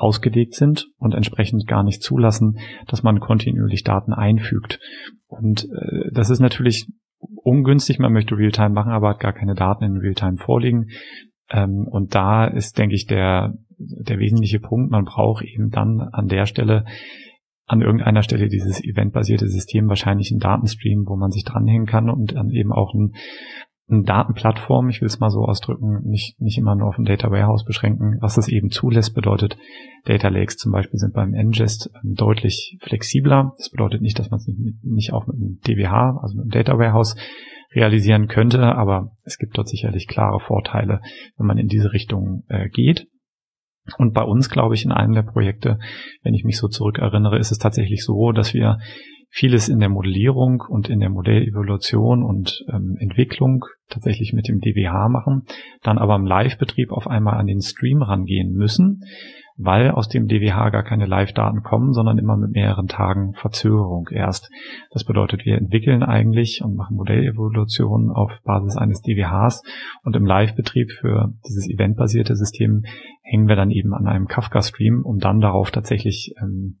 ausgelegt 0.00 0.54
sind 0.54 0.88
und 0.98 1.14
entsprechend 1.14 1.66
gar 1.66 1.82
nicht 1.82 2.02
zulassen, 2.02 2.58
dass 2.86 3.02
man 3.02 3.20
kontinuierlich 3.20 3.84
Daten 3.84 4.12
einfügt. 4.12 4.80
Und 5.26 5.64
äh, 5.64 6.10
das 6.12 6.30
ist 6.30 6.40
natürlich 6.40 6.86
ungünstig. 7.20 7.98
Man 7.98 8.12
möchte 8.12 8.36
Realtime 8.36 8.70
machen, 8.70 8.92
aber 8.92 9.10
hat 9.10 9.20
gar 9.20 9.32
keine 9.32 9.54
Daten 9.54 9.84
in 9.84 9.96
Realtime 9.96 10.36
vorliegen. 10.36 10.88
Ähm, 11.50 11.86
und 11.90 12.14
da 12.14 12.46
ist, 12.46 12.78
denke 12.78 12.94
ich, 12.94 13.06
der, 13.06 13.54
der 13.78 14.18
wesentliche 14.18 14.60
Punkt. 14.60 14.90
Man 14.90 15.04
braucht 15.04 15.44
eben 15.44 15.70
dann 15.70 16.00
an 16.00 16.28
der 16.28 16.46
Stelle 16.46 16.84
an 17.68 17.82
irgendeiner 17.82 18.22
Stelle 18.22 18.48
dieses 18.48 18.82
eventbasierte 18.82 19.46
System 19.46 19.88
wahrscheinlich 19.88 20.30
einen 20.32 20.40
Datenstream, 20.40 21.04
wo 21.06 21.16
man 21.16 21.30
sich 21.30 21.44
dranhängen 21.44 21.86
kann 21.86 22.08
und 22.08 22.34
dann 22.34 22.48
eben 22.48 22.72
auch 22.72 22.94
ein, 22.94 23.12
eine 23.90 24.02
Datenplattform, 24.02 24.88
ich 24.88 25.00
will 25.00 25.06
es 25.06 25.18
mal 25.18 25.30
so 25.30 25.44
ausdrücken, 25.44 26.02
nicht, 26.04 26.40
nicht 26.40 26.58
immer 26.58 26.74
nur 26.74 26.88
auf 26.88 26.98
ein 26.98 27.04
Data 27.04 27.30
Warehouse 27.30 27.64
beschränken. 27.64 28.18
Was 28.20 28.34
das 28.34 28.48
eben 28.48 28.70
zulässt, 28.70 29.14
bedeutet, 29.14 29.56
Data 30.04 30.28
Lakes 30.28 30.56
zum 30.56 30.72
Beispiel 30.72 30.98
sind 30.98 31.14
beim 31.14 31.34
Ingest 31.34 31.90
ähm, 31.94 32.14
deutlich 32.14 32.78
flexibler. 32.82 33.54
Das 33.56 33.70
bedeutet 33.70 34.02
nicht, 34.02 34.18
dass 34.18 34.30
man 34.30 34.38
es 34.38 34.46
nicht, 34.46 34.84
nicht 34.84 35.12
auch 35.12 35.26
mit 35.26 35.36
einem 35.36 35.58
DWH, 35.66 36.18
also 36.20 36.36
mit 36.36 36.42
einem 36.42 36.50
Data 36.50 36.78
Warehouse 36.78 37.16
realisieren 37.74 38.28
könnte, 38.28 38.62
aber 38.74 39.12
es 39.24 39.38
gibt 39.38 39.56
dort 39.56 39.68
sicherlich 39.68 40.06
klare 40.06 40.40
Vorteile, 40.40 41.00
wenn 41.36 41.46
man 41.46 41.58
in 41.58 41.68
diese 41.68 41.92
Richtung 41.92 42.44
äh, 42.48 42.68
geht. 42.68 43.06
Und 43.96 44.12
bei 44.12 44.22
uns, 44.22 44.50
glaube 44.50 44.74
ich, 44.74 44.84
in 44.84 44.92
einem 44.92 45.14
der 45.14 45.22
Projekte, 45.22 45.78
wenn 46.22 46.34
ich 46.34 46.44
mich 46.44 46.58
so 46.58 46.68
zurückerinnere, 46.68 47.38
ist 47.38 47.52
es 47.52 47.58
tatsächlich 47.58 48.04
so, 48.04 48.32
dass 48.32 48.52
wir 48.52 48.78
vieles 49.30 49.68
in 49.68 49.78
der 49.78 49.88
Modellierung 49.88 50.62
und 50.68 50.88
in 50.88 51.00
der 51.00 51.10
Modellevolution 51.10 52.22
und 52.22 52.64
ähm, 52.72 52.96
Entwicklung 52.98 53.64
tatsächlich 53.88 54.32
mit 54.32 54.48
dem 54.48 54.60
DWH 54.60 55.08
machen, 55.08 55.44
dann 55.82 55.98
aber 55.98 56.16
im 56.16 56.26
Live-Betrieb 56.26 56.92
auf 56.92 57.06
einmal 57.06 57.34
an 57.34 57.46
den 57.46 57.60
Stream 57.60 58.02
rangehen 58.02 58.52
müssen, 58.52 59.04
weil 59.56 59.90
aus 59.90 60.08
dem 60.08 60.28
DWH 60.28 60.70
gar 60.70 60.84
keine 60.84 61.06
Live-Daten 61.06 61.62
kommen, 61.62 61.92
sondern 61.92 62.16
immer 62.16 62.36
mit 62.36 62.52
mehreren 62.52 62.86
Tagen 62.86 63.34
Verzögerung 63.34 64.08
erst. 64.10 64.50
Das 64.92 65.04
bedeutet, 65.04 65.44
wir 65.44 65.56
entwickeln 65.56 66.02
eigentlich 66.02 66.62
und 66.62 66.76
machen 66.76 66.96
Modellevolutionen 66.96 68.10
auf 68.10 68.40
Basis 68.44 68.76
eines 68.76 69.02
DWHs 69.02 69.62
und 70.04 70.16
im 70.16 70.24
Live-Betrieb 70.24 70.92
für 70.92 71.34
dieses 71.46 71.68
eventbasierte 71.68 72.36
System 72.36 72.84
hängen 73.22 73.48
wir 73.48 73.56
dann 73.56 73.70
eben 73.70 73.92
an 73.94 74.06
einem 74.06 74.26
Kafka-Stream, 74.26 75.02
um 75.04 75.18
dann 75.18 75.40
darauf 75.40 75.70
tatsächlich 75.70 76.34
ähm, 76.40 76.78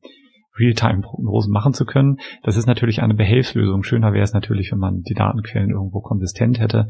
Realtime-Prognosen 0.58 1.52
machen 1.52 1.72
zu 1.72 1.84
können. 1.84 2.16
Das 2.42 2.56
ist 2.56 2.66
natürlich 2.66 3.02
eine 3.02 3.14
Behelfslösung. 3.14 3.82
Schöner 3.82 4.12
wäre 4.12 4.24
es 4.24 4.32
natürlich, 4.32 4.72
wenn 4.72 4.78
man 4.78 5.02
die 5.02 5.14
Datenquellen 5.14 5.70
irgendwo 5.70 6.00
konsistent 6.00 6.60
hätte. 6.60 6.88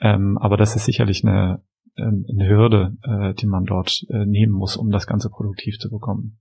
Ähm, 0.00 0.38
aber 0.38 0.56
das 0.56 0.76
ist 0.76 0.84
sicherlich 0.84 1.24
eine, 1.24 1.62
ähm, 1.96 2.24
eine 2.30 2.48
Hürde, 2.48 2.96
äh, 3.02 3.34
die 3.34 3.46
man 3.46 3.64
dort 3.64 4.04
äh, 4.10 4.26
nehmen 4.26 4.52
muss, 4.52 4.76
um 4.76 4.90
das 4.90 5.06
Ganze 5.06 5.30
produktiv 5.30 5.78
zu 5.78 5.90
bekommen. 5.90 6.38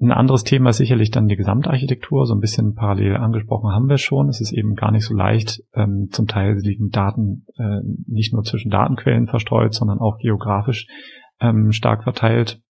Ein 0.00 0.10
anderes 0.10 0.42
Thema 0.42 0.70
ist 0.70 0.78
sicherlich 0.78 1.12
dann 1.12 1.28
die 1.28 1.36
Gesamtarchitektur. 1.36 2.26
So 2.26 2.34
ein 2.34 2.40
bisschen 2.40 2.74
parallel 2.74 3.16
angesprochen 3.16 3.72
haben 3.72 3.88
wir 3.88 3.98
schon. 3.98 4.28
Es 4.28 4.40
ist 4.40 4.52
eben 4.52 4.74
gar 4.74 4.90
nicht 4.90 5.04
so 5.04 5.14
leicht. 5.14 5.62
Ähm, 5.72 6.08
zum 6.10 6.26
Teil 6.26 6.56
liegen 6.56 6.90
Daten 6.90 7.46
äh, 7.56 7.80
nicht 8.06 8.32
nur 8.32 8.42
zwischen 8.42 8.70
Datenquellen 8.70 9.28
verstreut, 9.28 9.72
sondern 9.72 10.00
auch 10.00 10.18
geografisch 10.18 10.88
ähm, 11.40 11.70
stark 11.70 12.02
verteilt. 12.02 12.60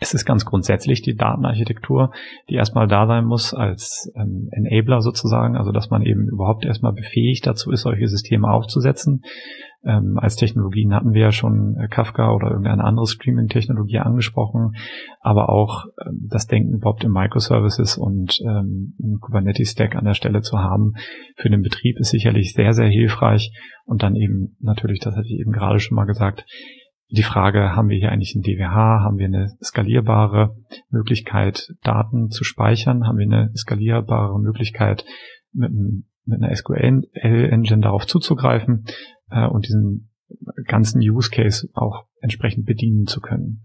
Es 0.00 0.14
ist 0.14 0.24
ganz 0.24 0.44
grundsätzlich 0.44 1.02
die 1.02 1.14
Datenarchitektur, 1.14 2.10
die 2.50 2.54
erstmal 2.54 2.88
da 2.88 3.06
sein 3.06 3.24
muss 3.24 3.54
als 3.54 4.12
ähm, 4.16 4.48
Enabler 4.50 5.00
sozusagen, 5.00 5.56
also 5.56 5.70
dass 5.70 5.90
man 5.90 6.02
eben 6.02 6.28
überhaupt 6.28 6.64
erstmal 6.64 6.92
befähigt 6.92 7.46
dazu 7.46 7.70
ist, 7.70 7.82
solche 7.82 8.08
Systeme 8.08 8.50
aufzusetzen. 8.50 9.22
Ähm, 9.84 10.18
als 10.18 10.34
Technologien 10.34 10.92
hatten 10.92 11.12
wir 11.12 11.20
ja 11.20 11.32
schon 11.32 11.76
äh, 11.76 11.86
Kafka 11.86 12.32
oder 12.32 12.48
irgendeine 12.48 12.82
andere 12.82 13.06
Streaming-Technologie 13.06 13.98
angesprochen, 13.98 14.74
aber 15.20 15.48
auch 15.48 15.84
ähm, 16.04 16.26
das 16.28 16.48
Denken 16.48 16.74
überhaupt 16.74 17.04
in 17.04 17.12
Microservices 17.12 17.96
und 17.96 18.40
ähm, 18.40 18.94
Kubernetes-Stack 19.20 19.94
an 19.94 20.04
der 20.04 20.14
Stelle 20.14 20.42
zu 20.42 20.58
haben 20.58 20.94
für 21.36 21.48
den 21.48 21.62
Betrieb 21.62 22.00
ist 22.00 22.10
sicherlich 22.10 22.54
sehr, 22.54 22.72
sehr 22.72 22.88
hilfreich. 22.88 23.52
Und 23.84 24.02
dann 24.02 24.16
eben 24.16 24.56
natürlich, 24.60 24.98
das 24.98 25.14
hatte 25.14 25.28
ich 25.28 25.38
eben 25.38 25.52
gerade 25.52 25.78
schon 25.78 25.94
mal 25.94 26.06
gesagt, 26.06 26.44
die 27.08 27.22
Frage, 27.22 27.76
haben 27.76 27.88
wir 27.88 27.96
hier 27.96 28.10
eigentlich 28.10 28.34
ein 28.34 28.42
DWH, 28.42 29.00
haben 29.02 29.18
wir 29.18 29.26
eine 29.26 29.56
skalierbare 29.62 30.56
Möglichkeit, 30.90 31.74
Daten 31.82 32.30
zu 32.30 32.42
speichern, 32.42 33.06
haben 33.06 33.18
wir 33.18 33.26
eine 33.26 33.52
skalierbare 33.56 34.40
Möglichkeit, 34.40 35.04
mit, 35.52 35.72
mit 36.24 36.42
einer 36.42 36.54
SQL-Engine 36.54 37.80
darauf 37.80 38.06
zuzugreifen 38.06 38.84
äh, 39.30 39.46
und 39.46 39.66
diesen 39.68 40.10
ganzen 40.64 41.00
Use 41.00 41.30
Case 41.30 41.68
auch 41.74 42.06
entsprechend 42.20 42.66
bedienen 42.66 43.06
zu 43.06 43.20
können. 43.20 43.64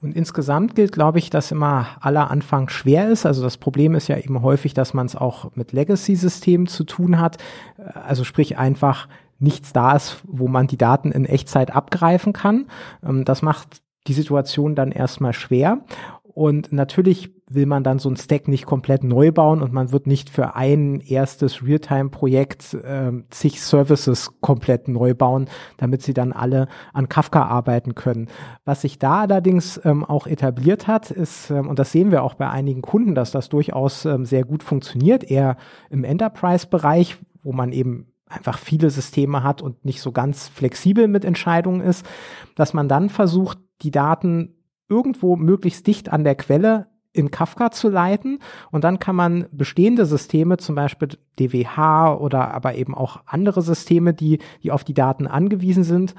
Und 0.00 0.14
insgesamt 0.14 0.74
gilt, 0.74 0.92
glaube 0.92 1.18
ich, 1.18 1.30
dass 1.30 1.50
immer 1.50 1.96
aller 2.00 2.30
Anfang 2.30 2.68
schwer 2.68 3.10
ist. 3.10 3.24
Also 3.24 3.42
das 3.42 3.56
Problem 3.56 3.94
ist 3.94 4.08
ja 4.08 4.18
eben 4.18 4.42
häufig, 4.42 4.74
dass 4.74 4.92
man 4.92 5.06
es 5.06 5.16
auch 5.16 5.56
mit 5.56 5.72
Legacy-Systemen 5.72 6.66
zu 6.66 6.84
tun 6.84 7.18
hat. 7.18 7.38
Also 7.78 8.22
sprich 8.24 8.58
einfach 8.58 9.08
nichts 9.44 9.72
da 9.72 9.94
ist, 9.94 10.22
wo 10.24 10.48
man 10.48 10.66
die 10.66 10.76
Daten 10.76 11.12
in 11.12 11.24
Echtzeit 11.24 11.74
abgreifen 11.74 12.32
kann. 12.32 12.66
Ähm, 13.04 13.24
das 13.24 13.42
macht 13.42 13.82
die 14.06 14.14
Situation 14.14 14.74
dann 14.74 14.92
erstmal 14.92 15.32
schwer. 15.32 15.84
Und 16.22 16.72
natürlich 16.72 17.32
will 17.48 17.66
man 17.66 17.84
dann 17.84 18.00
so 18.00 18.10
ein 18.10 18.16
Stack 18.16 18.48
nicht 18.48 18.66
komplett 18.66 19.04
neu 19.04 19.30
bauen 19.30 19.62
und 19.62 19.72
man 19.72 19.92
wird 19.92 20.08
nicht 20.08 20.30
für 20.30 20.56
ein 20.56 20.98
erstes 20.98 21.64
Realtime-Projekt 21.64 22.74
äh, 22.74 23.12
zig 23.30 23.62
Services 23.62 24.32
komplett 24.40 24.88
neu 24.88 25.14
bauen, 25.14 25.48
damit 25.76 26.02
sie 26.02 26.12
dann 26.12 26.32
alle 26.32 26.66
an 26.92 27.08
Kafka 27.08 27.44
arbeiten 27.44 27.94
können. 27.94 28.28
Was 28.64 28.80
sich 28.80 28.98
da 28.98 29.20
allerdings 29.20 29.80
ähm, 29.84 30.04
auch 30.04 30.26
etabliert 30.26 30.88
hat, 30.88 31.12
ist, 31.12 31.50
ähm, 31.50 31.68
und 31.68 31.78
das 31.78 31.92
sehen 31.92 32.10
wir 32.10 32.24
auch 32.24 32.34
bei 32.34 32.50
einigen 32.50 32.82
Kunden, 32.82 33.14
dass 33.14 33.30
das 33.30 33.48
durchaus 33.48 34.04
ähm, 34.04 34.24
sehr 34.24 34.44
gut 34.44 34.64
funktioniert, 34.64 35.22
eher 35.30 35.56
im 35.88 36.02
Enterprise-Bereich, 36.02 37.16
wo 37.44 37.52
man 37.52 37.72
eben 37.72 38.13
einfach 38.26 38.58
viele 38.58 38.90
Systeme 38.90 39.42
hat 39.42 39.62
und 39.62 39.84
nicht 39.84 40.00
so 40.00 40.12
ganz 40.12 40.48
flexibel 40.48 41.08
mit 41.08 41.24
Entscheidungen 41.24 41.80
ist, 41.80 42.06
dass 42.54 42.74
man 42.74 42.88
dann 42.88 43.10
versucht, 43.10 43.58
die 43.82 43.90
Daten 43.90 44.54
irgendwo 44.88 45.36
möglichst 45.36 45.86
dicht 45.86 46.10
an 46.10 46.24
der 46.24 46.34
Quelle 46.34 46.88
in 47.12 47.30
Kafka 47.30 47.70
zu 47.70 47.88
leiten 47.88 48.40
und 48.72 48.82
dann 48.82 48.98
kann 48.98 49.14
man 49.14 49.46
bestehende 49.52 50.04
Systeme, 50.04 50.56
zum 50.56 50.74
Beispiel 50.74 51.10
DWH 51.38 52.16
oder 52.16 52.52
aber 52.52 52.74
eben 52.74 52.94
auch 52.94 53.22
andere 53.26 53.62
Systeme, 53.62 54.14
die, 54.14 54.40
die 54.62 54.72
auf 54.72 54.82
die 54.82 54.94
Daten 54.94 55.26
angewiesen 55.28 55.84
sind, 55.84 56.14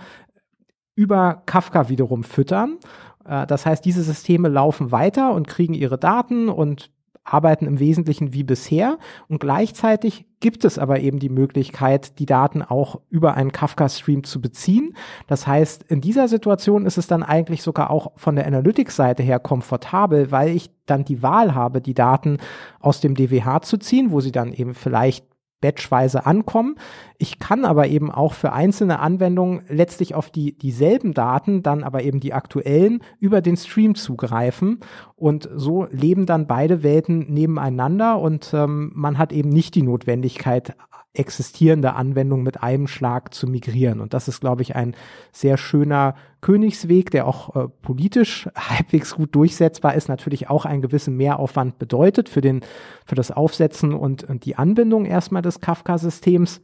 über 0.96 1.44
Kafka 1.46 1.90
wiederum 1.90 2.24
füttern. 2.24 2.78
Äh, 3.26 3.46
das 3.46 3.66
heißt, 3.66 3.84
diese 3.84 4.04
Systeme 4.04 4.48
laufen 4.48 4.92
weiter 4.94 5.34
und 5.34 5.48
kriegen 5.48 5.74
ihre 5.74 5.98
Daten 5.98 6.48
und 6.48 6.92
arbeiten 7.26 7.66
im 7.66 7.80
Wesentlichen 7.80 8.34
wie 8.34 8.44
bisher 8.44 8.98
und 9.28 9.40
gleichzeitig 9.40 10.26
gibt 10.40 10.64
es 10.64 10.78
aber 10.78 11.00
eben 11.00 11.18
die 11.18 11.30
Möglichkeit, 11.30 12.20
die 12.20 12.28
Daten 12.28 12.62
auch 12.62 13.02
über 13.10 13.34
einen 13.34 13.52
Kafka-Stream 13.52 14.24
zu 14.24 14.40
beziehen. 14.40 14.96
Das 15.28 15.48
heißt, 15.48 15.84
in 15.84 16.02
dieser 16.02 16.28
Situation 16.28 16.86
ist 16.86 17.00
es 17.00 17.08
dann 17.08 17.24
eigentlich 17.24 17.64
sogar 17.64 17.90
auch 17.90 18.12
von 18.16 18.36
der 18.36 18.46
Analytics-Seite 18.46 19.24
her 19.24 19.40
komfortabel, 19.40 20.32
weil 20.32 20.50
ich 20.50 20.70
dann 20.86 21.04
die 21.04 21.24
Wahl 21.24 21.56
habe, 21.56 21.82
die 21.82 21.96
Daten 21.96 22.38
aus 22.80 23.02
dem 23.02 23.16
DWH 23.16 23.64
zu 23.64 23.78
ziehen, 23.78 24.12
wo 24.12 24.22
sie 24.22 24.32
dann 24.32 24.54
eben 24.54 24.76
vielleicht 24.76 25.26
batchweise 25.62 26.26
ankommen. 26.26 26.76
Ich 27.18 27.40
kann 27.40 27.66
aber 27.66 27.88
eben 27.88 28.12
auch 28.12 28.34
für 28.34 28.54
einzelne 28.54 29.00
Anwendungen 29.00 29.62
letztlich 29.70 30.14
auf 30.14 30.30
die 30.30 30.58
dieselben 30.58 31.14
Daten, 31.14 31.64
dann 31.64 31.84
aber 31.84 32.04
eben 32.04 32.20
die 32.20 32.34
aktuellen, 32.34 33.02
über 33.20 33.42
den 33.42 33.58
Stream 33.58 33.96
zugreifen. 33.96 34.80
Und 35.16 35.50
so 35.54 35.88
leben 35.92 36.26
dann 36.26 36.48
beide 36.48 36.84
Welten 36.84 37.34
nebeneinander 37.34 38.20
und 38.20 38.52
ähm, 38.54 38.92
man 38.94 39.18
hat 39.18 39.32
eben 39.32 39.50
nicht 39.50 39.76
die 39.76 39.84
Notwendigkeit, 39.84 40.76
existierende 41.18 41.94
Anwendung 41.94 42.44
mit 42.44 42.62
einem 42.64 42.88
Schlag 42.88 43.34
zu 43.34 43.48
migrieren. 43.48 44.02
Und 44.02 44.14
das 44.14 44.28
ist, 44.28 44.40
glaube 44.40 44.62
ich, 44.62 44.76
ein 44.76 44.96
sehr 45.32 45.58
schöner 45.58 46.16
Königsweg, 46.42 47.12
der 47.12 47.28
auch 47.28 47.56
äh, 47.56 47.68
politisch 47.82 48.50
halbwegs 48.56 49.16
gut 49.16 49.34
durchsetzbar 49.36 49.96
ist, 49.96 50.10
natürlich 50.10 50.50
auch 50.50 50.66
einen 50.66 50.82
gewissen 50.82 51.18
Mehraufwand 51.18 51.80
bedeutet 51.80 52.30
für 52.30 52.42
den, 52.42 52.62
für 53.06 53.16
das 53.16 53.32
Aufsetzen 53.32 53.94
und, 53.94 54.24
und 54.24 54.46
die 54.46 54.56
Anbindung 54.56 55.06
erstmal 55.06 55.42
des 55.42 55.60
Kafka-Systems. 55.60 56.62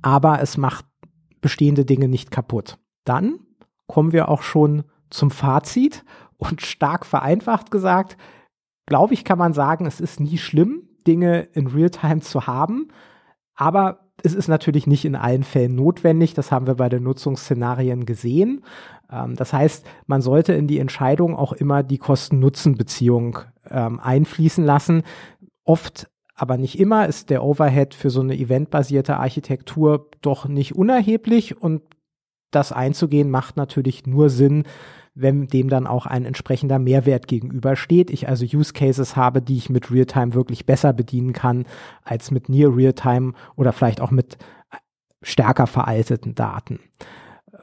Aber 0.00 0.40
es 0.40 0.56
macht 0.56 0.84
bestehende 1.40 1.84
Dinge 1.84 2.08
nicht 2.08 2.30
kaputt. 2.30 2.78
Dann 3.04 3.40
kommen 3.86 4.12
wir 4.12 4.28
auch 4.28 4.42
schon 4.42 4.84
zum 5.10 5.30
Fazit 5.30 6.04
und 6.36 6.62
stark 6.62 7.04
vereinfacht 7.04 7.70
gesagt, 7.70 8.16
glaube 8.86 9.14
ich, 9.14 9.24
kann 9.24 9.38
man 9.38 9.52
sagen, 9.52 9.86
es 9.86 10.00
ist 10.00 10.20
nie 10.20 10.38
schlimm, 10.38 10.88
Dinge 11.06 11.42
in 11.52 11.66
Realtime 11.66 12.20
zu 12.20 12.46
haben. 12.46 12.88
Aber 13.54 14.00
es 14.22 14.34
ist 14.34 14.48
natürlich 14.48 14.86
nicht 14.86 15.04
in 15.04 15.16
allen 15.16 15.42
Fällen 15.42 15.74
notwendig. 15.74 16.34
Das 16.34 16.52
haben 16.52 16.66
wir 16.66 16.74
bei 16.74 16.88
den 16.88 17.02
Nutzungsszenarien 17.02 18.06
gesehen. 18.06 18.64
Ähm, 19.10 19.36
das 19.36 19.52
heißt, 19.52 19.84
man 20.06 20.22
sollte 20.22 20.52
in 20.52 20.66
die 20.66 20.78
Entscheidung 20.78 21.36
auch 21.36 21.52
immer 21.52 21.82
die 21.82 21.98
Kosten-Nutzen-Beziehung 21.98 23.38
ähm, 23.68 24.00
einfließen 24.00 24.64
lassen. 24.64 25.02
Oft 25.64 26.08
aber 26.34 26.56
nicht 26.56 26.78
immer 26.78 27.06
ist 27.06 27.30
der 27.30 27.44
Overhead 27.44 27.94
für 27.94 28.10
so 28.10 28.20
eine 28.20 28.36
eventbasierte 28.36 29.18
Architektur 29.18 30.10
doch 30.22 30.48
nicht 30.48 30.74
unerheblich 30.74 31.60
und 31.60 31.82
das 32.50 32.72
einzugehen 32.72 33.30
macht 33.30 33.56
natürlich 33.56 34.06
nur 34.06 34.28
Sinn, 34.28 34.64
wenn 35.14 35.46
dem 35.46 35.68
dann 35.68 35.86
auch 35.86 36.06
ein 36.06 36.24
entsprechender 36.24 36.78
Mehrwert 36.78 37.28
gegenübersteht. 37.28 38.10
Ich 38.10 38.28
also 38.28 38.44
Use 38.44 38.72
Cases 38.72 39.14
habe, 39.16 39.42
die 39.42 39.56
ich 39.56 39.68
mit 39.68 39.90
Realtime 39.90 40.34
wirklich 40.34 40.64
besser 40.64 40.92
bedienen 40.92 41.32
kann 41.32 41.66
als 42.02 42.30
mit 42.30 42.48
Near 42.48 42.74
Realtime 42.74 43.34
oder 43.56 43.72
vielleicht 43.72 44.00
auch 44.00 44.10
mit 44.10 44.38
stärker 45.22 45.66
veralteten 45.66 46.34
Daten. 46.34 46.80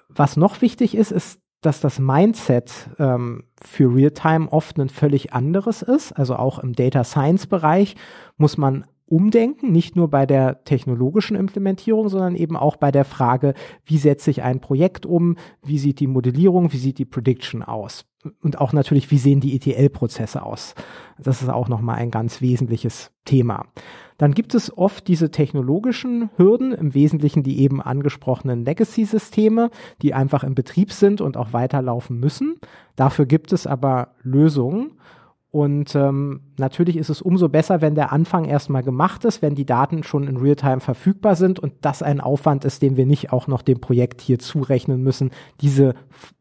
Was 0.10 0.38
noch 0.38 0.62
wichtig 0.62 0.96
ist, 0.96 1.12
ist, 1.12 1.40
dass 1.62 1.82
das 1.82 2.00
Mindset 2.00 2.90
ähm, 3.00 3.44
für 3.62 3.94
Realtime 3.94 4.48
oft 4.52 4.78
ein 4.78 4.90
völlig 4.90 5.34
anderes 5.34 5.82
ist. 5.82 6.14
Also 6.14 6.36
auch 6.36 6.60
im 6.60 6.74
Data 6.74 7.04
Science 7.04 7.48
Bereich 7.48 7.96
muss 8.38 8.58
man 8.58 8.86
umdenken, 9.10 9.72
nicht 9.72 9.96
nur 9.96 10.10
bei 10.10 10.26
der 10.26 10.64
technologischen 10.64 11.36
Implementierung, 11.36 12.10
sondern 12.10 12.36
eben 12.36 12.56
auch 12.56 12.76
bei 12.76 12.92
der 12.92 13.06
Frage, 13.06 13.54
wie 13.86 13.98
setze 13.98 14.32
ich 14.32 14.44
ein 14.44 14.62
Projekt 14.62 15.06
um, 15.06 15.38
wie 15.64 15.78
sieht 15.80 16.00
die 16.00 16.08
Modellierung, 16.08 16.72
wie 16.74 16.78
sieht 16.78 16.98
die 16.98 17.06
Prediction 17.06 17.64
aus 17.64 18.06
und 18.42 18.60
auch 18.60 18.74
natürlich, 18.74 19.12
wie 19.12 19.18
sehen 19.18 19.40
die 19.40 19.56
ETL-Prozesse 19.56 20.44
aus. 20.44 20.76
Das 21.18 21.42
ist 21.42 21.50
auch 21.50 21.70
nochmal 21.70 21.98
ein 21.98 22.12
ganz 22.12 22.42
wesentliches 22.42 23.12
Thema. 23.26 23.66
Dann 24.18 24.34
gibt 24.34 24.54
es 24.56 24.78
oft 24.78 25.08
diese 25.08 25.32
technologischen 25.32 26.30
Hürden, 26.36 26.74
im 26.74 26.94
Wesentlichen 26.94 27.44
die 27.44 27.60
eben 27.62 27.82
angesprochenen 27.82 28.66
Legacy-Systeme, 28.66 29.70
die 30.02 30.14
einfach 30.14 30.44
im 30.44 30.56
Betrieb 30.56 30.92
sind 30.92 31.22
und 31.22 31.38
auch 31.38 31.54
weiterlaufen 31.54 32.20
müssen. 32.20 32.60
Dafür 32.98 33.26
gibt 33.26 33.54
es 33.54 33.66
aber 33.66 34.16
Lösungen. 34.22 34.92
Und 35.52 35.96
ähm, 35.96 36.42
natürlich 36.58 36.96
ist 36.96 37.10
es 37.10 37.24
umso 37.24 37.50
besser, 37.50 37.82
wenn 37.82 37.96
der 37.96 38.12
Anfang 38.12 38.46
erstmal 38.46 38.84
gemacht 38.84 39.26
ist, 39.26 39.42
wenn 39.42 39.56
die 39.56 39.66
Daten 39.66 40.04
schon 40.04 40.28
in 40.28 40.38
Realtime 40.38 40.80
verfügbar 40.80 41.36
sind 41.36 41.60
und 41.60 41.74
das 41.82 42.04
ein 42.04 42.22
Aufwand 42.22 42.66
ist, 42.66 42.84
den 42.84 42.98
wir 42.98 43.08
nicht 43.08 43.34
auch 43.34 43.48
noch 43.48 43.64
dem 43.64 43.82
Projekt 43.82 44.22
hier 44.22 44.38
zurechnen 44.38 45.02
müssen, 45.02 45.32
diese 45.60 45.96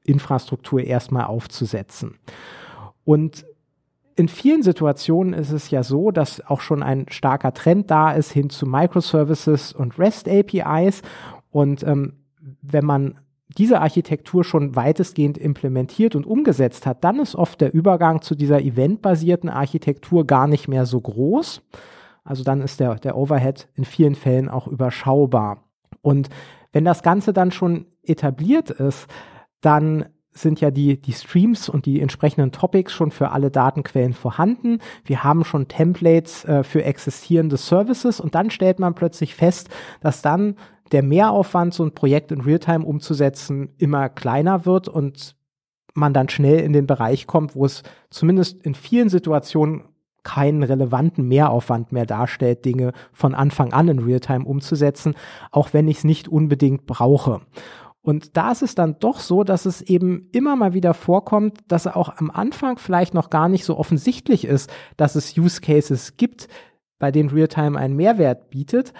Infrastruktur 0.04 0.82
erstmal 0.82 1.24
aufzusetzen. 1.24 2.18
Und 3.04 3.46
in 4.14 4.28
vielen 4.28 4.62
Situationen 4.62 5.32
ist 5.32 5.52
es 5.52 5.70
ja 5.70 5.82
so, 5.82 6.10
dass 6.10 6.44
auch 6.44 6.60
schon 6.60 6.82
ein 6.82 7.06
starker 7.08 7.54
Trend 7.54 7.90
da 7.90 8.10
ist 8.10 8.32
hin 8.32 8.50
zu 8.50 8.66
Microservices 8.66 9.72
und 9.72 9.98
REST 9.98 10.28
APIs. 10.28 11.00
Und 11.50 11.82
ähm, 11.82 12.14
wenn 12.60 12.84
man 12.84 13.14
diese 13.56 13.80
Architektur 13.80 14.44
schon 14.44 14.76
weitestgehend 14.76 15.38
implementiert 15.38 16.14
und 16.14 16.26
umgesetzt 16.26 16.86
hat, 16.86 17.02
dann 17.02 17.18
ist 17.18 17.34
oft 17.34 17.60
der 17.60 17.72
Übergang 17.72 18.20
zu 18.20 18.34
dieser 18.34 18.60
eventbasierten 18.60 19.48
Architektur 19.48 20.26
gar 20.26 20.46
nicht 20.46 20.68
mehr 20.68 20.84
so 20.84 21.00
groß. 21.00 21.62
Also 22.24 22.44
dann 22.44 22.60
ist 22.60 22.78
der, 22.78 22.96
der 22.96 23.16
Overhead 23.16 23.68
in 23.74 23.86
vielen 23.86 24.14
Fällen 24.14 24.50
auch 24.50 24.66
überschaubar. 24.66 25.64
Und 26.02 26.28
wenn 26.72 26.84
das 26.84 27.02
Ganze 27.02 27.32
dann 27.32 27.50
schon 27.50 27.86
etabliert 28.02 28.70
ist, 28.70 29.06
dann 29.62 30.04
sind 30.30 30.60
ja 30.60 30.70
die, 30.70 31.00
die 31.00 31.12
Streams 31.12 31.68
und 31.68 31.86
die 31.86 32.00
entsprechenden 32.00 32.52
Topics 32.52 32.92
schon 32.92 33.10
für 33.10 33.30
alle 33.30 33.50
Datenquellen 33.50 34.12
vorhanden. 34.12 34.78
Wir 35.04 35.24
haben 35.24 35.44
schon 35.44 35.68
Templates 35.68 36.44
äh, 36.44 36.62
für 36.62 36.84
existierende 36.84 37.56
Services 37.56 38.20
und 38.20 38.34
dann 38.34 38.50
stellt 38.50 38.78
man 38.78 38.94
plötzlich 38.94 39.34
fest, 39.34 39.68
dass 40.00 40.22
dann 40.22 40.56
der 40.92 41.02
Mehraufwand, 41.02 41.74
so 41.74 41.84
ein 41.84 41.94
Projekt 41.94 42.32
in 42.32 42.40
Realtime 42.40 42.84
umzusetzen, 42.84 43.70
immer 43.78 44.08
kleiner 44.08 44.66
wird 44.66 44.88
und 44.88 45.36
man 45.94 46.14
dann 46.14 46.28
schnell 46.28 46.60
in 46.60 46.72
den 46.72 46.86
Bereich 46.86 47.26
kommt, 47.26 47.54
wo 47.54 47.64
es 47.64 47.82
zumindest 48.10 48.62
in 48.62 48.74
vielen 48.74 49.08
Situationen 49.08 49.84
keinen 50.22 50.62
relevanten 50.62 51.26
Mehraufwand 51.26 51.92
mehr 51.92 52.06
darstellt, 52.06 52.64
Dinge 52.64 52.92
von 53.12 53.34
Anfang 53.34 53.72
an 53.72 53.88
in 53.88 53.98
Realtime 53.98 54.44
umzusetzen, 54.44 55.14
auch 55.50 55.72
wenn 55.72 55.88
ich 55.88 55.98
es 55.98 56.04
nicht 56.04 56.28
unbedingt 56.28 56.86
brauche. 56.86 57.40
Und 58.02 58.36
da 58.36 58.52
ist 58.52 58.62
es 58.62 58.74
dann 58.74 58.96
doch 59.00 59.20
so, 59.20 59.44
dass 59.44 59.66
es 59.66 59.82
eben 59.82 60.28
immer 60.32 60.56
mal 60.56 60.72
wieder 60.72 60.94
vorkommt, 60.94 61.58
dass 61.68 61.86
auch 61.86 62.16
am 62.16 62.30
Anfang 62.30 62.78
vielleicht 62.78 63.12
noch 63.12 63.30
gar 63.30 63.48
nicht 63.48 63.64
so 63.64 63.76
offensichtlich 63.76 64.44
ist, 64.44 64.70
dass 64.96 65.14
es 65.14 65.36
Use 65.36 65.60
Cases 65.60 66.16
gibt, 66.16 66.48
bei 66.98 67.10
denen 67.10 67.28
Realtime 67.30 67.78
einen 67.78 67.96
Mehrwert 67.96 68.50
bietet, 68.50 68.92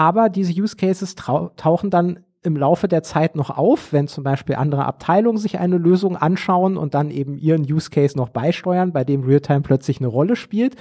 aber 0.00 0.30
diese 0.30 0.58
Use 0.58 0.76
Cases 0.76 1.14
tauchen 1.14 1.90
dann 1.90 2.20
im 2.42 2.56
Laufe 2.56 2.88
der 2.88 3.02
Zeit 3.02 3.36
noch 3.36 3.50
auf, 3.50 3.92
wenn 3.92 4.08
zum 4.08 4.24
Beispiel 4.24 4.54
andere 4.54 4.86
Abteilungen 4.86 5.36
sich 5.36 5.58
eine 5.58 5.76
Lösung 5.76 6.16
anschauen 6.16 6.78
und 6.78 6.94
dann 6.94 7.10
eben 7.10 7.36
ihren 7.36 7.70
Use 7.70 7.90
Case 7.90 8.16
noch 8.16 8.30
beisteuern, 8.30 8.94
bei 8.94 9.04
dem 9.04 9.24
Realtime 9.24 9.60
plötzlich 9.60 9.98
eine 10.00 10.06
Rolle 10.06 10.36
spielt. 10.36 10.74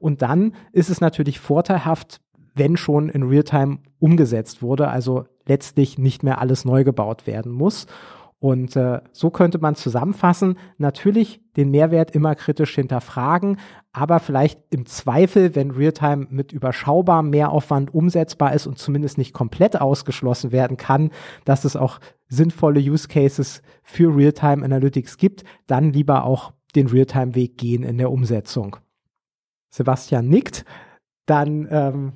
Und 0.00 0.22
dann 0.22 0.54
ist 0.72 0.90
es 0.90 1.00
natürlich 1.00 1.38
vorteilhaft, 1.38 2.20
wenn 2.56 2.76
schon 2.76 3.10
in 3.10 3.22
Realtime 3.22 3.78
umgesetzt 4.00 4.60
wurde, 4.60 4.88
also 4.88 5.22
letztlich 5.46 5.96
nicht 5.96 6.24
mehr 6.24 6.40
alles 6.40 6.64
neu 6.64 6.82
gebaut 6.82 7.28
werden 7.28 7.52
muss. 7.52 7.86
Und 8.44 8.76
äh, 8.76 9.00
so 9.12 9.30
könnte 9.30 9.56
man 9.56 9.74
zusammenfassen, 9.74 10.58
natürlich 10.76 11.40
den 11.56 11.70
Mehrwert 11.70 12.10
immer 12.10 12.34
kritisch 12.34 12.74
hinterfragen, 12.74 13.58
aber 13.90 14.20
vielleicht 14.20 14.60
im 14.68 14.84
Zweifel, 14.84 15.54
wenn 15.54 15.70
Realtime 15.70 16.26
mit 16.28 16.52
überschaubarem 16.52 17.30
Mehraufwand 17.30 17.94
umsetzbar 17.94 18.52
ist 18.52 18.66
und 18.66 18.76
zumindest 18.76 19.16
nicht 19.16 19.32
komplett 19.32 19.80
ausgeschlossen 19.80 20.52
werden 20.52 20.76
kann, 20.76 21.08
dass 21.46 21.64
es 21.64 21.74
auch 21.74 22.00
sinnvolle 22.28 22.80
Use 22.80 23.08
Cases 23.08 23.62
für 23.82 24.14
Realtime 24.14 24.62
Analytics 24.62 25.16
gibt, 25.16 25.44
dann 25.66 25.94
lieber 25.94 26.24
auch 26.24 26.52
den 26.76 26.88
Realtime-Weg 26.88 27.56
gehen 27.56 27.82
in 27.82 27.96
der 27.96 28.12
Umsetzung. 28.12 28.76
Sebastian 29.70 30.28
nickt. 30.28 30.66
Dann 31.24 31.66
ähm, 31.70 32.12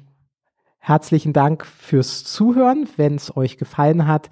herzlichen 0.76 1.32
Dank 1.32 1.64
fürs 1.64 2.24
Zuhören. 2.24 2.86
Wenn 2.98 3.14
es 3.14 3.34
euch 3.34 3.56
gefallen 3.56 4.06
hat, 4.06 4.28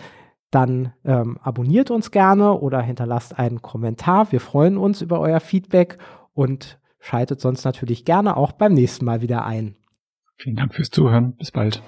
dann 0.56 0.94
ähm, 1.04 1.38
abonniert 1.42 1.90
uns 1.90 2.10
gerne 2.10 2.54
oder 2.54 2.80
hinterlasst 2.80 3.38
einen 3.38 3.60
Kommentar. 3.60 4.32
Wir 4.32 4.40
freuen 4.40 4.78
uns 4.78 5.02
über 5.02 5.20
euer 5.20 5.40
Feedback 5.40 5.98
und 6.32 6.78
schaltet 6.98 7.42
sonst 7.42 7.66
natürlich 7.66 8.06
gerne 8.06 8.38
auch 8.38 8.52
beim 8.52 8.72
nächsten 8.72 9.04
Mal 9.04 9.20
wieder 9.20 9.44
ein. 9.44 9.76
Vielen 10.38 10.56
Dank 10.56 10.74
fürs 10.74 10.88
Zuhören. 10.88 11.36
Bis 11.36 11.50
bald. 11.50 11.82